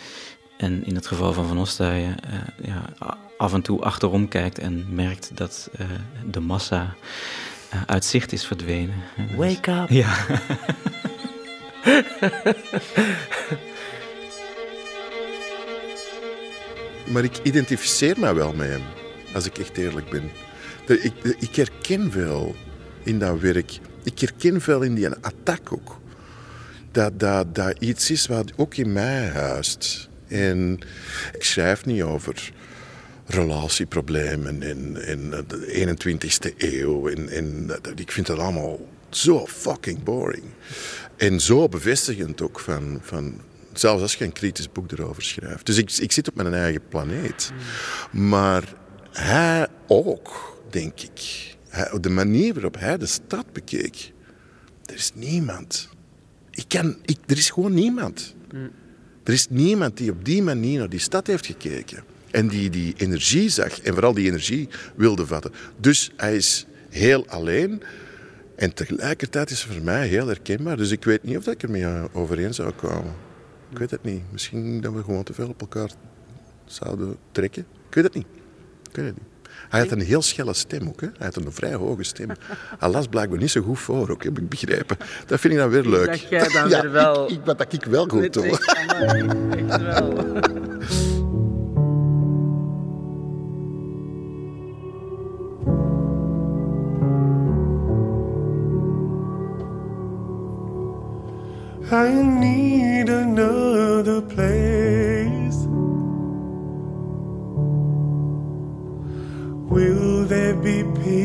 [0.57, 2.33] En in het geval van Van Ostaaien eh,
[2.67, 2.83] ja,
[3.39, 5.87] af en toe achterom kijkt en merkt dat eh,
[6.31, 6.95] de massa
[7.87, 8.95] uit zicht is verdwenen.
[9.37, 9.89] Wake up!
[9.89, 10.17] Ja.
[17.11, 18.83] Maar ik identificeer mij wel met hem,
[19.35, 20.31] als ik echt eerlijk ben.
[20.87, 22.55] Ik, ik herken veel
[23.03, 23.79] in dat werk.
[24.03, 26.01] Ik herken veel in die attack ook.
[26.91, 30.09] dat dat, dat iets is wat ook in mij huist.
[30.29, 30.79] En
[31.33, 32.53] ik schrijf niet over
[33.27, 37.09] relatieproblemen in, in de 21ste eeuw.
[37.95, 38.81] Ik vind dat allemaal
[39.11, 40.43] zo fucking boring.
[41.17, 43.41] En zo bevestigend ook van, van
[43.73, 45.67] zelfs als je een kritisch boek erover schrijft.
[45.67, 47.53] Dus ik, ik zit op mijn eigen planeet.
[48.11, 48.75] Maar
[49.11, 51.51] hij ook, denk ik.
[51.69, 54.13] Hij, de manier waarop hij de stad bekeek.
[54.85, 55.89] Er is niemand.
[56.51, 58.35] Ik kan, ik, er is gewoon niemand.
[59.25, 62.05] Er is niemand die op die manier naar die stad heeft gekeken.
[62.31, 63.81] En die die energie zag.
[63.81, 65.53] En vooral die energie wilde vatten.
[65.81, 67.83] Dus hij is heel alleen.
[68.57, 70.77] En tegelijkertijd is het voor mij heel herkenbaar.
[70.77, 73.15] Dus ik weet niet of ik ermee overeen zou komen.
[73.73, 74.23] Ik weet het niet.
[74.31, 75.91] Misschien dat we gewoon te veel op elkaar
[76.65, 77.67] zouden trekken.
[77.89, 78.27] Ik weet het niet.
[78.91, 79.51] Ik weet het niet.
[79.69, 81.01] Hij had een heel schelle stem ook.
[81.01, 81.07] Hè.
[81.07, 82.29] Hij had een vrij hoge stem.
[82.79, 84.97] Hij las blijkbaar niet zo goed voor ook, heb ik begrepen.
[85.27, 86.07] Dat vind ik dan weer leuk.
[86.07, 87.25] Dat jij dan ja, weer wel...
[87.25, 88.45] Ik, ik, wat dat ik wel goed doe.
[88.47, 90.71] Echt wel.
[101.95, 105.67] I need another place.
[109.69, 111.19] Will there be peace?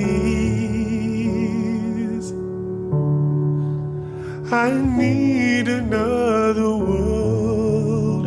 [4.52, 8.26] I need another world.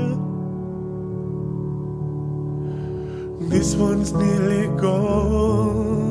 [3.51, 6.10] This one's nearly gone.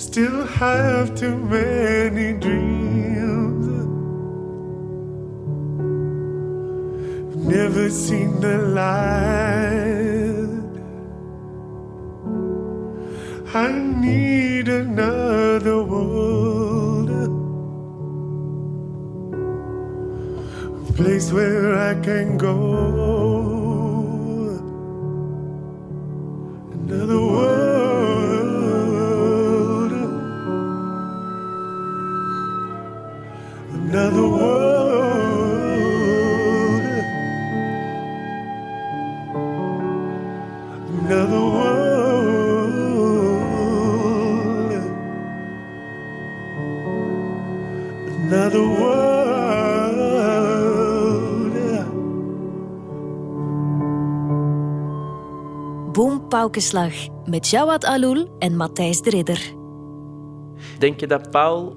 [0.00, 3.66] Still have too many dreams.
[7.36, 10.48] Never seen the light.
[13.54, 13.70] I
[14.00, 17.10] need another world.
[20.88, 22.56] A place where I can go.
[26.72, 27.69] Another world.
[33.92, 35.82] Another world.
[41.00, 41.90] Another world.
[48.30, 49.10] Another world.
[55.92, 56.92] Boom Paukenslag
[57.24, 59.52] met Jawad Alul en Matthijs de Ridder.
[60.78, 61.76] Denk je dat Paul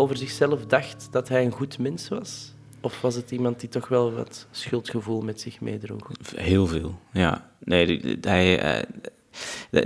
[0.00, 2.52] over zichzelf dacht dat hij een goed mens was?
[2.80, 6.10] Of was het iemand die toch wel wat schuldgevoel met zich meedroeg?
[6.34, 7.50] Heel veel, ja.
[7.58, 8.86] Nee, hij, eh,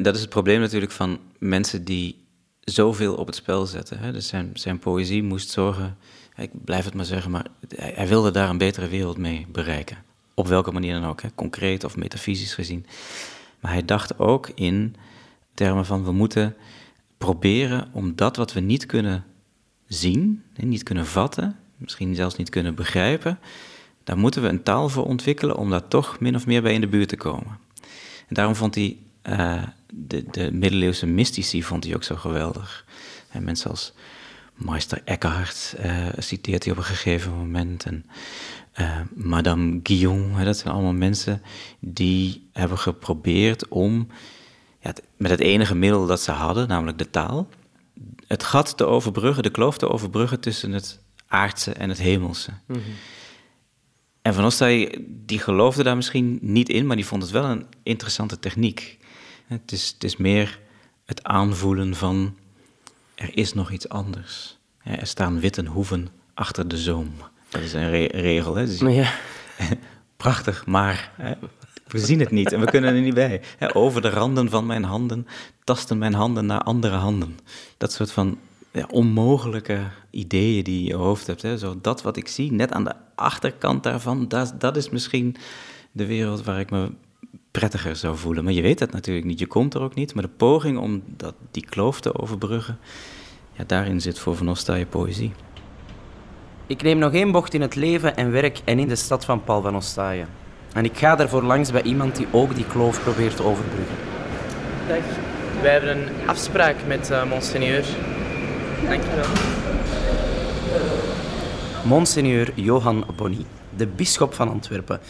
[0.02, 2.24] dat is het probleem natuurlijk van mensen die
[2.60, 3.98] zoveel op het spel zetten.
[3.98, 4.12] Hè.
[4.12, 5.96] Dus zijn, zijn poëzie moest zorgen,
[6.36, 7.46] ik blijf het maar zeggen, maar
[7.76, 9.96] hij, hij wilde daar een betere wereld mee bereiken.
[10.34, 11.28] Op welke manier dan ook, hè.
[11.34, 12.86] concreet of metafysisch gezien.
[13.60, 14.96] Maar hij dacht ook in
[15.54, 16.56] termen van we moeten
[17.18, 19.24] proberen om dat wat we niet kunnen
[19.94, 23.38] zien, niet kunnen vatten, misschien zelfs niet kunnen begrijpen,
[24.04, 26.80] daar moeten we een taal voor ontwikkelen om daar toch min of meer bij in
[26.80, 27.58] de buurt te komen.
[28.28, 29.62] En daarom vond hij eh,
[29.92, 32.84] de, de middeleeuwse mystici vond hij ook zo geweldig.
[33.30, 33.92] En mensen als
[34.54, 37.84] Meister Eckhart eh, citeert hij op een gegeven moment.
[37.84, 38.04] En
[38.72, 41.42] eh, Madame Guillon, dat zijn allemaal mensen
[41.78, 44.08] die hebben geprobeerd om
[44.80, 47.48] ja, met het enige middel dat ze hadden, namelijk de taal,
[48.26, 52.50] het gat te overbruggen, de kloof te overbruggen tussen het aardse en het hemelse.
[54.22, 57.66] En Van Ostay, die geloofde daar misschien niet in, maar die vond het wel een
[57.82, 58.98] interessante techniek.
[59.46, 60.60] Het is, het is meer
[61.04, 62.36] het aanvoelen van,
[63.14, 64.56] er is nog iets anders.
[64.82, 67.14] Er staan witte hoeven achter de zoom.
[67.48, 68.66] Dat is een re- regel, hè?
[68.66, 69.12] Dus- Ja.
[70.16, 71.32] Prachtig, maar hè,
[71.94, 73.40] we zien het niet en we kunnen er niet bij.
[73.72, 75.26] Over de randen van mijn handen
[75.64, 77.38] tasten mijn handen naar andere handen.
[77.76, 78.38] Dat soort van
[78.72, 79.80] ja, onmogelijke
[80.10, 81.42] ideeën die je in je hoofd hebt.
[81.42, 81.58] Hè.
[81.58, 85.36] Zo dat wat ik zie, net aan de achterkant daarvan, dat, dat is misschien
[85.92, 86.90] de wereld waar ik me
[87.50, 88.44] prettiger zou voelen.
[88.44, 90.14] Maar je weet dat natuurlijk niet, je komt er ook niet.
[90.14, 92.78] Maar de poging om dat, die kloof te overbruggen,
[93.52, 95.32] ja, daarin zit voor Van Ostaaije poëzie.
[96.66, 99.44] Ik neem nog één bocht in het leven en werk en in de stad van
[99.44, 100.28] Paul van Ostaaien.
[100.74, 103.96] En ik ga daarvoor langs bij iemand die ook die kloof probeert te overbruggen.
[104.88, 104.98] Dag.
[105.62, 107.84] Wij hebben een afspraak met eh, monseigneur.
[108.88, 109.24] Dankjewel.
[111.84, 113.44] Monseigneur Johan Bonny,
[113.76, 115.00] de bisschop van Antwerpen.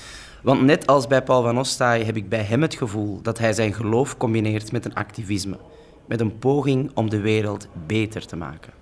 [0.42, 3.52] Want net als bij Paul van Ostaaij heb ik bij hem het gevoel dat hij
[3.52, 5.58] zijn geloof combineert met een activisme.
[6.06, 8.72] Met een poging om de wereld beter te maken.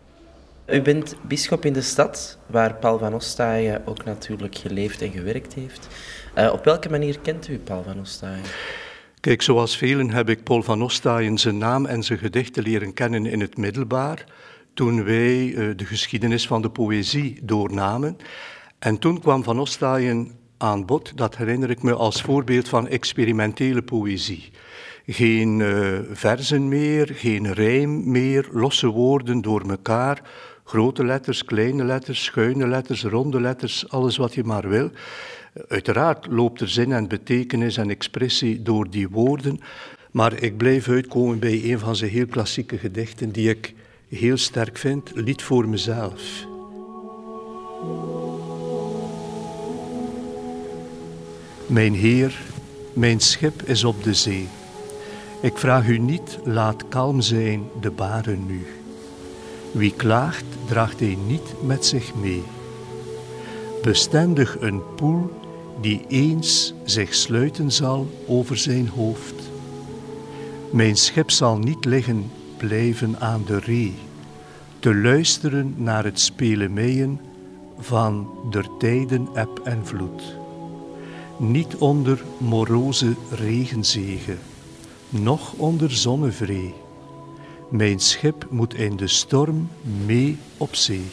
[0.66, 5.54] U bent bischop in de stad, waar Paul van Ostaaien ook natuurlijk geleefd en gewerkt
[5.54, 5.88] heeft.
[6.38, 8.44] Uh, op welke manier kent u Paul van Ostaaien?
[9.20, 13.26] Kijk, zoals velen heb ik Paul van Ostaaien zijn naam en zijn gedichten leren kennen
[13.26, 14.24] in het middelbaar,
[14.74, 18.16] toen wij uh, de geschiedenis van de poëzie doornamen.
[18.78, 23.82] En toen kwam Van Ostaaien aan bod, dat herinner ik me als voorbeeld van experimentele
[23.82, 24.50] poëzie.
[25.06, 30.22] Geen uh, verzen meer, geen rijm meer, losse woorden door elkaar,
[30.64, 34.90] grote letters, kleine letters, schuine letters, ronde letters, alles wat je maar wil.
[35.69, 39.61] Uiteraard loopt er zin en betekenis en expressie door die woorden,
[40.11, 43.74] maar ik blijf uitkomen bij een van zijn heel klassieke gedichten die ik
[44.09, 46.47] heel sterk vind, Lied voor mezelf.
[51.66, 52.41] Mijn Heer,
[52.93, 54.49] mijn schip is op de zee.
[55.43, 58.66] Ik vraag u niet, laat kalm zijn de baren nu.
[59.73, 62.43] Wie klaagt, draagt hij niet met zich mee.
[63.83, 65.41] Bestendig een poel
[65.81, 69.35] die eens zich sluiten zal over zijn hoofd.
[70.70, 73.94] Mijn schip zal niet liggen blijven aan de ree,
[74.78, 77.20] te luisteren naar het spelen meeën
[77.78, 80.36] van der tijden eb en vloed.
[81.36, 84.39] Niet onder moroze regenzegen,
[85.09, 86.74] noch onder zonnevree.
[87.69, 89.69] Mijn schip moet in de storm
[90.07, 91.07] mee op zee.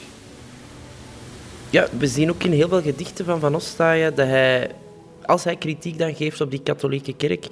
[1.72, 4.72] Ja, we zien ook in heel veel gedichten van Van Ostaaien dat hij,
[5.26, 7.48] als hij kritiek dan geeft op die katholieke kerk,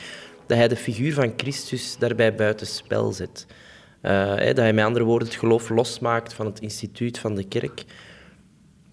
[0.46, 3.46] dat hij de figuur van Christus daarbij buiten spel zet.
[4.02, 7.84] Uh, dat hij met andere woorden het geloof losmaakt van het instituut van de kerk.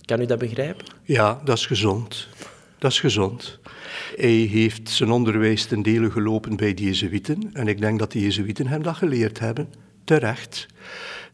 [0.04, 0.86] Kan u dat begrijpen?
[1.02, 2.28] Ja, dat is gezond.
[2.78, 3.58] Dat is gezond.
[4.16, 7.50] Hij heeft zijn onderwijs ten dele gelopen bij de Jezuïeten.
[7.52, 9.72] En ik denk dat de Jezuïeten hem dat geleerd hebben.
[10.04, 10.66] Terecht.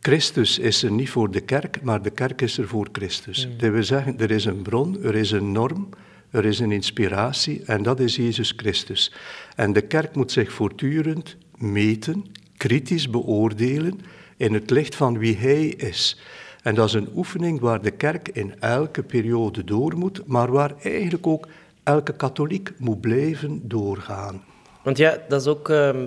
[0.01, 3.47] Christus is er niet voor de kerk, maar de kerk is er voor Christus.
[3.47, 3.59] Mm.
[3.59, 5.89] Dat wil zeggen, er is een bron, er is een norm,
[6.31, 9.13] er is een inspiratie en dat is Jezus Christus.
[9.57, 12.25] En de kerk moet zich voortdurend meten,
[12.57, 14.01] kritisch beoordelen
[14.37, 16.21] in het licht van wie Hij is.
[16.63, 20.75] En dat is een oefening waar de kerk in elke periode door moet, maar waar
[20.83, 21.49] eigenlijk ook
[21.83, 24.43] elke katholiek moet blijven doorgaan.
[24.83, 26.07] Want ja, dat is ook ehm,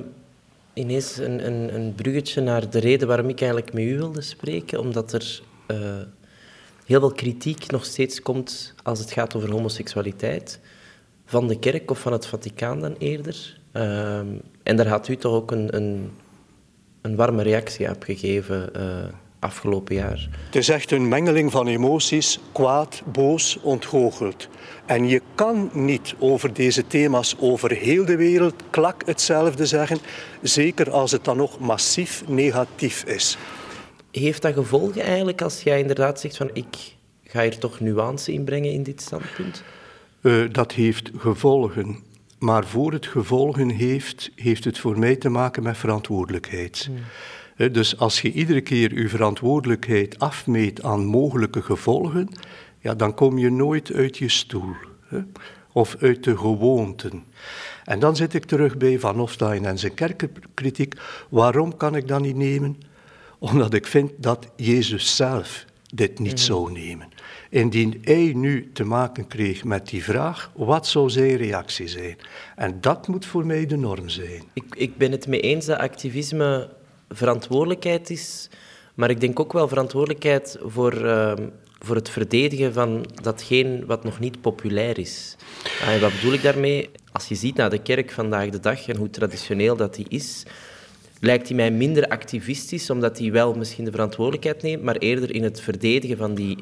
[0.74, 4.80] ineens een, een, een, bruggetje naar de reden waarom ik eigenlijk met u wilde spreken.
[4.80, 5.78] Omdat er uh,
[6.86, 10.60] heel veel kritiek nog steeds komt als het gaat over homoseksualiteit.
[11.26, 13.60] Van de kerk of van het Vaticaan dan eerder.
[13.72, 14.28] Ehm,
[14.64, 16.12] en daar had u toch ook een, een,
[17.02, 18.70] een warme reactie op gegeven.
[18.76, 19.06] Uh,
[19.44, 20.30] afgelopen jaar.
[20.46, 24.48] Het is echt een mengeling van emoties, kwaad, boos, ontgoocheld.
[24.86, 30.00] En je kan niet over deze thema's over heel de wereld klak hetzelfde zeggen,
[30.42, 33.38] zeker als het dan nog massief negatief is.
[34.12, 38.72] Heeft dat gevolgen eigenlijk als jij inderdaad zegt van ik ga hier toch nuance inbrengen
[38.72, 39.64] in dit standpunt?
[40.22, 41.98] Uh, dat heeft gevolgen.
[42.40, 46.90] Maar voor het gevolgen heeft, heeft het voor mij te maken met verantwoordelijkheid.
[46.90, 47.72] Hmm.
[47.72, 52.30] Dus als je iedere keer je verantwoordelijkheid afmeet aan mogelijke gevolgen,
[52.84, 54.74] ja, dan kom je nooit uit je stoel
[55.08, 55.20] hè?
[55.72, 57.24] of uit de gewoonten.
[57.84, 60.96] En dan zit ik terug bij Van Hofstein en zijn kerkenkritiek.
[61.30, 62.78] Waarom kan ik dat niet nemen?
[63.40, 66.44] Omdat ik vind dat Jezus zelf dit niet mhm.
[66.44, 67.08] zou nemen.
[67.50, 72.18] Indien hij nu te maken kreeg met die vraag, wat zou zijn reactie zijn?
[72.56, 74.44] En dat moet voor mij de norm zijn.
[74.54, 76.70] Ik, ik ben het mee eens dat activisme
[77.10, 78.50] verantwoordelijkheid is,
[78.94, 81.34] maar ik denk ook wel verantwoordelijkheid voor, uh,
[81.84, 85.36] voor het verdedigen van datgene wat nog niet populair is.
[85.86, 86.90] En wat bedoel ik daarmee?
[87.12, 90.44] Als je ziet naar de kerk vandaag de dag en hoe traditioneel dat die is,
[91.20, 95.44] lijkt hij mij minder activistisch, omdat hij wel misschien de verantwoordelijkheid neemt, maar eerder in
[95.44, 96.58] het verdedigen van die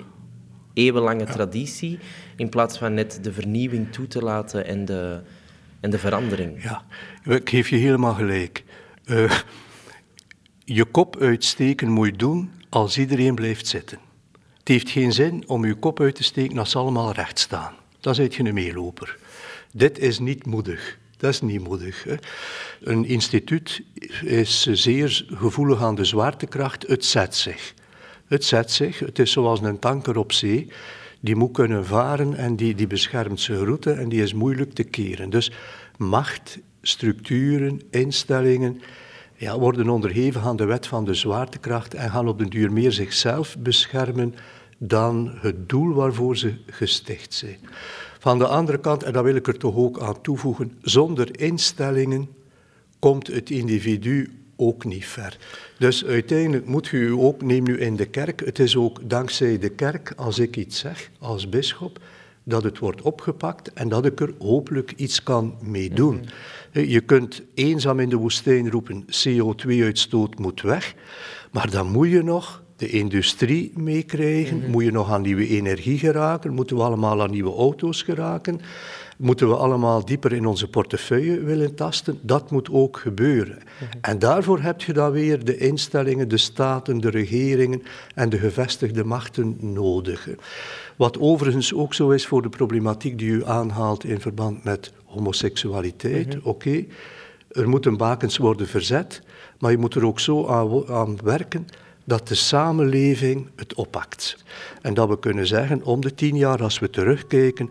[0.73, 1.99] eeuwenlange traditie,
[2.35, 5.19] in plaats van net de vernieuwing toe te laten en de,
[5.79, 6.63] en de verandering.
[6.63, 6.85] Ja,
[7.23, 8.63] ik geef je helemaal gelijk.
[9.05, 9.31] Uh,
[10.65, 14.09] je kop uitsteken moet je doen als iedereen blijft zitten.
[14.61, 17.73] Het heeft geen zin om je kop uit te steken als ze allemaal recht staan.
[17.99, 19.17] Dan zit je een meeloper.
[19.71, 20.97] Dit is niet moedig.
[21.17, 22.03] Dat is niet moedig.
[22.03, 22.15] Hè.
[22.81, 23.81] Een instituut
[24.23, 26.87] is zeer gevoelig aan de zwaartekracht.
[26.87, 27.73] Het zet zich.
[28.27, 28.99] Het zet zich.
[28.99, 30.71] Het is zoals een tanker op zee.
[31.19, 34.83] Die moet kunnen varen en die, die beschermt zijn route en die is moeilijk te
[34.83, 35.29] keren.
[35.29, 35.51] Dus
[35.97, 38.81] macht, structuren, instellingen
[39.41, 42.91] ja, worden onderhevig aan de wet van de zwaartekracht en gaan op den duur meer
[42.91, 44.35] zichzelf beschermen
[44.77, 47.57] dan het doel waarvoor ze gesticht zijn.
[48.19, 52.29] Van de andere kant, en dat wil ik er toch ook aan toevoegen, zonder instellingen
[52.99, 55.37] komt het individu ook niet ver.
[55.77, 59.69] Dus uiteindelijk moet u ook, neem nu in de kerk, het is ook dankzij de
[59.69, 61.99] kerk, als ik iets zeg als bischop,
[62.43, 66.25] dat het wordt opgepakt en dat ik er hopelijk iets kan mee doen.
[66.71, 70.95] Je kunt eenzaam in de woestijn roepen, CO2-uitstoot moet weg,
[71.51, 76.53] maar dan moet je nog de industrie meekrijgen, moet je nog aan nieuwe energie geraken,
[76.53, 78.61] moeten we allemaal aan nieuwe auto's geraken,
[79.17, 83.57] moeten we allemaal dieper in onze portefeuille willen tasten, dat moet ook gebeuren.
[84.01, 87.83] En daarvoor heb je dan weer de instellingen, de staten, de regeringen
[88.15, 90.29] en de gevestigde machten nodig.
[90.95, 96.41] Wat overigens ook zo is voor de problematiek die u aanhaalt in verband met homoseksualiteit.
[96.41, 96.85] Oké,
[97.51, 99.21] er moeten bakens worden verzet,
[99.59, 101.67] maar je moet er ook zo aan, aan werken
[102.03, 104.37] dat de samenleving het oppakt.
[104.81, 107.69] En dat we kunnen zeggen, om de tien jaar als we terugkijken,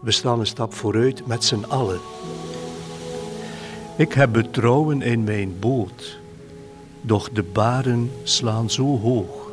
[0.00, 2.00] we staan een stap vooruit met z'n allen.
[3.96, 6.18] Ik heb betrouwen in mijn boot,
[7.00, 9.52] doch de baren slaan zo hoog,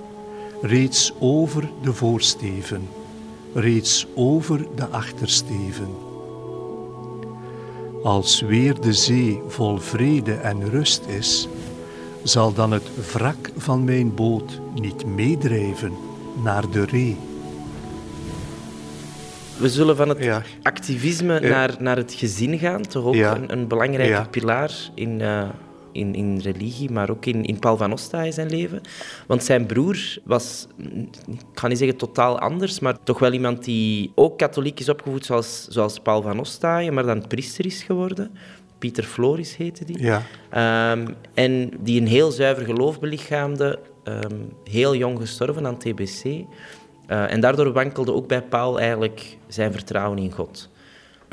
[0.62, 2.88] reeds over de voorsteven,
[3.54, 6.13] reeds over de achtersteven.
[8.04, 11.48] Als weer de zee vol vrede en rust is,
[12.24, 15.92] zal dan het wrak van mijn boot niet meedrijven
[16.44, 17.18] naar de ree.
[19.58, 21.50] We zullen van het activisme Ja.
[21.50, 23.36] naar, naar het gezin gaan, toch ook Ja.
[23.36, 24.28] een, een belangrijke Ja.
[24.32, 25.44] pilaar in, eh,
[25.94, 28.82] in, in religie, maar ook in, in Paul van Ostaaij zijn leven.
[29.28, 30.68] Want zijn broer was,
[31.28, 35.26] ik ga niet zeggen totaal anders, maar toch wel iemand die ook katholiek is opgevoed
[35.26, 38.32] zoals, zoals Paul van Ostaaij, maar dan priester is geworden.
[38.80, 40.02] Pieter Floris heette die.
[40.02, 40.22] Ja.
[40.50, 44.36] Ehm, en die een heel zuiver geloof belichaamde, ehm,
[44.70, 46.24] heel jong gestorven aan TBC.
[47.06, 50.70] Eh, en daardoor wankelde ook bij Paul eigenlijk zijn vertrouwen in God.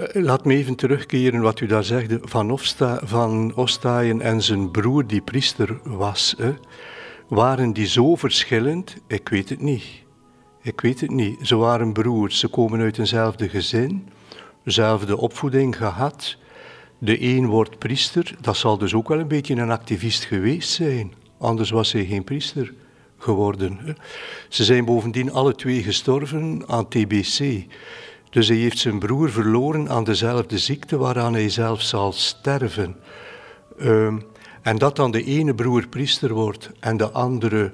[0.01, 4.71] Eh, Laat me even terugkeren wat u daar zegt van, Ofsta, van Ostaaien en zijn
[4.71, 6.35] broer die priester was.
[6.39, 6.55] Hè.
[7.29, 8.97] Waren die zo verschillend?
[9.07, 9.85] Ik weet het niet.
[10.63, 11.39] Ik weet het niet.
[11.47, 14.09] Ze waren broers, ze komen uit eenzelfde gezin,
[14.65, 16.37] dezelfde opvoeding gehad.
[16.99, 21.13] De een wordt priester, dat zal dus ook wel een beetje een activist geweest zijn.
[21.39, 22.73] Anders was hij geen priester
[23.19, 23.79] geworden.
[23.83, 23.93] hè.
[24.49, 27.65] Ze zijn bovendien alle twee gestorven aan TBC.
[28.31, 32.97] Dus hij heeft zijn broer verloren aan dezelfde ziekte waaraan hij zelf zal sterven.
[33.79, 34.19] Ehm,
[34.63, 37.73] en dat dan de ene broer priester wordt en de andere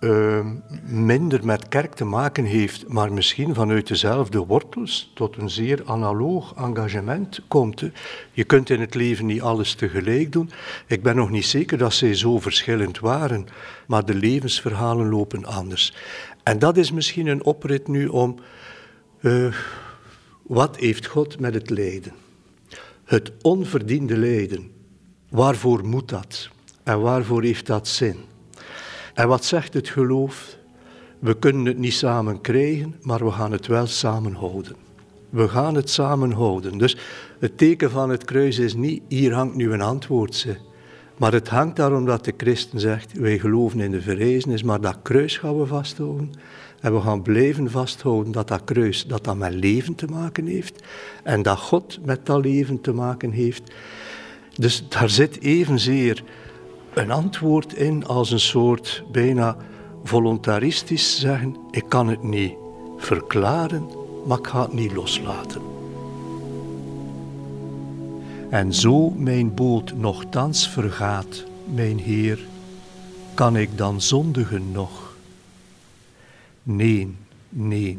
[0.00, 0.46] ehm,
[0.86, 6.54] minder met kerk te maken heeft, maar misschien vanuit dezelfde wortels tot een zeer analoog
[6.56, 7.84] engagement komt.
[8.32, 10.50] Je kunt in het leven niet alles tegelijk doen.
[10.86, 13.46] Ik ben nog niet zeker dat zij zo verschillend waren,
[13.86, 15.94] maar de levensverhalen lopen anders.
[16.42, 18.36] En dat is misschien een oprit nu om
[19.20, 19.54] eh,
[20.50, 22.12] wat heeft God met het lijden?
[23.04, 24.70] Het onverdiende lijden.
[25.28, 26.48] Waarvoor moet dat?
[26.82, 28.16] En waarvoor heeft dat zin?
[29.14, 30.56] En wat zegt het geloof?
[31.18, 34.76] We kunnen het niet samen krijgen, maar we gaan het wel samen houden.
[35.28, 36.78] We gaan het samen houden.
[36.78, 36.96] Dus
[37.38, 40.34] het teken van het kruis is niet, hier hangt nu een antwoord.
[40.34, 40.56] Ze.
[41.16, 44.98] Maar het hangt daarom dat de christen zegt, wij geloven in de verrijzenis, maar dat
[45.02, 46.32] kruis gaan we vasthouden.
[46.80, 50.82] En we gaan blijven vasthouden dat dat kruis, dat dat met leven te maken heeft.
[51.22, 53.62] En dat God met dat leven te maken heeft.
[54.54, 56.24] Dus daar zit evenzeer
[56.94, 59.56] een antwoord in als een soort bijna
[60.04, 62.52] voluntaristisch zeggen, ik kan het niet
[62.96, 63.88] verklaren,
[64.26, 65.60] maar ik ga het niet loslaten.
[68.50, 72.38] En zo mijn boot nochtans vergaat, mijn Heer,
[73.34, 74.99] kan ik dan zondigen nog?
[76.62, 77.16] Nee,
[77.48, 77.98] nee,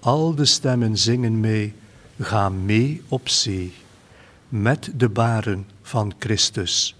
[0.00, 1.74] al de stemmen zingen mij,
[2.20, 3.74] ga mee op zee,
[4.48, 6.96] met de baren van Christus,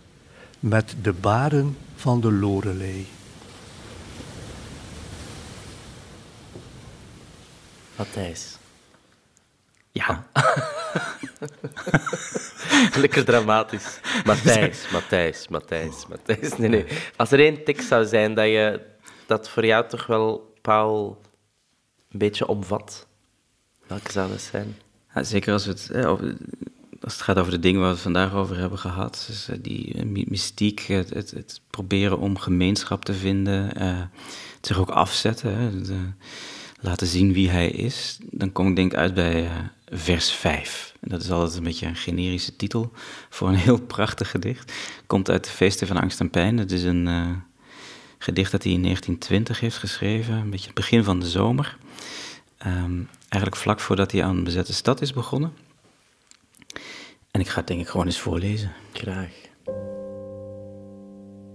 [0.60, 3.06] met de baren van de Lorelei.
[7.96, 8.56] Matthijs.
[9.92, 10.26] Ja.
[13.02, 14.00] Lekker dramatisch.
[14.24, 16.56] Matthijs, Matthijs, Matthijs, Matthijs.
[16.56, 16.86] Nee, nee.
[17.16, 18.80] Als er één tekst zou zijn dat, je,
[19.26, 21.20] dat voor jou toch wel Paul
[22.10, 23.06] een beetje omvat,
[23.86, 24.76] welke zou dat zijn?
[25.14, 26.36] Zeker als, het, over-
[27.00, 29.24] als het gaat over de dingen waar we het vandaag over hebben gehad.
[29.28, 33.74] Dus, eh, die eh, my- mystiek, het, het, proberen om gemeenschap te vinden.
[33.74, 34.00] eh,
[34.60, 35.56] zich ook afzetten.
[35.56, 35.70] hè,
[36.80, 38.18] laten zien wie hij is.
[38.30, 39.50] Dan kom ik denk uit bij
[39.86, 40.94] vers 5.
[41.00, 42.92] En dat is altijd een beetje een generische titel
[43.30, 44.72] voor een heel prachtig gedicht.
[45.06, 46.58] Komt uit de Feesten van Angst en Pijn.
[46.58, 47.06] Het is een
[48.18, 50.34] gedicht dat hij in 1920 heeft geschreven.
[50.34, 51.76] Een beetje het begin van de zomer.
[52.58, 55.52] Ehm, eigenlijk vlak voordat hij aan Bezette Stad is begonnen.
[57.30, 58.72] En ik ga het denk ik gewoon eens voorlezen.
[58.92, 59.30] Graag.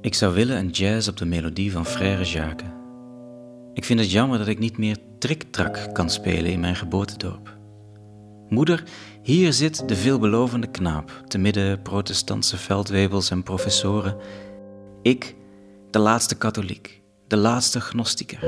[0.01, 2.71] Ik zou willen een jazz op de melodie van Frère Jacques.
[3.73, 7.57] Ik vind het jammer dat ik niet meer triktrak kan spelen in mijn geboortedorp.
[8.49, 8.83] Moeder,
[9.21, 14.17] hier zit de veelbelovende knaap, te midden protestantse veldwebels en professoren.
[15.01, 15.35] Ik,
[15.93, 18.39] de laatste katholiek, de laatste gnostiker.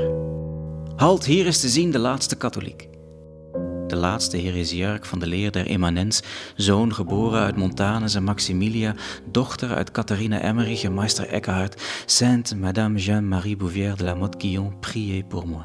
[0.96, 2.88] Halt, hier is te zien de laatste katholiek.
[3.86, 6.22] De laatste heresiarch van de leer der immanens,
[6.56, 8.94] zoon geboren uit Montanus en Maximilia,
[9.30, 14.78] dochter uit Catharina Emmerich en Meister Eckhart, Sainte Madame Jeanne-Marie Bouvière de la Motte Guillon,
[14.80, 15.64] priez pour moi.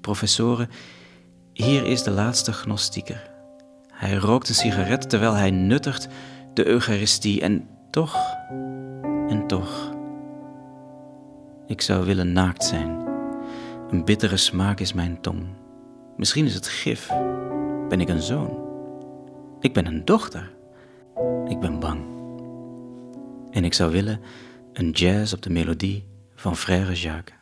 [0.00, 0.68] Professoren,
[1.52, 3.30] hier is de laatste gnostiker.
[3.92, 6.08] Hij rookt een sigaret terwijl hij nuttigt
[6.54, 8.37] de Eucharistie en toch,
[9.28, 9.92] en toch.
[11.66, 13.06] Ik zou willen naakt zijn.
[13.90, 15.46] Een bittere smaak is mijn tong.
[16.16, 17.08] Misschien is het gif.
[17.88, 18.66] Ben ik een zoon?
[19.60, 20.50] Ik ben een dochter.
[21.48, 22.00] Ik ben bang.
[23.50, 24.20] En ik zou willen
[24.72, 27.37] een jazz op de melodie van Frère Jacques.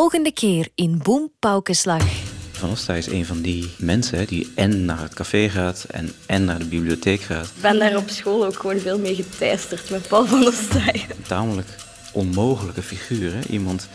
[0.00, 2.02] Volgende keer in Boem Paukenslag.
[2.52, 6.44] Van Osta is een van die mensen die en naar het café gaat en, en
[6.44, 7.44] naar de bibliotheek gaat.
[7.44, 11.10] Ik ben daar op school ook gewoon veel mee geteisterd met Paul van Staaien.
[11.10, 11.68] Een tamelijk
[12.12, 13.32] onmogelijke figuur.
[13.32, 13.40] Hè?
[13.48, 13.88] Iemand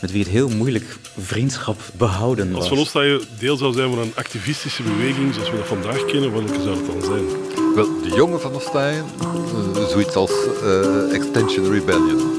[0.00, 2.58] met wie het heel moeilijk vriendschap behouden was.
[2.58, 6.32] Als Van Ostaaien deel zou zijn van een activistische beweging zoals we dat vandaag kennen,
[6.32, 7.24] welke zou het dan zijn?
[7.74, 9.04] Wel, de jongen van Ostaaien,
[9.76, 12.33] uh, zoiets als uh, Extension Rebellion.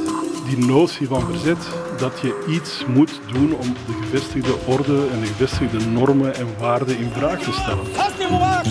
[0.45, 1.57] Die notie van verzet,
[1.97, 6.97] dat je iets moet doen om de gevestigde orde en de gevestigde normen en waarden
[6.97, 7.85] in vraag te stellen.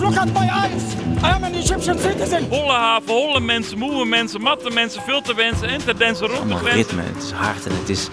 [0.01, 0.82] Look at my eyes!
[1.22, 2.48] I am an Egyptian citizen!
[2.48, 6.48] Holle haven, holle mensen, moe mensen, matte mensen, veel te wensen en te dansen rond
[6.48, 6.74] de grens.
[6.74, 8.09] ritme, het is hard en het is,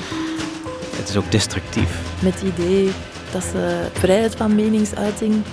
[0.96, 1.90] het is ook destructief.
[2.20, 2.92] Met het idee
[3.32, 5.44] dat ze vrijheid van meningsuiting,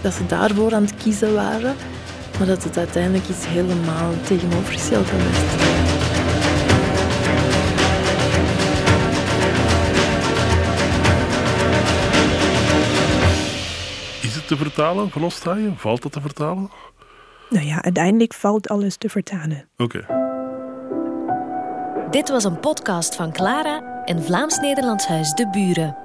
[0.00, 1.74] dat ze daarvoor aan het kiezen waren,
[2.38, 5.10] maar dat het uiteindelijk iets helemaal tegenovergesteld
[14.46, 15.76] te vertalen van Ostaaien?
[15.76, 16.70] Valt dat te vertalen?
[17.50, 19.68] Nou ja, uiteindelijk valt alles te vertalen.
[19.76, 19.98] Oké.
[19.98, 20.22] Okay.
[22.10, 26.03] Dit was een podcast van Clara en Vlaams-Nederlands Huis De Buren.